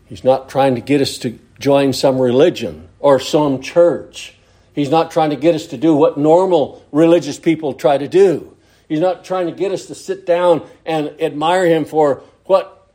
he's 0.05 0.23
not 0.23 0.51
trying 0.51 0.75
to 0.75 0.83
get 0.83 1.01
us 1.01 1.17
to 1.19 1.39
join 1.59 1.95
some 1.95 2.19
religion 2.19 2.91
or 3.01 3.19
some 3.19 3.63
church. 3.63 4.35
He's 4.75 4.91
not 4.91 5.11
trying 5.11 5.31
to 5.31 5.37
get 5.37 5.55
us 5.55 5.69
to 5.69 5.79
do 5.79 5.95
what 5.95 6.19
normal 6.19 6.85
religious 6.93 7.39
people 7.39 7.73
try 7.73 7.97
to 7.97 8.07
do. 8.07 8.55
He's 8.87 9.01
not 9.01 9.25
trying 9.25 9.47
to 9.47 9.53
get 9.53 9.73
us 9.73 9.87
to 9.87 9.95
sit 9.95 10.27
down 10.27 10.69
and 10.85 11.19
admire 11.23 11.65
him 11.65 11.87
for 11.87 12.23
what 12.45 12.93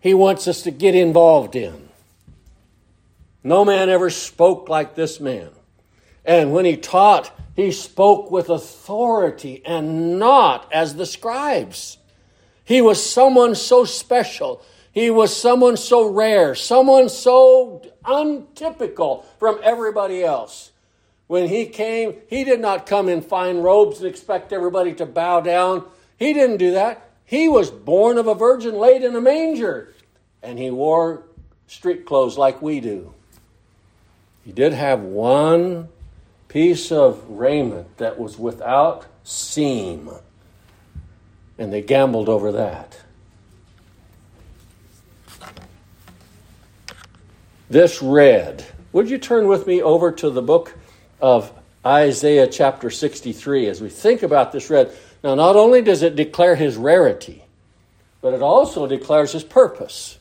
he 0.00 0.14
wants 0.14 0.48
us 0.48 0.62
to 0.62 0.70
get 0.70 0.94
involved 0.94 1.56
in. 1.56 1.83
No 3.44 3.62
man 3.62 3.90
ever 3.90 4.08
spoke 4.08 4.70
like 4.70 4.94
this 4.94 5.20
man. 5.20 5.50
And 6.24 6.54
when 6.54 6.64
he 6.64 6.78
taught, 6.78 7.30
he 7.54 7.70
spoke 7.70 8.30
with 8.30 8.48
authority 8.48 9.62
and 9.66 10.18
not 10.18 10.72
as 10.72 10.94
the 10.94 11.04
scribes. 11.04 11.98
He 12.64 12.80
was 12.80 13.04
someone 13.04 13.54
so 13.54 13.84
special. 13.84 14.62
He 14.90 15.10
was 15.10 15.36
someone 15.36 15.76
so 15.76 16.08
rare, 16.08 16.54
someone 16.54 17.10
so 17.10 17.82
untypical 18.06 19.26
from 19.38 19.60
everybody 19.62 20.24
else. 20.24 20.72
When 21.26 21.48
he 21.48 21.66
came, 21.66 22.16
he 22.28 22.44
did 22.44 22.60
not 22.60 22.86
come 22.86 23.10
in 23.10 23.20
fine 23.20 23.58
robes 23.58 23.98
and 23.98 24.06
expect 24.06 24.52
everybody 24.52 24.94
to 24.94 25.04
bow 25.04 25.40
down. 25.40 25.84
He 26.16 26.32
didn't 26.32 26.56
do 26.56 26.72
that. 26.72 27.10
He 27.26 27.48
was 27.48 27.70
born 27.70 28.16
of 28.16 28.26
a 28.26 28.34
virgin 28.34 28.74
laid 28.74 29.02
in 29.02 29.16
a 29.16 29.20
manger, 29.20 29.92
and 30.42 30.58
he 30.58 30.70
wore 30.70 31.24
street 31.66 32.06
clothes 32.06 32.38
like 32.38 32.62
we 32.62 32.80
do. 32.80 33.14
He 34.44 34.52
did 34.52 34.74
have 34.74 35.00
one 35.00 35.88
piece 36.48 36.92
of 36.92 37.24
raiment 37.28 37.96
that 37.96 38.18
was 38.18 38.38
without 38.38 39.06
seam. 39.24 40.10
And 41.58 41.72
they 41.72 41.80
gambled 41.80 42.28
over 42.28 42.52
that. 42.52 43.00
This 47.70 48.02
red. 48.02 48.64
Would 48.92 49.08
you 49.08 49.18
turn 49.18 49.48
with 49.48 49.66
me 49.66 49.82
over 49.82 50.12
to 50.12 50.30
the 50.30 50.42
book 50.42 50.76
of 51.20 51.50
Isaiah 51.84 52.46
chapter 52.46 52.90
63 52.90 53.66
as 53.66 53.80
we 53.80 53.88
think 53.88 54.22
about 54.22 54.52
this 54.52 54.68
red? 54.68 54.94
Now, 55.22 55.34
not 55.34 55.56
only 55.56 55.80
does 55.80 56.02
it 56.02 56.14
declare 56.14 56.54
his 56.54 56.76
rarity, 56.76 57.42
but 58.20 58.34
it 58.34 58.42
also 58.42 58.86
declares 58.86 59.32
his 59.32 59.42
purpose. 59.42 60.18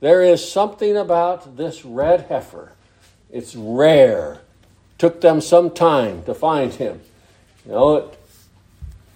There 0.00 0.22
is 0.22 0.46
something 0.46 0.96
about 0.96 1.56
this 1.56 1.84
red 1.84 2.26
heifer. 2.28 2.73
It's 3.34 3.56
rare. 3.56 4.38
Took 4.96 5.20
them 5.20 5.40
some 5.40 5.70
time 5.70 6.22
to 6.22 6.34
find 6.34 6.72
him. 6.72 7.00
You 7.66 7.72
know, 7.72 7.96
it, 7.96 8.18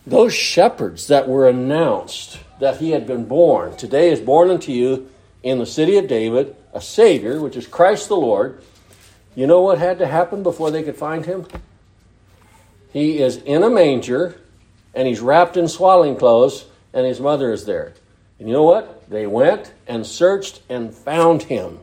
those 0.04 0.35
shepherds 0.35 1.07
that 1.07 1.28
were 1.28 1.48
announced 1.48 2.40
that 2.59 2.78
he 2.78 2.90
had 2.90 3.07
been 3.07 3.26
born, 3.26 3.76
today 3.76 4.11
is 4.11 4.20
born 4.20 4.50
unto 4.50 4.72
you 4.72 5.09
in 5.44 5.59
the 5.59 5.66
city 5.66 5.96
of 5.98 6.09
David 6.09 6.57
a 6.74 6.81
Savior, 6.81 7.40
which 7.40 7.57
is 7.57 7.68
Christ 7.68 8.09
the 8.09 8.16
Lord. 8.16 8.61
You 9.37 9.46
know 9.46 9.62
what 9.62 9.78
had 9.78 10.00
to 10.00 10.07
happen 10.07 10.42
before 10.42 10.72
they 10.72 10.83
could 10.83 10.96
find 10.96 11.24
him? 11.24 11.46
He 12.92 13.20
is 13.20 13.37
in 13.37 13.62
a 13.62 13.70
manger 13.70 14.40
and 14.94 15.07
he's 15.07 15.20
wrapped 15.20 15.57
in 15.57 15.68
swaddling 15.68 16.16
clothes 16.16 16.66
and 16.92 17.07
his 17.07 17.20
mother 17.20 17.52
is 17.52 17.66
there. 17.66 17.94
And 18.40 18.48
you 18.48 18.54
know 18.54 18.64
what? 18.64 19.09
They 19.09 19.28
went 19.28 19.72
and 19.87 20.04
searched 20.04 20.61
and 20.68 20.92
found 20.92 21.44
him. 21.44 21.78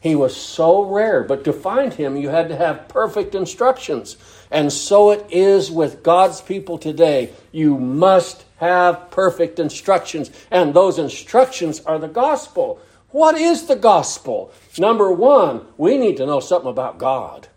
He 0.00 0.14
was 0.14 0.34
so 0.34 0.82
rare, 0.82 1.22
but 1.22 1.44
to 1.44 1.52
find 1.52 1.92
him, 1.92 2.16
you 2.16 2.30
had 2.30 2.48
to 2.48 2.56
have 2.56 2.88
perfect 2.88 3.34
instructions. 3.34 4.16
And 4.50 4.72
so 4.72 5.10
it 5.10 5.26
is 5.30 5.70
with 5.70 6.02
God's 6.02 6.40
people 6.40 6.78
today. 6.78 7.30
You 7.52 7.76
must 7.76 8.44
have 8.56 9.10
perfect 9.10 9.58
instructions, 9.58 10.30
and 10.50 10.72
those 10.72 10.98
instructions 10.98 11.80
are 11.80 11.98
the 11.98 12.08
gospel. 12.08 12.80
What 13.10 13.36
is 13.36 13.66
the 13.66 13.76
gospel? 13.76 14.52
Number 14.78 15.12
one, 15.12 15.66
we 15.76 15.98
need 15.98 16.16
to 16.16 16.26
know 16.26 16.40
something 16.40 16.70
about 16.70 16.98
God. 16.98 17.48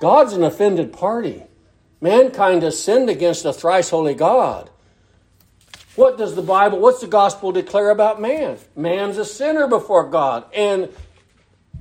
God's 0.00 0.34
an 0.34 0.44
offended 0.44 0.92
party. 0.92 1.44
Mankind 2.00 2.62
has 2.62 2.82
sinned 2.82 3.08
against 3.08 3.46
a 3.46 3.52
thrice 3.52 3.90
holy 3.90 4.14
God. 4.14 4.68
What 5.96 6.18
does 6.18 6.34
the 6.34 6.42
Bible, 6.42 6.80
what's 6.80 7.00
the 7.00 7.06
gospel 7.06 7.52
declare 7.52 7.90
about 7.90 8.20
man? 8.20 8.58
Man's 8.74 9.16
a 9.16 9.24
sinner 9.24 9.68
before 9.68 10.08
God, 10.10 10.44
and 10.52 10.88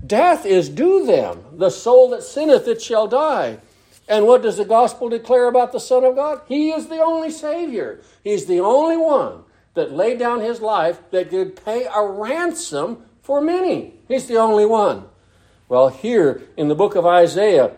death 0.05 0.45
is 0.45 0.69
due 0.69 1.05
them. 1.05 1.43
The 1.53 1.69
soul 1.69 2.09
that 2.09 2.23
sinneth, 2.23 2.67
it 2.67 2.81
shall 2.81 3.07
die. 3.07 3.59
And 4.07 4.27
what 4.27 4.41
does 4.41 4.57
the 4.57 4.65
gospel 4.65 5.09
declare 5.09 5.47
about 5.47 5.71
the 5.71 5.79
Son 5.79 6.03
of 6.03 6.15
God? 6.15 6.41
He 6.47 6.71
is 6.71 6.87
the 6.87 6.99
only 6.99 7.31
Savior. 7.31 8.01
He's 8.23 8.45
the 8.45 8.59
only 8.59 8.97
one 8.97 9.43
that 9.75 9.91
laid 9.91 10.19
down 10.19 10.41
his 10.41 10.59
life 10.61 10.99
that 11.11 11.29
could 11.29 11.63
pay 11.63 11.85
a 11.85 12.05
ransom 12.05 13.03
for 13.21 13.41
many. 13.41 13.93
He's 14.07 14.27
the 14.27 14.37
only 14.37 14.65
one. 14.65 15.05
Well, 15.69 15.89
here 15.89 16.43
in 16.57 16.67
the 16.67 16.75
book 16.75 16.95
of 16.95 17.05
Isaiah, 17.05 17.71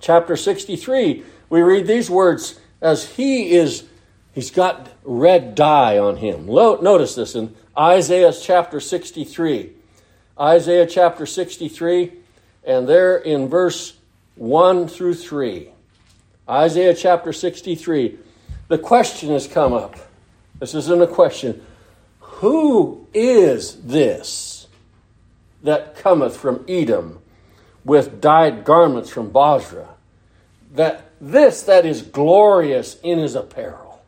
chapter 0.00 0.36
63, 0.36 1.24
we 1.48 1.62
read 1.62 1.86
these 1.86 2.10
words 2.10 2.60
as 2.80 3.16
he 3.16 3.52
is, 3.52 3.84
he's 4.32 4.50
got 4.50 4.88
red 5.02 5.54
dye 5.54 5.98
on 5.98 6.16
him. 6.16 6.46
Notice 6.46 7.14
this 7.14 7.34
in 7.34 7.56
Isaiah 7.76 8.32
chapter 8.32 8.78
63. 8.78 9.72
Isaiah 10.40 10.86
chapter 10.86 11.26
63, 11.26 12.12
and 12.64 12.88
there 12.88 13.18
in 13.18 13.48
verse 13.48 13.94
1 14.36 14.88
through 14.88 15.14
3. 15.14 15.68
Isaiah 16.48 16.94
chapter 16.94 17.32
63. 17.32 18.18
The 18.68 18.78
question 18.78 19.30
has 19.30 19.46
come 19.46 19.74
up. 19.74 19.96
This 20.58 20.74
isn't 20.74 21.02
a 21.02 21.06
question. 21.06 21.64
Who 22.20 23.06
is 23.12 23.82
this 23.82 24.66
that 25.62 25.96
cometh 25.96 26.36
from 26.36 26.64
Edom 26.66 27.18
with 27.84 28.20
dyed 28.20 28.64
garments 28.64 29.10
from 29.10 29.30
Bozrah? 29.30 29.94
That 30.72 31.10
this 31.20 31.62
that 31.64 31.84
is 31.84 32.00
glorious 32.00 32.96
in 33.02 33.18
his 33.18 33.34
apparel. 33.34 34.02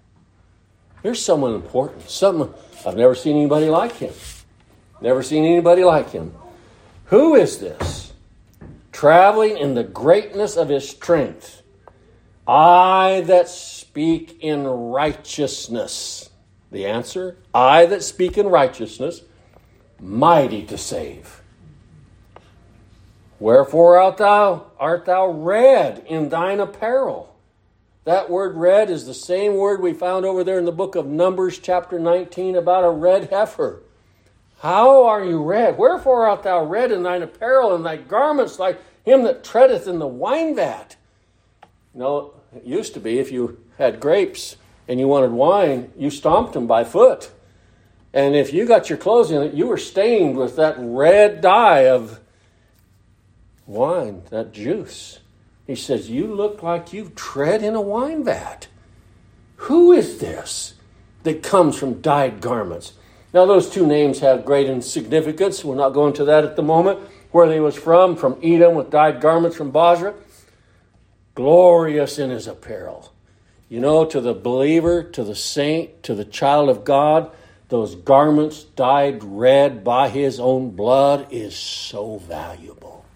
Here's 1.02 1.22
someone 1.22 1.54
important. 1.54 2.08
Someone 2.08 2.54
I've 2.86 2.96
never 2.96 3.14
seen 3.14 3.36
anybody 3.36 3.68
like 3.68 3.96
him. 3.96 4.14
Never 5.02 5.22
seen 5.22 5.44
anybody 5.44 5.84
like 5.84 6.10
him. 6.10 6.34
Who 7.06 7.34
is 7.34 7.58
this? 7.58 8.12
traveling 9.02 9.58
in 9.58 9.74
the 9.74 9.82
greatness 9.82 10.56
of 10.56 10.68
his 10.68 10.88
strength. 10.88 11.62
I 12.46 13.24
that 13.26 13.48
speak 13.48 14.38
in 14.40 14.64
righteousness. 14.64 16.30
The 16.70 16.86
answer 16.86 17.36
I 17.52 17.86
that 17.86 18.04
speak 18.04 18.38
in 18.38 18.46
righteousness, 18.46 19.22
mighty 20.00 20.64
to 20.66 20.78
save. 20.78 21.42
Wherefore 23.40 24.00
art 24.00 24.18
thou, 24.18 24.66
art 24.78 25.04
thou 25.04 25.26
red 25.26 26.04
in 26.06 26.28
thine 26.28 26.60
apparel? 26.60 27.34
That 28.04 28.30
word 28.30 28.54
red 28.54 28.88
is 28.88 29.06
the 29.06 29.14
same 29.14 29.56
word 29.56 29.80
we 29.80 29.92
found 29.92 30.24
over 30.24 30.44
there 30.44 30.60
in 30.60 30.64
the 30.64 30.70
book 30.70 30.94
of 30.94 31.06
Numbers, 31.06 31.58
chapter 31.58 31.98
19, 31.98 32.54
about 32.54 32.84
a 32.84 32.90
red 32.90 33.30
heifer. 33.30 33.82
How 34.62 35.07
are 35.07 35.25
you 35.25 35.42
red? 35.42 35.77
Wherefore 35.77 36.29
art 36.29 36.44
thou 36.44 36.64
red 36.64 36.92
in 36.92 37.03
thine 37.03 37.20
apparel, 37.20 37.75
and 37.75 37.85
thy 37.85 37.96
garments 37.96 38.61
like 38.61 38.81
him 39.05 39.25
that 39.25 39.42
treadeth 39.42 39.88
in 39.88 39.98
the 39.98 40.07
wine 40.07 40.55
vat? 40.55 40.94
Know, 41.92 42.35
it 42.55 42.62
used 42.62 42.94
to 42.94 43.01
be 43.01 43.18
if 43.18 43.33
you 43.33 43.59
had 43.79 43.98
grapes 43.98 44.55
and 44.87 45.01
you 45.01 45.09
wanted 45.09 45.33
wine, 45.33 45.90
you 45.98 46.11
stomped 46.11 46.53
them 46.53 46.68
by 46.68 46.85
foot. 46.85 47.33
And 48.14 48.37
if 48.37 48.53
you 48.53 48.64
got 48.64 48.88
your 48.88 48.98
clothes 48.98 49.33
in 49.33 49.42
it, 49.42 49.53
you 49.53 49.66
were 49.66 49.77
stained 49.77 50.37
with 50.37 50.55
that 50.55 50.77
red 50.79 51.40
dye 51.40 51.88
of 51.88 52.20
wine, 53.66 54.22
that 54.31 54.53
juice. 54.53 55.18
He 55.66 55.75
says, 55.75 56.09
You 56.09 56.33
look 56.33 56.62
like 56.62 56.92
you've 56.92 57.16
tread 57.16 57.64
in 57.64 57.75
a 57.75 57.81
wine 57.81 58.22
vat. 58.22 58.68
Who 59.57 59.90
is 59.90 60.18
this 60.18 60.75
that 61.25 61.42
comes 61.42 61.77
from 61.77 62.01
dyed 62.01 62.40
garments? 62.40 62.92
Now, 63.32 63.46
those 63.46 63.70
two 63.70 63.86
names 63.86 64.20
have 64.20 64.44
great 64.44 64.82
significance. 64.84 65.64
We're 65.64 65.74
not 65.74 65.90
going 65.90 66.12
to 66.14 66.24
that 66.26 66.44
at 66.44 66.56
the 66.56 66.62
moment. 66.62 67.00
Where 67.30 67.50
he 67.50 67.60
was 67.60 67.76
from, 67.76 68.16
from 68.16 68.38
Edom, 68.42 68.74
with 68.74 68.90
dyed 68.90 69.20
garments 69.20 69.56
from 69.56 69.70
Bozrah, 69.70 70.14
Glorious 71.34 72.18
in 72.18 72.28
his 72.28 72.46
apparel. 72.46 73.10
You 73.70 73.80
know, 73.80 74.04
to 74.04 74.20
the 74.20 74.34
believer, 74.34 75.02
to 75.02 75.24
the 75.24 75.34
saint, 75.34 76.02
to 76.02 76.14
the 76.14 76.26
child 76.26 76.68
of 76.68 76.84
God, 76.84 77.30
those 77.70 77.94
garments 77.94 78.64
dyed 78.64 79.24
red 79.24 79.82
by 79.82 80.10
his 80.10 80.38
own 80.38 80.72
blood 80.72 81.28
is 81.30 81.56
so 81.56 82.18
valuable. 82.18 83.06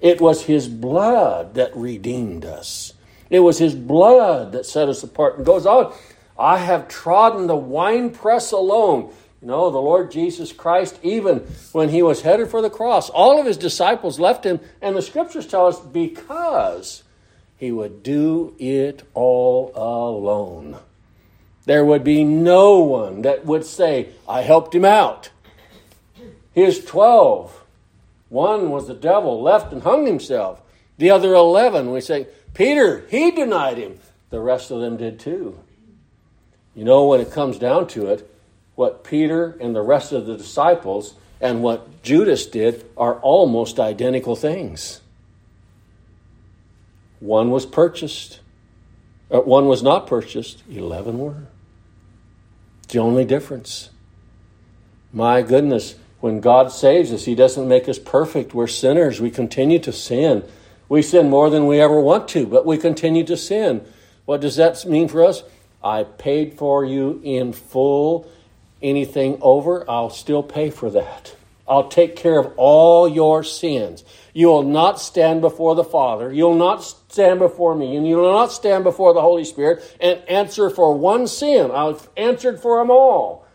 It 0.00 0.20
was 0.20 0.44
his 0.44 0.68
blood 0.68 1.54
that 1.54 1.76
redeemed 1.76 2.44
us. 2.44 2.92
It 3.28 3.40
was 3.40 3.58
his 3.58 3.74
blood 3.74 4.52
that 4.52 4.66
set 4.66 4.88
us 4.88 5.02
apart. 5.02 5.38
And 5.38 5.44
goes 5.44 5.66
on, 5.66 5.92
I 6.38 6.58
have 6.58 6.86
trodden 6.86 7.48
the 7.48 7.56
winepress 7.56 8.52
alone. 8.52 9.12
You 9.40 9.48
know, 9.48 9.70
the 9.70 9.78
Lord 9.78 10.10
Jesus 10.10 10.52
Christ, 10.52 10.98
even 11.02 11.46
when 11.72 11.90
he 11.90 12.02
was 12.02 12.22
headed 12.22 12.48
for 12.48 12.60
the 12.60 12.70
cross, 12.70 13.08
all 13.08 13.38
of 13.38 13.46
his 13.46 13.56
disciples 13.56 14.18
left 14.18 14.44
him, 14.44 14.58
and 14.82 14.96
the 14.96 15.02
scriptures 15.02 15.46
tell 15.46 15.66
us 15.66 15.78
because 15.78 17.04
he 17.56 17.70
would 17.70 18.02
do 18.02 18.54
it 18.58 19.02
all 19.14 19.72
alone. 19.76 20.78
There 21.66 21.84
would 21.84 22.02
be 22.02 22.24
no 22.24 22.80
one 22.80 23.22
that 23.22 23.44
would 23.44 23.64
say, 23.64 24.08
I 24.28 24.40
helped 24.40 24.74
him 24.74 24.84
out. 24.84 25.30
His 26.52 26.84
12, 26.84 27.64
one 28.30 28.70
was 28.70 28.88
the 28.88 28.94
devil, 28.94 29.40
left 29.40 29.72
and 29.72 29.82
hung 29.82 30.06
himself. 30.06 30.60
The 30.96 31.10
other 31.10 31.34
11, 31.34 31.92
we 31.92 32.00
say, 32.00 32.26
Peter, 32.54 33.06
he 33.08 33.30
denied 33.30 33.76
him. 33.76 34.00
The 34.30 34.40
rest 34.40 34.72
of 34.72 34.80
them 34.80 34.96
did 34.96 35.20
too. 35.20 35.58
You 36.74 36.84
know, 36.84 37.06
when 37.06 37.20
it 37.20 37.30
comes 37.30 37.58
down 37.58 37.86
to 37.88 38.06
it, 38.06 38.28
what 38.78 39.02
Peter 39.02 39.56
and 39.60 39.74
the 39.74 39.82
rest 39.82 40.12
of 40.12 40.24
the 40.26 40.36
disciples 40.36 41.14
and 41.40 41.64
what 41.64 42.00
Judas 42.04 42.46
did 42.46 42.88
are 42.96 43.14
almost 43.16 43.80
identical 43.80 44.36
things. 44.36 45.00
One 47.18 47.50
was 47.50 47.66
purchased, 47.66 48.38
uh, 49.32 49.40
one 49.40 49.66
was 49.66 49.82
not 49.82 50.06
purchased, 50.06 50.62
11 50.70 51.18
were. 51.18 51.48
The 52.90 53.00
only 53.00 53.24
difference. 53.24 53.90
My 55.12 55.42
goodness, 55.42 55.96
when 56.20 56.38
God 56.38 56.70
saves 56.70 57.12
us, 57.12 57.24
He 57.24 57.34
doesn't 57.34 57.66
make 57.66 57.88
us 57.88 57.98
perfect. 57.98 58.54
We're 58.54 58.68
sinners. 58.68 59.20
We 59.20 59.32
continue 59.32 59.80
to 59.80 59.92
sin. 59.92 60.44
We 60.88 61.02
sin 61.02 61.28
more 61.28 61.50
than 61.50 61.66
we 61.66 61.80
ever 61.80 61.98
want 61.98 62.28
to, 62.28 62.46
but 62.46 62.64
we 62.64 62.78
continue 62.78 63.24
to 63.24 63.36
sin. 63.36 63.84
What 64.24 64.40
does 64.40 64.54
that 64.54 64.86
mean 64.86 65.08
for 65.08 65.24
us? 65.24 65.42
I 65.82 66.04
paid 66.04 66.54
for 66.54 66.84
you 66.84 67.20
in 67.24 67.52
full 67.52 68.30
anything 68.82 69.38
over, 69.40 69.88
I'll 69.90 70.10
still 70.10 70.42
pay 70.42 70.70
for 70.70 70.90
that. 70.90 71.34
I'll 71.66 71.88
take 71.88 72.16
care 72.16 72.38
of 72.38 72.52
all 72.56 73.06
your 73.06 73.44
sins. 73.44 74.02
You 74.32 74.48
will 74.48 74.62
not 74.62 75.00
stand 75.00 75.40
before 75.40 75.74
the 75.74 75.84
Father. 75.84 76.32
You'll 76.32 76.54
not 76.54 76.82
stand 76.82 77.40
before 77.40 77.74
me. 77.74 77.96
And 77.96 78.06
you 78.08 78.16
will 78.16 78.32
not 78.32 78.52
stand 78.52 78.84
before 78.84 79.12
the 79.12 79.20
Holy 79.20 79.44
Spirit 79.44 79.82
and 80.00 80.22
answer 80.28 80.70
for 80.70 80.94
one 80.96 81.26
sin. 81.26 81.70
I've 81.70 82.08
answered 82.16 82.60
for 82.60 82.78
them 82.78 82.90
all. 82.90 83.46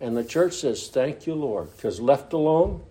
And 0.00 0.16
the 0.16 0.24
church 0.24 0.54
says, 0.54 0.88
Thank 0.88 1.26
you, 1.26 1.34
Lord, 1.34 1.74
because 1.76 2.00
left 2.00 2.32
alone, 2.32 2.82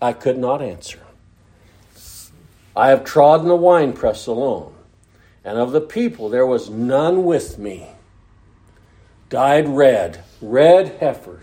I 0.00 0.12
could 0.12 0.38
not 0.38 0.62
answer. 0.62 1.00
I 2.74 2.88
have 2.88 3.04
trodden 3.04 3.48
the 3.48 3.56
winepress 3.56 4.26
alone, 4.26 4.72
and 5.44 5.58
of 5.58 5.72
the 5.72 5.80
people 5.80 6.30
there 6.30 6.46
was 6.46 6.70
none 6.70 7.24
with 7.24 7.58
me. 7.58 7.86
Dyed 9.32 9.66
red, 9.66 10.22
red 10.42 10.98
heifer, 11.00 11.40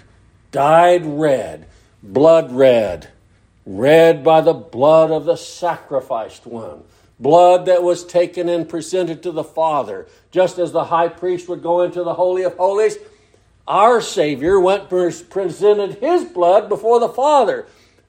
dyed 0.51 1.07
red, 1.07 1.65
blood 2.03 2.51
red, 2.51 3.09
red 3.65 4.23
by 4.23 4.41
the 4.41 4.53
blood 4.53 5.09
of 5.09 5.25
the 5.25 5.35
sacrificed 5.35 6.45
one, 6.45 6.83
blood 7.19 7.65
that 7.65 7.81
was 7.81 8.05
taken 8.05 8.47
and 8.47 8.69
presented 8.69 9.23
to 9.23 9.31
the 9.31 9.43
Father, 9.43 10.05
just 10.29 10.59
as 10.59 10.71
the 10.71 10.83
high 10.83 11.07
priest 11.07 11.49
would 11.49 11.63
go 11.63 11.81
into 11.81 12.03
the 12.03 12.13
Holy 12.13 12.43
of 12.43 12.55
Holies. 12.57 12.99
Our 13.67 14.01
Savior 14.01 14.59
went 14.59 14.87
presented 14.87 15.95
his 15.95 16.25
blood 16.25 16.69
before 16.69 16.99
the 16.99 17.09
Father 17.09 17.65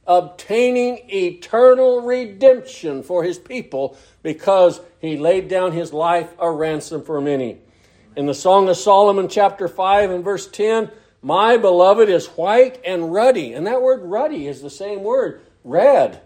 obtaining 0.07 1.09
eternal 1.09 2.03
redemption 2.03 3.03
for 3.03 3.25
his 3.25 3.39
people 3.39 3.97
because 4.23 4.83
he 4.99 5.17
laid 5.17 5.49
down 5.49 5.73
his 5.73 5.95
life 5.95 6.35
a 6.39 6.51
ransom 6.51 7.03
for 7.03 7.23
many. 7.23 7.61
In 8.17 8.27
the 8.27 8.35
Song 8.35 8.69
of 8.69 8.77
Solomon, 8.77 9.29
chapter 9.29 9.69
5 9.69 10.11
and 10.11 10.25
verse 10.25 10.49
10, 10.49 10.91
my 11.23 11.57
beloved 11.57 12.09
is 12.09 12.27
white 12.29 12.81
and 12.85 13.13
ruddy. 13.13 13.53
And 13.53 13.67
that 13.67 13.83
word 13.83 14.03
ruddy 14.03 14.49
is 14.49 14.63
the 14.63 14.71
same 14.71 15.03
word, 15.03 15.41
red. 15.63 16.21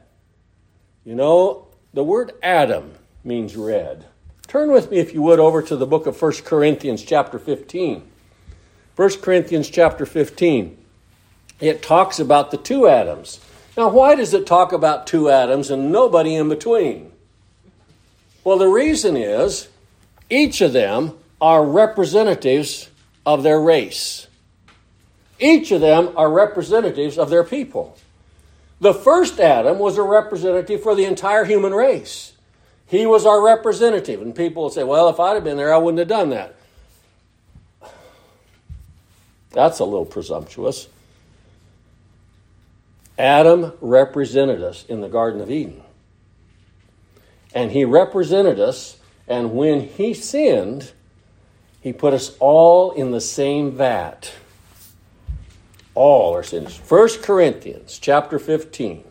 You 1.04 1.14
know, 1.14 1.68
the 1.92 2.04
word 2.04 2.32
Adam 2.42 2.94
means 3.22 3.56
red. 3.56 4.06
Turn 4.46 4.72
with 4.72 4.90
me, 4.90 4.98
if 4.98 5.12
you 5.12 5.20
would, 5.22 5.38
over 5.38 5.60
to 5.62 5.76
the 5.76 5.86
book 5.86 6.06
of 6.06 6.20
1 6.20 6.32
Corinthians, 6.44 7.02
chapter 7.02 7.38
15. 7.38 8.02
1 8.96 9.10
Corinthians, 9.20 9.68
chapter 9.68 10.06
15. 10.06 10.78
It 11.60 11.82
talks 11.82 12.18
about 12.18 12.50
the 12.50 12.56
two 12.56 12.88
Adams. 12.88 13.40
Now, 13.76 13.90
why 13.90 14.14
does 14.14 14.32
it 14.32 14.46
talk 14.46 14.72
about 14.72 15.06
two 15.06 15.28
Adams 15.28 15.70
and 15.70 15.90
nobody 15.90 16.34
in 16.34 16.48
between? 16.48 17.12
Well, 18.42 18.58
the 18.58 18.68
reason 18.68 19.16
is 19.16 19.68
each 20.30 20.60
of 20.60 20.72
them 20.72 21.18
are 21.40 21.64
representatives 21.64 22.90
of 23.26 23.42
their 23.42 23.60
race. 23.60 24.26
Each 25.38 25.72
of 25.72 25.80
them 25.80 26.10
are 26.16 26.30
representatives 26.30 27.18
of 27.18 27.30
their 27.30 27.44
people. 27.44 27.96
The 28.80 28.94
first 28.94 29.40
Adam 29.40 29.78
was 29.78 29.98
a 29.98 30.02
representative 30.02 30.82
for 30.82 30.94
the 30.94 31.04
entire 31.04 31.44
human 31.44 31.72
race. 31.72 32.32
He 32.86 33.06
was 33.06 33.26
our 33.26 33.42
representative. 33.42 34.20
And 34.20 34.34
people 34.34 34.64
will 34.64 34.70
say, 34.70 34.84
well, 34.84 35.08
if 35.08 35.18
I'd 35.18 35.34
have 35.34 35.44
been 35.44 35.56
there, 35.56 35.72
I 35.72 35.78
wouldn't 35.78 35.98
have 35.98 36.08
done 36.08 36.30
that. 36.30 36.54
That's 39.50 39.78
a 39.78 39.84
little 39.84 40.04
presumptuous. 40.04 40.88
Adam 43.16 43.72
represented 43.80 44.62
us 44.62 44.84
in 44.86 45.00
the 45.00 45.08
Garden 45.08 45.40
of 45.40 45.50
Eden. 45.50 45.80
And 47.54 47.70
he 47.70 47.84
represented 47.84 48.58
us, 48.58 48.98
and 49.28 49.52
when 49.52 49.80
he 49.80 50.12
sinned, 50.12 50.92
he 51.84 51.92
put 51.92 52.14
us 52.14 52.34
all 52.40 52.92
in 52.92 53.10
the 53.10 53.20
same 53.20 53.70
vat. 53.72 54.32
All 55.94 56.32
our 56.32 56.42
sins. 56.42 56.78
1 56.88 57.08
Corinthians 57.20 57.98
chapter 57.98 58.38
15. 58.38 59.04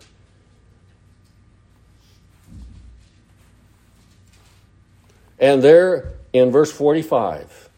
And 5.37 5.61
there 5.61 6.13
in 6.33 6.49
verse 6.49 6.71
45. 6.71 7.69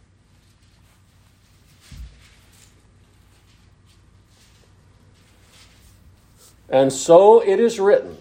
And 6.69 6.93
so 6.93 7.41
it 7.41 7.59
is 7.59 7.81
written 7.81 8.17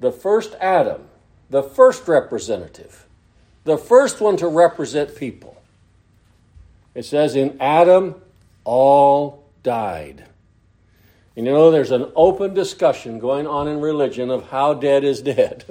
the 0.00 0.12
first 0.12 0.54
Adam, 0.60 1.08
the 1.48 1.62
first 1.62 2.06
representative, 2.06 3.07
the 3.68 3.78
first 3.78 4.20
one 4.20 4.38
to 4.38 4.48
represent 4.48 5.14
people. 5.14 5.60
It 6.94 7.04
says, 7.04 7.36
In 7.36 7.58
Adam, 7.60 8.14
all 8.64 9.44
died. 9.62 10.24
And 11.36 11.46
you 11.46 11.52
know, 11.52 11.70
there's 11.70 11.90
an 11.90 12.10
open 12.16 12.54
discussion 12.54 13.18
going 13.18 13.46
on 13.46 13.68
in 13.68 13.80
religion 13.80 14.30
of 14.30 14.48
how 14.48 14.72
dead 14.72 15.04
is 15.04 15.20
dead. 15.20 15.64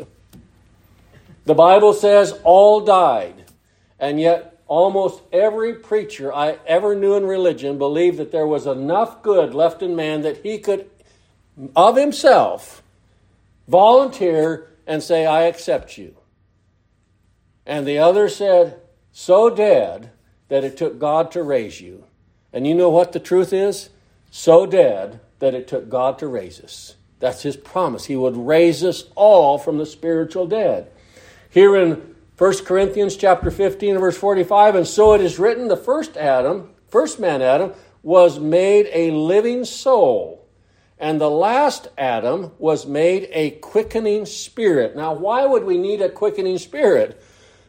the 1.46 1.56
Bible 1.56 1.94
says 1.94 2.40
all 2.44 2.82
died, 2.82 3.46
and 4.00 4.22
yet 4.22 4.62
almost 4.68 5.22
every 5.34 5.74
preacher 5.74 6.32
I 6.32 6.60
ever 6.68 6.94
knew 6.94 7.16
in 7.16 7.26
religion 7.26 7.80
believed 7.80 8.18
that 8.20 8.32
there 8.32 8.48
was 8.48 8.68
enough 8.68 9.24
good 9.24 9.56
left 9.56 9.82
in 9.82 9.96
man 9.96 10.22
that 10.22 10.44
he 10.44 10.60
could 10.60 10.88
of 11.76 11.98
himself 11.98 12.84
volunteer 13.68 14.68
and 14.86 15.02
say, 15.02 15.26
I 15.26 15.44
accept 15.44 15.98
you. 15.98 16.16
And 17.67 17.86
the 17.86 17.99
other 17.99 18.30
said, 18.30 18.80
so 19.12 19.49
dead 19.49 20.12
that 20.47 20.63
it 20.63 20.77
took 20.77 20.97
God 20.97 21.32
to 21.32 21.43
raise 21.43 21.82
you. 21.82 22.06
And 22.53 22.65
you 22.65 22.73
know 22.73 22.89
what 22.89 23.12
the 23.12 23.19
truth 23.19 23.51
is? 23.51 23.89
So 24.32 24.65
dead 24.65 25.19
that 25.39 25.53
it 25.53 25.67
took 25.67 25.89
God 25.89 26.17
to 26.19 26.27
raise 26.27 26.62
us. 26.62 26.95
That's 27.19 27.41
his 27.41 27.58
promise. 27.58 28.06
He 28.06 28.15
would 28.15 28.38
raise 28.38 28.84
us 28.86 29.03
all 29.15 29.58
from 29.58 29.77
the 29.77 29.86
spiritual 29.86 30.47
dead. 30.47 30.89
Here 31.49 31.75
in 31.75 32.15
1 32.38 32.65
Corinthians 32.65 33.17
chapter 33.17 33.51
15 33.51 33.97
verse 33.97 34.17
45, 34.17 34.75
and 34.75 34.88
so 34.88 35.13
it 35.13 35.21
is 35.21 35.38
written, 35.38 35.67
the 35.67 35.75
first 35.75 36.15
Adam, 36.15 36.69
first 36.88 37.19
man 37.19 37.41
Adam, 37.41 37.73
was 38.01 38.39
made 38.39 38.88
a 38.93 39.12
living 39.12 39.65
soul 39.65 40.47
and 40.99 41.21
the 41.21 41.30
last 41.30 41.89
Adam 41.97 42.51
was 42.58 42.88
made 42.88 43.30
a 43.32 43.51
quickening 43.51 44.25
spirit. 44.25 44.95
Now, 44.95 45.13
why 45.13 45.45
would 45.45 45.63
we 45.63 45.77
need 45.77 46.01
a 46.01 46.10
quickening 46.10 46.58
spirit? 46.58 47.21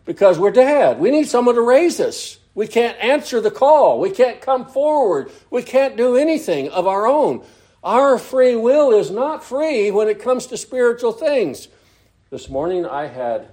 Because 0.09 0.38
we're 0.38 0.51
dead. 0.53 1.01
We 1.01 1.11
need 1.11 1.29
someone 1.29 1.55
to 1.57 1.61
raise 1.61 2.01
us. 2.01 2.38
We 2.55 2.66
can't 2.66 2.99
answer 2.99 3.42
the 3.42 3.51
call. 3.51 4.01
We 4.01 4.09
can't 4.09 4.40
come 4.40 4.64
forward. 4.64 5.31
We 5.51 5.62
can't 5.62 5.99
do 5.99 6.16
anything 6.16 6.71
of 6.71 6.87
our 6.87 7.07
own. 7.07 7.44
Our 7.85 8.16
free 8.16 8.57
will 8.57 8.90
is 8.90 9.11
not 9.11 9.44
free 9.44 9.90
when 9.90 10.09
it 10.09 10.18
comes 10.18 10.47
to 10.47 10.57
spiritual 10.57 11.12
things. 11.12 11.68
This 12.31 12.49
morning 12.49 12.87
I 12.87 13.09
had 13.09 13.49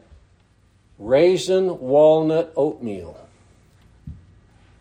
raisin 0.98 1.78
walnut 1.78 2.54
oatmeal. 2.56 3.20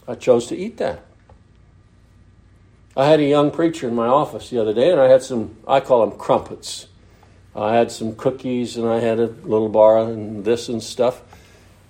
I 0.07 0.15
chose 0.15 0.47
to 0.47 0.57
eat 0.57 0.77
that. 0.77 1.03
I 2.97 3.07
had 3.07 3.19
a 3.19 3.25
young 3.25 3.51
preacher 3.51 3.89
in 3.89 3.97
my 3.97 4.07
office 4.07 4.49
the 4.49 4.61
other 4.61 4.75
day, 4.75 4.93
and 4.93 5.01
I 5.01 5.09
had 5.09 5.25
some, 5.25 5.57
I 5.67 5.81
call 5.81 6.07
them 6.07 6.17
crumpets. 6.17 6.87
I 7.57 7.75
had 7.75 7.91
some 7.91 8.15
cookies, 8.15 8.77
and 8.77 8.87
I 8.87 9.01
had 9.01 9.19
a 9.19 9.27
little 9.27 9.69
bar 9.69 9.99
and 9.99 10.45
this 10.45 10.69
and 10.69 10.81
stuff. 10.81 11.21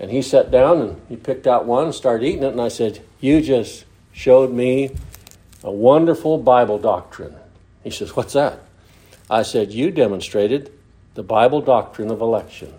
And 0.01 0.11
he 0.11 0.23
sat 0.23 0.51
down 0.51 0.81
and 0.81 1.03
he 1.09 1.17
picked 1.17 1.47
out 1.47 1.67
one 1.67 1.85
and 1.85 1.95
started 1.95 2.27
eating 2.27 2.43
it. 2.43 2.53
And 2.53 2.61
I 2.61 2.69
said, 2.69 3.03
You 3.21 3.41
just 3.41 3.85
showed 4.13 4.53
me 4.53 4.97
a 5.63 5.71
wonderful 5.71 6.39
Bible 6.39 6.79
doctrine. 6.79 7.37
He 7.83 7.91
says, 7.91 8.17
What's 8.17 8.33
that? 8.33 8.61
I 9.31 9.43
said, 9.43 9.73
You 9.73 9.91
demonstrated 9.91 10.73
the 11.15 11.23
Bible 11.23 11.61
doctrine 11.61 12.11
of 12.11 12.21
election. 12.21 12.75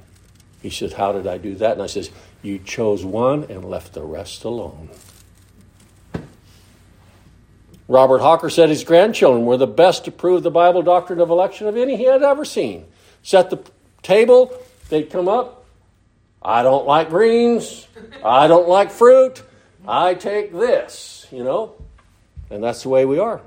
He 0.62 0.70
says, 0.70 0.94
How 0.94 1.12
did 1.12 1.28
I 1.28 1.38
do 1.38 1.56
that? 1.56 1.74
And 1.74 1.82
I 1.82 1.88
says, 1.88 2.12
You 2.42 2.60
chose 2.60 3.06
one 3.06 3.46
and 3.50 3.66
left 3.66 3.94
the 3.94 4.04
rest 4.04 4.44
alone. 4.44 4.90
Robert 7.88 8.20
Hawker 8.20 8.50
said 8.50 8.70
his 8.70 8.84
grandchildren 8.84 9.46
were 9.46 9.58
the 9.58 9.68
best 9.68 10.06
to 10.06 10.12
prove 10.12 10.42
the 10.44 10.52
Bible 10.52 10.82
doctrine 10.82 11.20
of 11.20 11.30
election 11.30 11.68
of 11.68 11.78
any 11.78 11.96
he 11.96 12.06
had 12.06 12.24
ever 12.24 12.44
seen. 12.44 12.86
Set 13.22 13.52
the 13.52 13.60
table, 14.02 14.58
they'd 14.90 15.10
come 15.10 15.28
up. 15.28 15.65
I 16.46 16.62
don't 16.62 16.86
like 16.86 17.10
greens. 17.10 17.88
I 18.24 18.48
don't 18.48 18.70
like 18.70 18.92
fruit. 18.92 19.42
I 19.88 20.14
take 20.14 20.54
this, 20.54 21.26
you 21.32 21.44
know? 21.44 21.74
And 22.52 22.64
that's 22.64 22.84
the 22.84 22.90
way 22.90 23.04
we 23.04 23.18
are. 23.18 23.42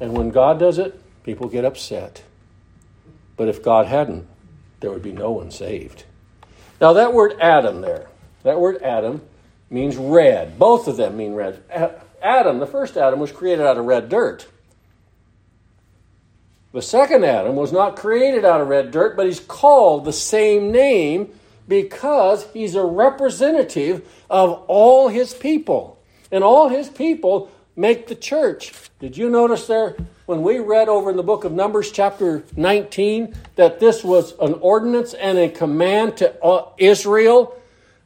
And 0.00 0.12
when 0.12 0.30
God 0.30 0.58
does 0.58 0.78
it, 0.78 1.00
people 1.22 1.48
get 1.48 1.64
upset. 1.64 2.24
But 3.36 3.46
if 3.46 3.62
God 3.62 3.86
hadn't, 3.86 4.26
there 4.80 4.90
would 4.90 5.04
be 5.04 5.12
no 5.12 5.30
one 5.30 5.52
saved. 5.52 6.02
Now, 6.80 6.94
that 6.94 7.14
word 7.14 7.36
Adam 7.40 7.80
there, 7.80 8.08
that 8.42 8.58
word 8.58 8.82
Adam 8.82 9.22
means 9.70 9.96
red. 9.96 10.58
Both 10.58 10.88
of 10.88 10.96
them 10.96 11.16
mean 11.16 11.34
red. 11.34 11.62
Adam, 12.20 12.58
the 12.58 12.66
first 12.66 12.96
Adam, 12.96 13.20
was 13.20 13.30
created 13.30 13.64
out 13.64 13.78
of 13.78 13.84
red 13.84 14.08
dirt. 14.08 14.48
The 16.72 16.82
second 16.82 17.24
Adam 17.24 17.54
was 17.54 17.72
not 17.72 17.94
created 17.94 18.44
out 18.44 18.60
of 18.60 18.66
red 18.66 18.90
dirt, 18.90 19.16
but 19.16 19.26
he's 19.26 19.38
called 19.38 20.04
the 20.04 20.12
same 20.12 20.72
name 20.72 21.32
because 21.66 22.46
he's 22.52 22.74
a 22.74 22.84
representative 22.84 24.08
of 24.28 24.64
all 24.66 25.08
his 25.08 25.34
people. 25.34 25.98
And 26.30 26.42
all 26.42 26.68
his 26.68 26.88
people 26.88 27.50
make 27.76 28.06
the 28.06 28.14
church. 28.14 28.72
Did 28.98 29.16
you 29.16 29.28
notice 29.30 29.66
there 29.66 29.96
when 30.26 30.42
we 30.42 30.58
read 30.58 30.88
over 30.88 31.10
in 31.10 31.16
the 31.16 31.22
book 31.22 31.44
of 31.44 31.52
Numbers, 31.52 31.90
chapter 31.90 32.44
19, 32.56 33.34
that 33.56 33.80
this 33.80 34.02
was 34.02 34.34
an 34.40 34.54
ordinance 34.54 35.14
and 35.14 35.38
a 35.38 35.48
command 35.48 36.16
to 36.18 36.42
uh, 36.42 36.68
Israel? 36.78 37.60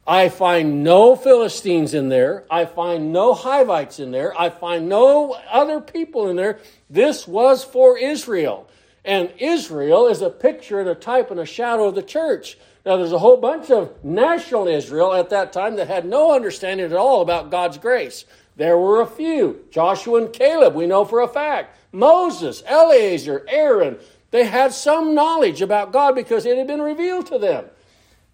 I 0.05 0.29
find 0.29 0.83
no 0.83 1.15
Philistines 1.15 1.93
in 1.93 2.09
there. 2.09 2.43
I 2.49 2.65
find 2.65 3.13
no 3.13 3.35
Hivites 3.35 3.99
in 3.99 4.09
there. 4.09 4.33
I 4.39 4.49
find 4.49 4.89
no 4.89 5.33
other 5.51 5.79
people 5.79 6.29
in 6.29 6.35
there. 6.35 6.59
This 6.89 7.27
was 7.27 7.63
for 7.63 7.95
Israel. 7.97 8.67
And 9.05 9.31
Israel 9.37 10.07
is 10.07 10.21
a 10.21 10.31
picture 10.31 10.79
and 10.79 10.89
a 10.89 10.95
type 10.95 11.29
and 11.29 11.39
a 11.39 11.45
shadow 11.45 11.87
of 11.87 11.95
the 11.95 12.01
church. 12.01 12.57
Now, 12.85 12.97
there's 12.97 13.11
a 13.11 13.19
whole 13.19 13.37
bunch 13.37 13.69
of 13.69 14.03
national 14.03 14.67
Israel 14.67 15.13
at 15.13 15.29
that 15.31 15.51
time 15.51 15.75
that 15.75 15.87
had 15.87 16.05
no 16.05 16.33
understanding 16.33 16.85
at 16.85 16.93
all 16.93 17.21
about 17.21 17.51
God's 17.51 17.77
grace. 17.77 18.25
There 18.55 18.77
were 18.77 19.01
a 19.01 19.07
few. 19.07 19.65
Joshua 19.71 20.23
and 20.23 20.33
Caleb, 20.33 20.75
we 20.75 20.87
know 20.87 21.05
for 21.05 21.21
a 21.21 21.27
fact. 21.27 21.77
Moses, 21.91 22.63
Eleazar, 22.65 23.45
Aaron, 23.47 23.97
they 24.31 24.45
had 24.45 24.73
some 24.73 25.15
knowledge 25.15 25.61
about 25.61 25.91
God 25.91 26.15
because 26.15 26.45
it 26.45 26.57
had 26.57 26.67
been 26.67 26.81
revealed 26.81 27.27
to 27.27 27.39
them. 27.39 27.65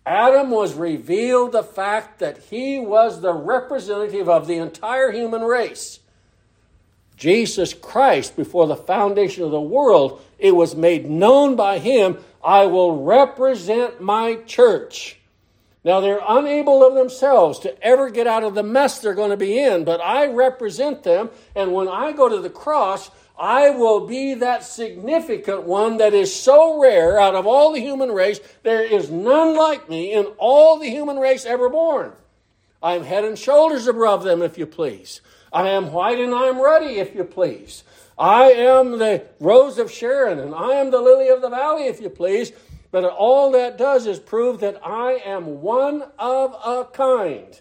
Adam 0.06 0.52
was 0.52 0.76
revealed 0.76 1.52
the 1.52 1.64
fact 1.64 2.20
that 2.20 2.38
he 2.38 2.80
was 2.80 3.22
the 3.22 3.34
representative 3.34 4.30
of 4.30 4.46
the 4.46 4.58
entire 4.58 5.12
human 5.12 5.41
race. 5.41 6.00
Jesus 7.18 7.74
Christ, 7.74 8.36
before 8.36 8.68
the 8.68 8.76
foundation 8.76 9.43
of 9.43 9.52
the 9.52 9.60
world, 9.60 10.22
it 10.38 10.52
was 10.52 10.76
made 10.76 11.10
known 11.10 11.56
by 11.56 11.80
him, 11.80 12.18
I 12.46 12.68
will 12.68 13.04
represent 13.04 14.00
my 14.00 14.36
church. 14.46 15.18
Now, 15.84 16.00
they're 16.00 16.22
unable 16.28 16.86
of 16.86 16.93
themselves 16.93 17.60
to 17.60 17.84
ever 17.84 18.12
get 18.12 18.28
out 18.28 18.43
of 18.43 18.54
the 18.54 18.64
mess 18.64 19.00
they're 19.00 19.16
going 19.16 19.32
to 19.32 19.38
be 19.38 19.58
in, 19.60 19.84
but 19.84 20.00
I 20.00 20.28
represent 20.28 21.04
them, 21.04 21.32
and 21.56 21.74
when 21.74 21.88
I 21.88 22.12
go 22.12 22.30
to 22.30 22.39
the 22.39 22.50
cross, 22.50 23.10
I 23.38 23.72
will 23.72 24.08
be 24.08 24.36
that 24.36 24.64
significant 24.64 25.64
one 25.64 25.98
that 25.98 26.14
is 26.14 26.34
so 26.34 26.80
rare 26.80 27.20
out 27.20 27.36
of 27.36 27.46
all 27.46 27.74
the 27.74 27.82
human 27.82 28.12
race, 28.12 28.39
there 28.64 28.84
is 28.84 29.12
none 29.12 29.56
like 29.56 29.89
me 29.89 30.14
in 30.14 30.26
all 30.38 30.80
the 30.80 30.89
human 30.89 31.18
race 31.18 31.46
ever 31.46 31.70
born. 31.70 32.14
I 32.82 32.93
am 32.93 33.04
head 33.04 33.26
and 33.26 33.38
shoulders 33.38 33.88
above 33.88 34.24
them, 34.24 34.41
if 34.41 34.58
you 34.58 34.66
please. 34.68 35.22
I 35.52 35.70
am 35.70 35.91
white 35.91 36.20
and 36.20 36.34
I 36.34 36.46
am 36.46 36.60
ruddy, 36.60 37.00
if 37.00 37.16
you 37.16 37.24
please. 37.24 37.84
I 38.18 38.51
am 38.51 38.97
the 38.97 39.26
rose 39.39 39.78
of 39.78 39.91
Sharon 39.91 40.39
and 40.39 40.55
I 40.55 40.74
am 40.74 40.91
the 40.91 41.01
lily 41.01 41.28
of 41.28 41.41
the 41.41 41.49
valley, 41.49 41.88
if 41.88 41.99
you 41.99 42.09
please. 42.09 42.51
But 42.91 43.03
all 43.03 43.51
that 43.51 43.78
does 43.78 44.07
is 44.07 44.20
prove 44.20 44.61
that 44.61 44.80
I 44.86 45.22
am 45.26 45.61
one 45.61 46.03
of 46.18 46.55
a 46.66 46.86
kind. 46.86 47.59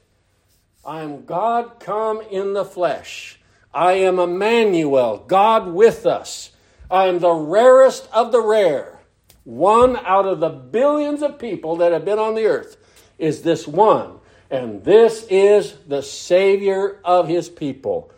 I 0.85 1.01
am 1.01 1.25
God 1.25 1.81
come 1.81 2.21
in 2.31 2.53
the 2.53 2.65
flesh. 2.65 3.41
I 3.73 3.95
am 3.95 4.21
Emmanuel, 4.21 5.25
God 5.27 5.73
with 5.73 6.07
us. 6.07 6.53
I 6.89 7.07
am 7.07 7.19
the 7.19 7.33
rarest 7.33 8.09
of 8.13 8.31
the 8.31 8.41
rare. 8.41 9.01
One 9.43 9.97
out 9.97 10.27
of 10.27 10.39
the 10.39 10.51
billions 10.51 11.23
of 11.23 11.39
people 11.39 11.77
that 11.77 11.91
have 11.91 12.05
been 12.05 12.21
on 12.21 12.37
the 12.37 12.47
earth 12.47 12.77
is 13.19 13.43
this 13.43 13.67
one. 13.67 14.21
And 14.51 14.85
this 14.85 15.27
is 15.29 15.75
the 15.89 16.03
Savior 16.03 17.01
of 17.05 17.27
his 17.27 17.49
people. 17.49 18.13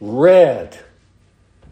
Red 0.00 0.78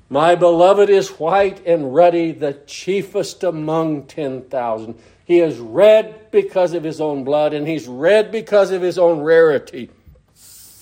my 0.08 0.34
beloved 0.34 0.88
is 0.88 1.08
white 1.10 1.66
and 1.66 1.94
ruddy, 1.94 2.32
the 2.32 2.54
chiefest 2.66 3.42
among 3.42 4.06
10,000. 4.06 4.98
He 5.24 5.40
is 5.40 5.58
red 5.58 6.30
because 6.30 6.72
of 6.72 6.84
his 6.84 7.00
own 7.00 7.24
blood, 7.24 7.52
and 7.52 7.68
he's 7.68 7.86
red 7.86 8.32
because 8.32 8.70
of 8.70 8.80
his 8.80 8.98
own 8.98 9.20
rarity. 9.20 9.90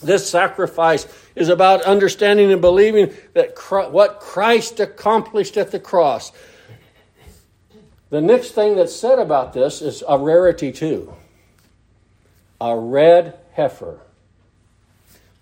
This 0.03 0.29
sacrifice 0.29 1.07
is 1.35 1.49
about 1.49 1.83
understanding 1.83 2.53
and 2.53 2.61
believing 2.61 3.13
that 3.33 3.57
what 3.91 4.21
Christ 4.21 4.79
accomplished 4.79 5.57
at 5.57 5.73
the 5.73 5.81
cross. 5.81 6.31
The 8.11 8.21
next 8.21 8.53
thing 8.53 8.77
that's 8.77 8.95
said 8.95 9.19
about 9.19 9.53
this 9.53 9.83
is 9.83 10.05
a 10.09 10.19
rarity, 10.19 10.73
too 10.73 11.13
a 12.61 12.77
red 12.77 13.39
heifer. 13.53 14.01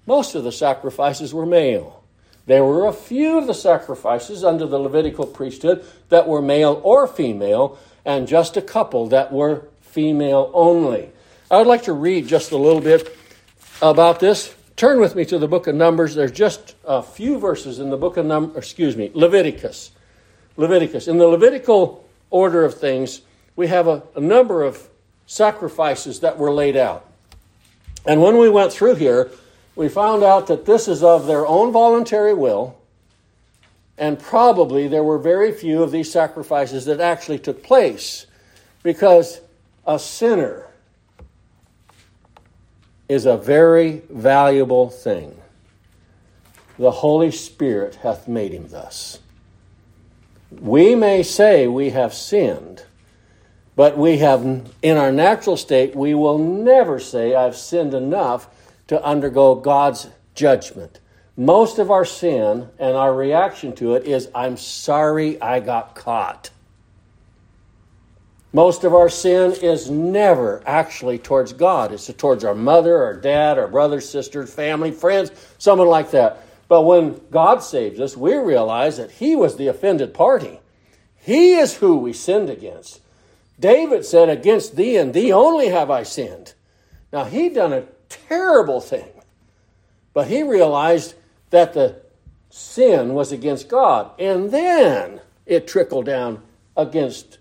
Most 0.07 0.35
of 0.35 0.45
the 0.45 0.53
sacrifices 0.53 1.33
were 1.33 1.47
male. 1.47 2.04
There 2.47 2.65
were 2.65 2.87
a 2.87 2.93
few 2.93 3.39
of 3.39 3.47
the 3.47 3.55
sacrifices 3.55 4.45
under 4.45 4.67
the 4.67 4.79
Levitical 4.79 5.27
priesthood 5.27 5.85
that 6.11 6.29
were 6.29 6.43
male 6.43 6.81
or 6.85 7.07
female, 7.07 7.79
and 8.05 8.29
just 8.29 8.57
a 8.57 8.63
couple 8.63 9.07
that 9.09 9.33
were 9.33 9.67
female 9.81 10.51
only. 10.53 11.11
I 11.51 11.59
would 11.59 11.67
like 11.67 11.85
to 11.85 11.93
read 11.93 12.27
just 12.27 12.53
a 12.53 12.57
little 12.57 12.83
bit 12.83 13.17
about 13.81 14.21
this. 14.21 14.55
Turn 14.77 15.01
with 15.01 15.15
me 15.15 15.25
to 15.27 15.39
the 15.39 15.49
book 15.49 15.67
of 15.67 15.75
Numbers. 15.75 16.15
There's 16.15 16.33
just 16.33 16.75
a 16.85 17.03
few 17.03 17.39
verses 17.39 17.79
in 17.79 17.91
the 17.91 17.97
book 17.97 18.17
of 18.17 18.27
Numbers, 18.27 18.57
excuse 18.57 18.97
me, 18.97 19.11
Leviticus. 19.15 19.93
Leviticus. 20.57 21.09
In 21.09 21.19
the 21.19 21.27
Levitical 21.27 22.05
order 22.31 22.65
of 22.65 22.75
things, 22.75 23.23
we 23.57 23.69
have 23.69 23.87
a, 23.87 24.03
a 24.17 24.21
number 24.21 24.63
of 24.63 24.89
sacrifices 25.27 26.21
that 26.21 26.39
were 26.39 26.53
laid 26.53 26.77
out. 26.77 27.09
And 28.05 28.21
when 28.21 28.37
we 28.37 28.51
went 28.51 28.73
through 28.73 28.97
here, 28.97 29.31
we 29.77 29.89
found 29.89 30.23
out 30.23 30.47
that 30.47 30.67
this 30.67 30.89
is 30.89 31.03
of 31.03 31.27
their 31.27 31.47
own 31.47 31.73
voluntary 31.73 32.35
will, 32.35 32.79
and 33.99 34.19
probably 34.19 34.89
there 34.89 35.05
were 35.05 35.19
very 35.19 35.53
few 35.53 35.83
of 35.83 35.91
these 35.91 36.11
sacrifices 36.11 36.85
that 36.85 37.01
actually 37.01 37.39
took 37.39 37.63
place 37.63 38.27
because 38.83 39.41
a 39.87 39.99
sinner 39.99 40.67
is 43.09 43.27
a 43.27 43.37
very 43.37 44.03
valuable 44.11 44.91
thing. 44.91 45.37
The 46.79 46.91
Holy 46.91 47.31
Spirit 47.31 47.97
hath 47.97 48.27
made 48.27 48.53
him 48.53 48.69
thus. 48.69 49.21
We 50.51 50.95
may 50.95 51.23
say 51.23 51.67
we 51.67 51.91
have 51.91 52.15
sinned, 52.15 52.85
but 53.77 53.97
we 53.97 54.19
have, 54.19 54.45
in 54.83 54.97
our 54.97 55.13
natural 55.13 55.57
state, 55.57 55.95
we 55.95 56.15
will 56.15 56.39
never 56.39 56.99
say, 56.99 57.35
I've 57.35 57.57
sinned 57.57 57.95
enough 57.95 58.49
to 58.89 59.03
undergo 59.03 59.55
God's 59.55 60.09
judgment. 60.35 61.01
Most 61.37 61.79
of 61.79 61.91
our 61.91 62.05
sin 62.05 62.69
and 62.79 62.97
our 62.97 63.15
reaction 63.15 63.75
to 63.77 63.95
it 63.95 64.05
is, 64.05 64.29
I'm 64.35 64.57
sorry 64.57 65.41
I 65.41 65.61
got 65.61 65.95
caught. 65.95 66.51
Most 68.53 68.85
of 68.85 68.95
our 68.95 69.09
sin 69.09 69.53
is 69.63 69.91
never 69.91 70.63
actually 70.65 71.19
towards 71.19 71.53
God. 71.53 71.91
It's 71.91 72.07
towards 72.15 72.45
our 72.45 72.55
mother, 72.55 73.03
our 73.03 73.15
dad, 73.15 73.59
our 73.59 73.67
brothers, 73.67 74.09
sisters, 74.09 74.55
family, 74.55 74.93
friends, 74.93 75.33
someone 75.59 75.89
like 75.89 76.13
that. 76.13 76.47
But 76.69 76.83
when 76.83 77.21
God 77.33 77.65
saves 77.65 77.99
us, 77.99 78.17
we 78.17 78.37
realize 78.37 78.97
that 78.99 79.11
He 79.11 79.35
was 79.35 79.57
the 79.57 79.67
offended 79.67 80.15
party. 80.15 80.61
He 81.17 81.55
is 81.55 81.75
who 81.75 81.97
we 81.97 82.13
sinned 82.13 82.49
against. 82.49 83.01
David 83.59 84.05
said, 84.05 84.29
Against 84.29 84.77
thee 84.77 84.97
and 84.99 85.13
thee 85.13 85.33
only 85.33 85.69
have 85.69 85.91
I 85.91 86.03
sinned. 86.05 86.55
Now, 87.13 87.25
he 87.25 87.49
done 87.49 87.73
a 87.73 87.85
terrible 88.09 88.81
thing. 88.81 89.11
But 90.13 90.29
he 90.29 90.43
realized 90.43 91.15
that 91.51 91.75
the 91.75 92.01
sin 92.51 93.15
was 93.15 93.33
against 93.33 93.69
God. 93.69 94.13
And 94.19 94.51
then 94.51 95.21
it 95.45 95.67
trickled 95.67 96.07
down 96.07 96.43
against 96.77 97.39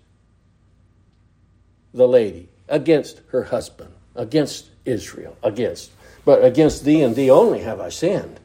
the 1.92 2.08
lady, 2.08 2.48
against 2.68 3.20
her 3.30 3.44
husband, 3.44 3.92
against 4.16 4.70
Israel, 4.84 5.36
against. 5.42 5.92
But 6.24 6.44
against 6.44 6.84
thee 6.84 7.02
and 7.02 7.14
thee 7.14 7.30
only 7.30 7.60
have 7.60 7.80
I 7.80 7.90
sinned. 7.90 8.40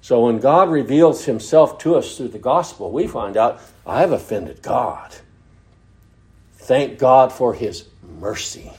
So 0.00 0.24
when 0.24 0.38
God 0.38 0.70
reveals 0.70 1.24
himself 1.26 1.78
to 1.78 1.94
us 1.94 2.16
through 2.16 2.28
the 2.28 2.38
gospel, 2.38 2.90
we 2.90 3.06
find 3.06 3.36
out 3.36 3.60
I 3.86 4.00
have 4.00 4.12
offended 4.12 4.62
God. 4.62 5.14
Thank 6.54 6.98
God 6.98 7.32
for 7.32 7.54
his 7.54 7.86
mercy. 8.18 8.72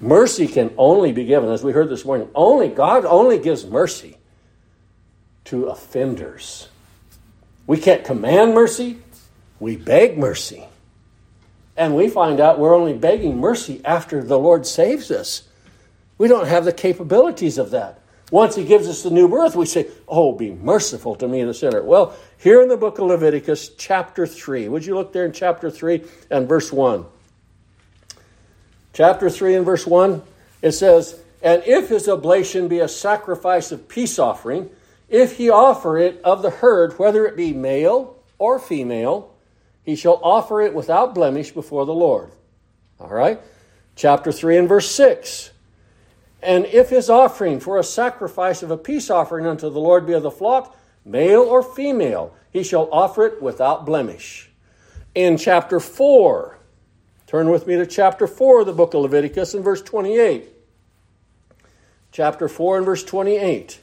Mercy 0.00 0.46
can 0.46 0.74
only 0.76 1.12
be 1.12 1.24
given, 1.24 1.50
as 1.50 1.64
we 1.64 1.72
heard 1.72 1.88
this 1.88 2.04
morning, 2.04 2.28
only 2.34 2.68
God 2.68 3.04
only 3.04 3.38
gives 3.38 3.66
mercy 3.66 4.18
to 5.46 5.66
offenders. 5.66 6.68
We 7.66 7.78
can't 7.78 8.04
command 8.04 8.54
mercy, 8.54 8.98
we 9.58 9.76
beg 9.76 10.18
mercy. 10.18 10.64
And 11.76 11.94
we 11.94 12.08
find 12.08 12.40
out 12.40 12.58
we're 12.58 12.74
only 12.74 12.94
begging 12.94 13.38
mercy 13.38 13.80
after 13.84 14.22
the 14.22 14.38
Lord 14.38 14.66
saves 14.66 15.10
us. 15.10 15.42
We 16.18 16.28
don't 16.28 16.46
have 16.46 16.64
the 16.64 16.72
capabilities 16.72 17.58
of 17.58 17.70
that. 17.70 18.00
Once 18.30 18.56
He 18.56 18.64
gives 18.64 18.88
us 18.88 19.02
the 19.02 19.10
new 19.10 19.28
birth, 19.28 19.54
we 19.54 19.66
say, 19.66 19.86
Oh, 20.08 20.32
be 20.32 20.50
merciful 20.50 21.14
to 21.16 21.28
me, 21.28 21.44
the 21.44 21.54
sinner. 21.54 21.82
Well, 21.82 22.16
here 22.38 22.62
in 22.62 22.68
the 22.68 22.76
book 22.76 22.98
of 22.98 23.06
Leviticus, 23.06 23.70
chapter 23.76 24.26
3, 24.26 24.68
would 24.68 24.84
you 24.84 24.94
look 24.94 25.12
there 25.12 25.24
in 25.24 25.32
chapter 25.32 25.70
3 25.70 26.02
and 26.30 26.48
verse 26.48 26.72
1? 26.72 27.04
Chapter 28.96 29.28
3 29.28 29.56
and 29.56 29.66
verse 29.66 29.86
1, 29.86 30.22
it 30.62 30.72
says, 30.72 31.20
And 31.42 31.62
if 31.66 31.90
his 31.90 32.08
oblation 32.08 32.66
be 32.66 32.80
a 32.80 32.88
sacrifice 32.88 33.70
of 33.70 33.88
peace 33.88 34.18
offering, 34.18 34.70
if 35.10 35.36
he 35.36 35.50
offer 35.50 35.98
it 35.98 36.18
of 36.24 36.40
the 36.40 36.48
herd, 36.48 36.98
whether 36.98 37.26
it 37.26 37.36
be 37.36 37.52
male 37.52 38.16
or 38.38 38.58
female, 38.58 39.34
he 39.84 39.96
shall 39.96 40.18
offer 40.22 40.62
it 40.62 40.72
without 40.72 41.14
blemish 41.14 41.50
before 41.50 41.84
the 41.84 41.92
Lord. 41.92 42.30
All 42.98 43.10
right? 43.10 43.38
Chapter 43.96 44.32
3 44.32 44.56
and 44.56 44.68
verse 44.68 44.90
6. 44.90 45.50
And 46.42 46.64
if 46.64 46.88
his 46.88 47.10
offering 47.10 47.60
for 47.60 47.78
a 47.78 47.84
sacrifice 47.84 48.62
of 48.62 48.70
a 48.70 48.78
peace 48.78 49.10
offering 49.10 49.44
unto 49.44 49.68
the 49.68 49.78
Lord 49.78 50.06
be 50.06 50.14
of 50.14 50.22
the 50.22 50.30
flock, 50.30 50.74
male 51.04 51.42
or 51.42 51.62
female, 51.62 52.34
he 52.50 52.62
shall 52.62 52.88
offer 52.90 53.26
it 53.26 53.42
without 53.42 53.84
blemish. 53.84 54.50
In 55.14 55.36
chapter 55.36 55.80
4, 55.80 56.55
turn 57.26 57.50
with 57.50 57.66
me 57.66 57.76
to 57.76 57.86
chapter 57.86 58.26
4 58.26 58.60
of 58.60 58.66
the 58.66 58.72
book 58.72 58.94
of 58.94 59.02
Leviticus 59.02 59.54
in 59.54 59.62
verse 59.62 59.82
28. 59.82 60.48
Chapter 62.12 62.48
4 62.48 62.78
and 62.78 62.86
verse 62.86 63.04
28. 63.04 63.80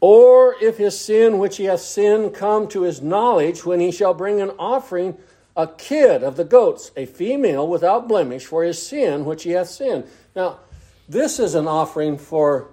Or 0.00 0.54
if 0.60 0.76
his 0.76 0.98
sin 0.98 1.38
which 1.38 1.56
he 1.56 1.64
hath 1.64 1.80
sinned 1.80 2.34
come 2.34 2.68
to 2.68 2.82
his 2.82 3.00
knowledge, 3.00 3.64
when 3.64 3.80
he 3.80 3.90
shall 3.90 4.14
bring 4.14 4.40
an 4.40 4.50
offering, 4.58 5.16
a 5.56 5.66
kid 5.66 6.22
of 6.22 6.36
the 6.36 6.44
goats, 6.44 6.90
a 6.96 7.06
female 7.06 7.66
without 7.66 8.06
blemish, 8.06 8.44
for 8.44 8.62
his 8.62 8.84
sin 8.84 9.24
which 9.24 9.44
he 9.44 9.50
hath 9.50 9.68
sinned. 9.68 10.04
Now, 10.34 10.60
this 11.08 11.38
is 11.38 11.54
an 11.54 11.66
offering 11.66 12.18
for 12.18 12.68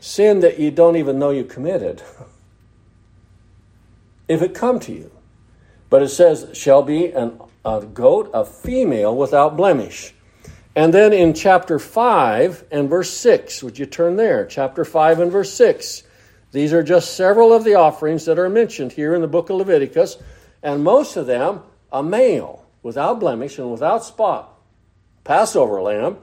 sin 0.00 0.40
that 0.40 0.60
you 0.60 0.70
don't 0.70 0.96
even 0.96 1.18
know 1.18 1.30
you 1.30 1.44
committed. 1.44 2.02
if 4.28 4.42
it 4.42 4.54
come 4.54 4.80
to 4.80 4.92
you. 4.92 5.10
But 5.90 6.02
it 6.02 6.08
says, 6.08 6.48
shall 6.54 6.82
be 6.82 7.12
an, 7.12 7.40
a 7.64 7.82
goat, 7.82 8.30
a 8.34 8.44
female 8.44 9.16
without 9.16 9.56
blemish. 9.56 10.14
And 10.76 10.92
then 10.92 11.12
in 11.12 11.34
chapter 11.34 11.78
5 11.78 12.64
and 12.70 12.90
verse 12.90 13.10
6, 13.10 13.62
would 13.62 13.78
you 13.78 13.86
turn 13.86 14.16
there? 14.16 14.44
Chapter 14.44 14.84
5 14.84 15.20
and 15.20 15.30
verse 15.30 15.52
6. 15.52 16.02
These 16.50 16.72
are 16.72 16.82
just 16.82 17.16
several 17.16 17.52
of 17.52 17.64
the 17.64 17.74
offerings 17.74 18.24
that 18.24 18.38
are 18.38 18.48
mentioned 18.48 18.92
here 18.92 19.14
in 19.14 19.20
the 19.20 19.28
book 19.28 19.50
of 19.50 19.56
Leviticus, 19.56 20.18
and 20.62 20.82
most 20.82 21.16
of 21.16 21.26
them 21.26 21.62
a 21.92 22.02
male 22.02 22.64
without 22.82 23.20
blemish 23.20 23.58
and 23.58 23.70
without 23.70 24.04
spot. 24.04 24.52
Passover 25.22 25.80
lamb, 25.80 26.18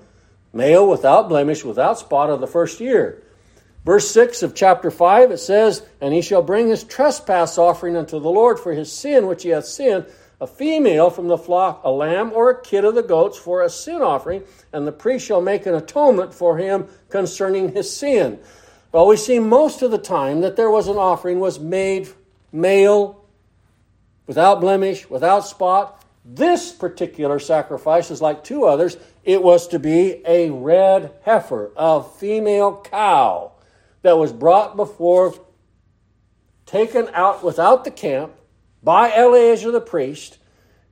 male 0.54 0.88
without 0.88 1.28
blemish, 1.28 1.64
without 1.64 1.98
spot 2.00 2.30
of 2.30 2.40
the 2.40 2.48
first 2.48 2.80
year. 2.80 3.24
Verse 3.84 4.12
6 4.12 4.44
of 4.44 4.54
chapter 4.54 4.92
5, 4.92 5.32
it 5.32 5.40
says, 5.40 5.84
And 6.00 6.14
he 6.14 6.22
shall 6.22 6.44
bring 6.44 6.68
his 6.68 6.84
trespass 6.84 7.58
offering 7.58 7.96
unto 7.96 8.20
the 8.20 8.30
Lord 8.30 8.60
for 8.60 8.74
his 8.74 8.92
sin 8.92 9.26
which 9.26 9.44
he 9.44 9.50
hath 9.50 9.66
sinned, 9.66 10.06
a 10.40 10.46
female 10.48 11.10
from 11.10 11.28
the 11.28 11.38
flock, 11.38 11.82
a 11.84 11.90
lamb 11.90 12.32
or 12.34 12.50
a 12.50 12.62
kid 12.62 12.86
of 12.86 12.96
the 12.96 13.04
goats 13.04 13.38
for 13.38 13.62
a 13.62 13.70
sin 13.70 14.02
offering, 14.02 14.44
and 14.72 14.86
the 14.86 14.92
priest 14.92 15.26
shall 15.26 15.42
make 15.42 15.66
an 15.66 15.76
atonement 15.76 16.34
for 16.34 16.58
him 16.58 16.88
concerning 17.10 17.74
his 17.74 17.96
sin. 17.96 18.40
Well, 18.92 19.08
we 19.08 19.18
see 19.18 19.40
most 19.40 19.82
of 19.82 19.92
the 19.92 19.98
time 19.98 20.42
that 20.42 20.56
there 20.56 20.70
was 20.70 20.88
an 20.88 20.98
offering 20.98 21.40
was 21.40 21.60
made 21.60 22.10
male, 22.52 23.24
without 24.28 24.62
blemish, 24.62 25.10
without 25.10 25.42
spot. 25.42 26.04
This 26.24 26.72
particular 26.72 27.40
sacrifice 27.40 28.12
is 28.12 28.22
like 28.22 28.44
two 28.44 28.66
others. 28.66 28.98
It 29.24 29.42
was 29.42 29.68
to 29.70 29.80
be 29.80 30.22
a 30.26 30.50
red 30.52 31.12
heifer, 31.24 31.72
a 31.76 32.04
female 32.04 32.82
cow 32.84 33.51
that 34.02 34.18
was 34.18 34.34
brought 34.34 34.76
before, 34.76 35.34
taken 36.66 37.10
out 37.14 37.44
without 37.44 37.84
the 37.84 37.92
camp 37.92 38.34
by 38.84 39.14
Eleazar 39.14 39.72
the 39.72 39.82
priest. 39.82 40.38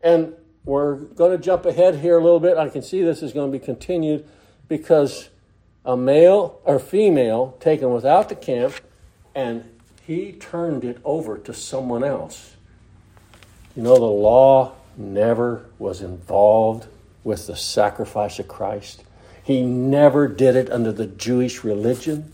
And 0.02 0.34
we're 0.64 0.96
going 0.96 1.32
to 1.32 1.44
jump 1.44 1.66
ahead 1.66 1.96
here 1.96 2.18
a 2.18 2.24
little 2.24 2.40
bit. 2.40 2.58
I 2.58 2.70
can 2.70 2.82
see 2.82 3.02
this 3.02 3.24
is 3.24 3.34
going 3.34 3.52
to 3.52 3.58
be 3.58 3.64
continued 3.64 4.28
because 4.68 5.30
a 5.86 5.98
male 5.98 6.60
or 6.64 6.80
female 6.80 7.58
taken 7.60 7.92
without 7.92 8.30
the 8.30 8.36
camp, 8.36 8.76
and 9.34 9.64
he 10.06 10.34
turned 10.34 10.84
it 10.84 11.00
over 11.04 11.38
to 11.38 11.54
someone 11.54 12.04
else. 12.04 12.56
You 13.76 13.84
know, 13.84 13.96
the 13.96 14.04
law 14.04 14.74
never 14.98 15.66
was 15.80 16.02
involved 16.02 16.88
with 17.24 17.48
the 17.48 17.56
sacrifice 17.56 18.40
of 18.40 18.48
Christ. 18.48 19.04
He 19.44 19.64
never 19.64 20.28
did 20.28 20.56
it 20.56 20.72
under 20.72 20.92
the 20.92 21.08
Jewish 21.08 21.64
religion. 21.64 22.32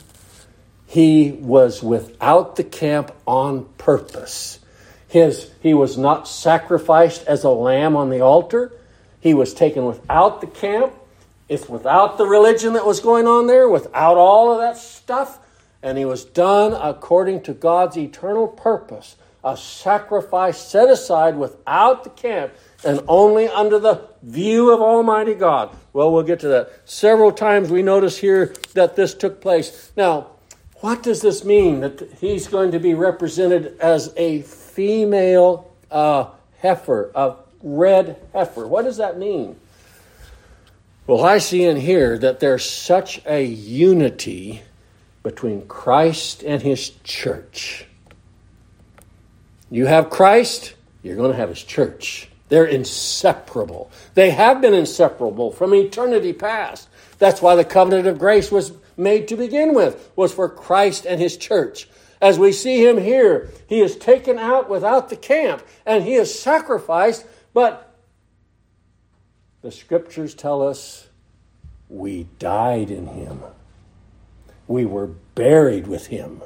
He 0.95 1.31
was 1.31 1.83
without 1.83 2.55
the 2.55 2.63
camp 2.63 3.11
on 3.27 3.65
purpose. 3.77 4.59
His, 5.07 5.51
he 5.61 5.73
was 5.73 5.97
not 5.97 6.27
sacrificed 6.27 7.25
as 7.27 7.43
a 7.43 7.49
lamb 7.49 7.95
on 7.95 8.09
the 8.09 8.21
altar. 8.21 8.71
He 9.19 9.33
was 9.33 9.53
taken 9.53 9.85
without 9.85 10.41
the 10.41 10.47
camp 10.47 10.93
it's 11.47 11.69
without 11.69 12.17
the 12.17 12.25
religion 12.25 12.73
that 12.73 12.85
was 12.85 12.99
going 12.99 13.27
on 13.27 13.47
there, 13.47 13.69
without 13.69 14.17
all 14.17 14.51
of 14.51 14.59
that 14.59 14.77
stuff. 14.77 15.39
And 15.83 15.97
he 15.97 16.05
was 16.05 16.25
done 16.25 16.73
according 16.73 17.43
to 17.43 17.53
God's 17.53 17.97
eternal 17.97 18.47
purpose, 18.47 19.15
a 19.43 19.55
sacrifice 19.55 20.57
set 20.57 20.89
aside 20.89 21.37
without 21.37 22.03
the 22.03 22.09
camp 22.09 22.53
and 22.83 23.01
only 23.07 23.47
under 23.47 23.77
the 23.77 24.07
view 24.23 24.71
of 24.71 24.81
Almighty 24.81 25.35
God. 25.35 25.75
Well, 25.93 26.11
we'll 26.11 26.23
get 26.23 26.39
to 26.39 26.47
that. 26.47 26.71
Several 26.85 27.31
times 27.31 27.69
we 27.69 27.83
notice 27.83 28.17
here 28.17 28.55
that 28.73 28.95
this 28.95 29.13
took 29.13 29.39
place. 29.39 29.91
Now, 29.95 30.31
what 30.82 31.03
does 31.03 31.21
this 31.21 31.43
mean 31.43 31.80
that 31.82 32.09
he's 32.19 32.47
going 32.47 32.71
to 32.71 32.80
be 32.80 32.93
represented 32.93 33.78
as 33.80 34.13
a 34.17 34.41
female 34.41 35.73
uh, 35.89 36.28
heifer, 36.59 37.11
a 37.15 37.36
red 37.61 38.21
heifer? 38.34 38.67
What 38.67 38.84
does 38.84 38.97
that 38.97 39.17
mean? 39.17 39.55
Well, 41.07 41.23
I 41.23 41.38
see 41.38 41.63
in 41.63 41.78
here 41.78 42.17
that 42.17 42.39
there's 42.39 42.65
such 42.65 43.21
a 43.26 43.43
unity 43.43 44.63
between 45.23 45.67
Christ 45.67 46.43
and 46.43 46.61
his 46.61 46.89
church. 47.03 47.86
You 49.69 49.86
have 49.86 50.09
Christ, 50.09 50.76
you're 51.03 51.15
going 51.15 51.32
to 51.32 51.38
have 51.38 51.49
his 51.49 51.63
church. 51.63 52.30
They're 52.49 52.65
inseparable. 52.65 53.91
They 54.13 54.32
have 54.32 54.61
been 54.61 54.73
inseparable 54.73 55.51
from 55.51 55.73
eternity 55.73 56.34
past. 56.34 56.89
That's 57.17 57.41
why 57.41 57.55
the 57.55 57.65
covenant 57.65 58.07
of 58.07 58.19
grace 58.19 58.51
was 58.51 58.71
made 58.97 59.27
to 59.27 59.35
begin 59.35 59.73
with, 59.73 60.11
was 60.15 60.33
for 60.33 60.49
Christ 60.49 61.05
and 61.05 61.19
his 61.19 61.37
church. 61.37 61.87
As 62.21 62.39
we 62.39 62.51
see 62.51 62.85
him 62.85 62.97
here, 62.97 63.49
he 63.67 63.81
is 63.81 63.97
taken 63.97 64.39
out 64.39 64.69
without 64.69 65.09
the 65.09 65.15
camp 65.15 65.63
and 65.85 66.03
he 66.03 66.15
is 66.15 66.37
sacrificed, 66.37 67.25
but 67.53 67.95
the 69.61 69.71
scriptures 69.71 70.33
tell 70.33 70.61
us 70.61 71.07
we 71.89 72.27
died 72.39 72.89
in 72.89 73.07
him. 73.07 73.41
We 74.67 74.85
were 74.85 75.07
buried 75.07 75.87
with 75.87 76.07
him. 76.07 76.41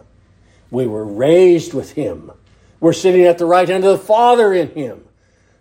We 0.72 0.88
were 0.88 1.06
raised 1.06 1.74
with 1.74 1.92
him. 1.92 2.32
We're 2.80 2.94
sitting 2.94 3.24
at 3.24 3.38
the 3.38 3.46
right 3.46 3.68
hand 3.68 3.86
of 3.86 4.00
the 4.00 4.06
Father 4.06 4.54
in 4.54 4.70
him. 4.70 5.06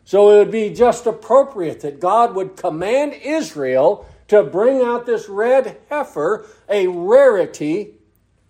So 0.04 0.30
it 0.30 0.38
would 0.38 0.50
be 0.50 0.70
just 0.70 1.06
appropriate 1.06 1.80
that 1.80 2.00
God 2.00 2.34
would 2.34 2.56
command 2.56 3.12
Israel 3.12 4.06
to 4.28 4.42
bring 4.42 4.82
out 4.82 5.06
this 5.06 5.28
red 5.28 5.78
heifer, 5.88 6.46
a 6.68 6.86
rarity, 6.86 7.94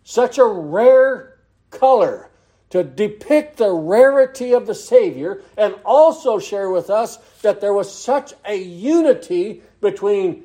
such 0.03 0.39
a 0.39 0.45
rare 0.45 1.39
color, 1.71 2.31
to 2.71 2.85
depict 2.85 3.57
the 3.57 3.73
rarity 3.73 4.53
of 4.53 4.67
the 4.67 4.75
Savior 4.75 5.43
and 5.57 5.75
also 5.85 6.39
share 6.39 6.71
with 6.71 6.91
us 6.91 7.17
that 7.43 7.61
there 7.61 7.73
was 7.73 7.93
such 7.93 8.35
a 8.45 8.57
unity 8.57 9.63
between 9.81 10.45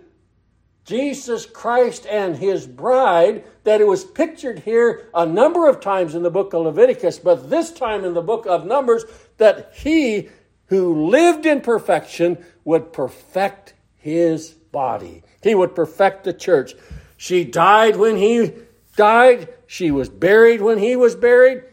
Jesus 0.85 1.45
Christ 1.45 2.05
and 2.05 2.35
his 2.35 2.67
bride 2.67 3.43
that 3.63 3.81
it 3.81 3.87
was 3.87 4.03
pictured 4.03 4.59
here 4.59 5.09
a 5.13 5.25
number 5.25 5.67
of 5.67 5.79
times 5.79 6.13
in 6.13 6.23
the 6.23 6.29
book 6.29 6.53
of 6.53 6.63
Leviticus, 6.63 7.19
but 7.19 7.49
this 7.49 7.71
time 7.71 8.03
in 8.03 8.13
the 8.13 8.21
book 8.21 8.45
of 8.45 8.65
Numbers, 8.65 9.05
that 9.37 9.71
he 9.75 10.29
who 10.67 11.07
lived 11.07 11.45
in 11.45 11.61
perfection 11.61 12.43
would 12.65 12.91
perfect 12.91 13.73
his 13.95 14.55
body. 14.73 15.23
He 15.41 15.55
would 15.55 15.73
perfect 15.73 16.25
the 16.25 16.33
church. 16.33 16.73
She 17.15 17.45
died 17.45 17.95
when 17.95 18.17
he 18.17 18.51
died. 18.97 19.47
She 19.67 19.89
was 19.91 20.09
buried 20.09 20.61
when 20.61 20.79
he 20.79 20.97
was 20.97 21.15
buried. 21.15 21.63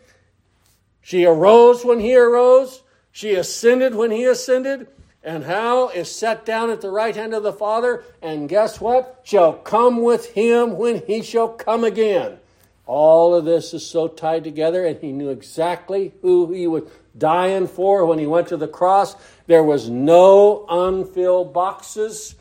She 1.00 1.24
arose 1.24 1.84
when 1.84 1.98
he 1.98 2.14
arose. 2.14 2.84
She 3.10 3.34
ascended 3.34 3.96
when 3.96 4.12
he 4.12 4.24
ascended. 4.24 4.86
And 5.22 5.44
how 5.44 5.88
is 5.88 6.14
set 6.14 6.46
down 6.46 6.70
at 6.70 6.80
the 6.80 6.90
right 6.90 7.14
hand 7.14 7.34
of 7.34 7.42
the 7.42 7.52
Father, 7.52 8.04
and 8.22 8.48
guess 8.48 8.80
what? 8.80 9.20
Shall 9.24 9.52
come 9.54 10.02
with 10.02 10.32
him 10.32 10.78
when 10.78 11.02
he 11.06 11.22
shall 11.22 11.48
come 11.48 11.84
again. 11.84 12.38
All 12.86 13.34
of 13.34 13.44
this 13.44 13.74
is 13.74 13.86
so 13.86 14.08
tied 14.08 14.44
together, 14.44 14.86
and 14.86 14.98
he 14.98 15.12
knew 15.12 15.28
exactly 15.28 16.14
who 16.22 16.52
he 16.52 16.66
was 16.66 16.84
dying 17.16 17.66
for 17.66 18.06
when 18.06 18.18
he 18.18 18.26
went 18.26 18.48
to 18.48 18.56
the 18.56 18.66
cross. 18.66 19.14
There 19.46 19.62
was 19.62 19.90
no 19.90 20.64
unfilled 20.68 21.52
boxes. 21.52 22.34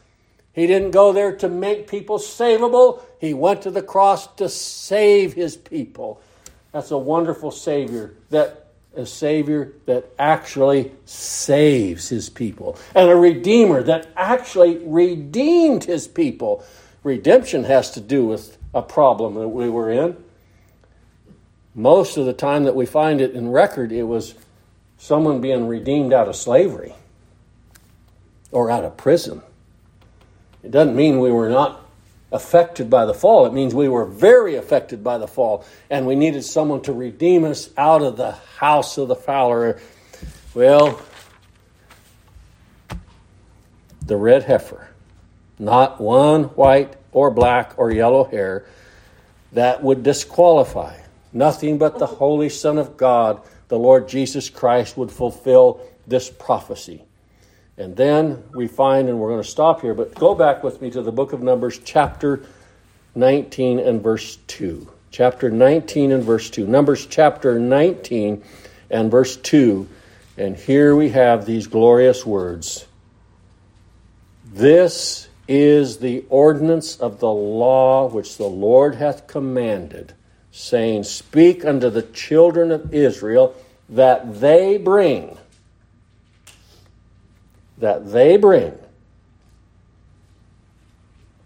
He 0.60 0.68
didn't 0.68 0.92
go 0.92 1.14
there 1.14 1.38
to 1.38 1.48
make 1.48 1.88
people 1.88 2.18
savable. 2.18 3.02
He 3.22 3.34
went 3.34 3.62
to 3.62 3.72
the 3.72 3.82
cross 3.82 4.28
to 4.36 4.50
save 4.50 5.32
his 5.32 5.56
people. 5.56 6.20
That's 6.74 6.92
a 6.92 6.98
wonderful 6.98 7.52
Savior 7.52 8.14
that 8.30 8.68
a 8.94 9.06
Savior 9.06 9.72
that 9.86 10.12
actually 10.20 10.92
saves 11.06 12.10
his 12.10 12.30
people 12.30 12.78
and 12.94 13.10
a 13.10 13.16
Redeemer 13.16 13.84
that 13.84 14.10
actually 14.18 14.80
redeemed 14.80 15.86
his 15.86 16.10
people. 16.10 16.66
Redemption 17.04 17.64
has 17.64 17.92
to 17.92 18.02
do 18.02 18.26
with 18.26 18.58
a 18.74 18.82
problem 18.82 19.36
that 19.36 19.48
we 19.48 19.70
were 19.70 19.90
in. 19.90 20.22
Most 21.74 22.18
of 22.18 22.26
the 22.26 22.34
time 22.34 22.66
that 22.66 22.76
we 22.76 22.86
find 22.86 23.22
it 23.22 23.32
in 23.32 23.50
record, 23.50 23.94
it 23.94 24.04
was 24.04 24.36
someone 24.98 25.40
being 25.40 25.70
redeemed 25.70 26.12
out 26.12 26.28
of 26.28 26.36
slavery 26.36 26.96
or 28.52 28.70
out 28.70 28.84
of 28.84 28.98
prison. 28.98 29.42
It 30.64 30.72
doesn't 30.72 30.96
mean 30.96 31.20
we 31.20 31.32
were 31.32 31.50
not 31.50 31.86
affected 32.32 32.90
by 32.90 33.06
the 33.06 33.14
fall. 33.14 33.46
It 33.46 33.54
means 33.54 33.74
we 33.74 33.90
were 33.90 34.06
very 34.06 34.56
affected 34.56 35.04
by 35.04 35.18
the 35.18 35.28
fall, 35.28 35.66
and 35.90 36.06
we 36.06 36.16
needed 36.16 36.44
someone 36.44 36.82
to 36.82 36.94
redeem 36.94 37.44
us 37.44 37.70
out 37.78 38.02
of 38.02 38.18
the 38.18 38.34
house 38.58 38.98
of 38.98 39.08
the 39.08 39.16
fowler. 39.16 39.80
Well, 40.54 41.02
the 44.06 44.18
red 44.18 44.44
heifer, 44.44 44.90
not 45.58 46.00
one 46.02 46.46
white 46.46 46.96
or 47.12 47.32
black 47.32 47.74
or 47.78 47.92
yellow 47.92 48.26
hair, 48.26 48.66
that 49.54 49.84
would 49.84 50.04
disqualify. 50.04 51.00
Nothing 51.32 51.78
but 51.78 52.00
the 52.00 52.08
Holy 52.08 52.50
Son 52.50 52.78
of 52.78 52.98
God, 52.98 53.42
the 53.68 53.78
Lord 53.78 54.08
Jesus 54.08 54.50
Christ, 54.50 54.98
would 54.98 55.12
fulfill 55.12 55.82
this 56.08 56.30
prophecy. 56.30 57.04
And 57.80 57.96
then 57.96 58.44
we 58.54 58.68
find, 58.68 59.08
and 59.08 59.20
we're 59.20 59.30
going 59.30 59.42
to 59.42 59.50
stop 59.50 59.80
here, 59.80 59.94
but 59.94 60.14
go 60.14 60.36
back 60.36 60.66
with 60.66 60.82
me 60.82 60.92
to 60.92 61.02
the 61.02 61.14
book 61.14 61.32
of 61.32 61.42
Numbers, 61.42 61.80
chapter 61.80 62.44
19 63.16 63.80
and 63.80 64.04
verse 64.04 64.36
2. 64.48 64.86
Chapter 65.12 65.50
19 65.50 66.12
and 66.12 66.22
verse 66.22 66.50
2. 66.50 66.68
Numbers 66.68 67.06
chapter 67.06 67.58
19 67.58 68.44
and 68.90 69.10
verse 69.10 69.38
2. 69.38 69.88
And 70.38 70.58
here 70.58 70.94
we 70.94 71.10
have 71.12 71.46
these 71.46 71.68
glorious 71.68 72.26
words 72.26 72.86
This 74.46 75.30
is 75.48 76.00
the 76.00 76.26
ordinance 76.30 76.98
of 76.98 77.20
the 77.20 77.32
law 77.32 78.10
which 78.10 78.36
the 78.36 78.44
Lord 78.44 78.96
hath 78.96 79.26
commanded, 79.26 80.14
saying, 80.52 81.06
Speak 81.06 81.64
unto 81.64 81.90
the 81.90 82.04
children 82.04 82.74
of 82.74 82.94
Israel 82.94 83.56
that 83.88 84.42
they 84.42 84.78
bring 84.78 85.39
that 87.80 88.12
they 88.12 88.38
bring 88.38 88.78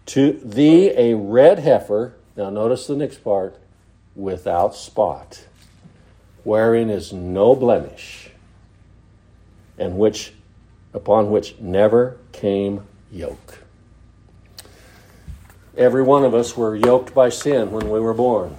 to 0.06 0.32
thee 0.32 0.90
a 0.96 1.14
red 1.14 1.60
heifer. 1.60 2.14
Now, 2.36 2.50
notice 2.50 2.86
the 2.86 2.96
next 2.96 3.18
part 3.18 3.56
without 4.14 4.74
spot, 4.74 5.44
wherein 6.42 6.90
is 6.90 7.12
no 7.12 7.54
blemish, 7.54 8.30
and 9.78 9.96
which 9.96 10.34
upon 10.92 11.30
which 11.30 11.58
never 11.58 12.16
came 12.32 12.82
yoke. 13.10 13.60
Every 15.76 16.02
one 16.02 16.24
of 16.24 16.34
us 16.34 16.56
were 16.56 16.76
yoked 16.76 17.14
by 17.14 17.30
sin 17.30 17.72
when 17.72 17.90
we 17.90 17.98
were 17.98 18.14
born. 18.14 18.56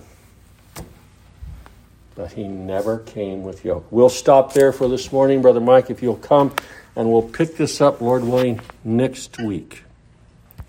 But 2.13 2.33
he 2.33 2.45
never 2.47 2.99
came 2.99 3.43
with 3.43 3.63
yoke. 3.63 3.85
We'll 3.89 4.09
stop 4.09 4.53
there 4.53 4.73
for 4.73 4.89
this 4.89 5.11
morning. 5.11 5.41
Brother 5.41 5.61
Mike, 5.61 5.89
if 5.89 6.01
you'll 6.01 6.15
come 6.15 6.53
and 6.95 7.11
we'll 7.11 7.21
pick 7.21 7.57
this 7.57 7.81
up, 7.81 8.01
Lord 8.01 8.23
willing, 8.23 8.59
next 8.83 9.39
week. 9.39 9.84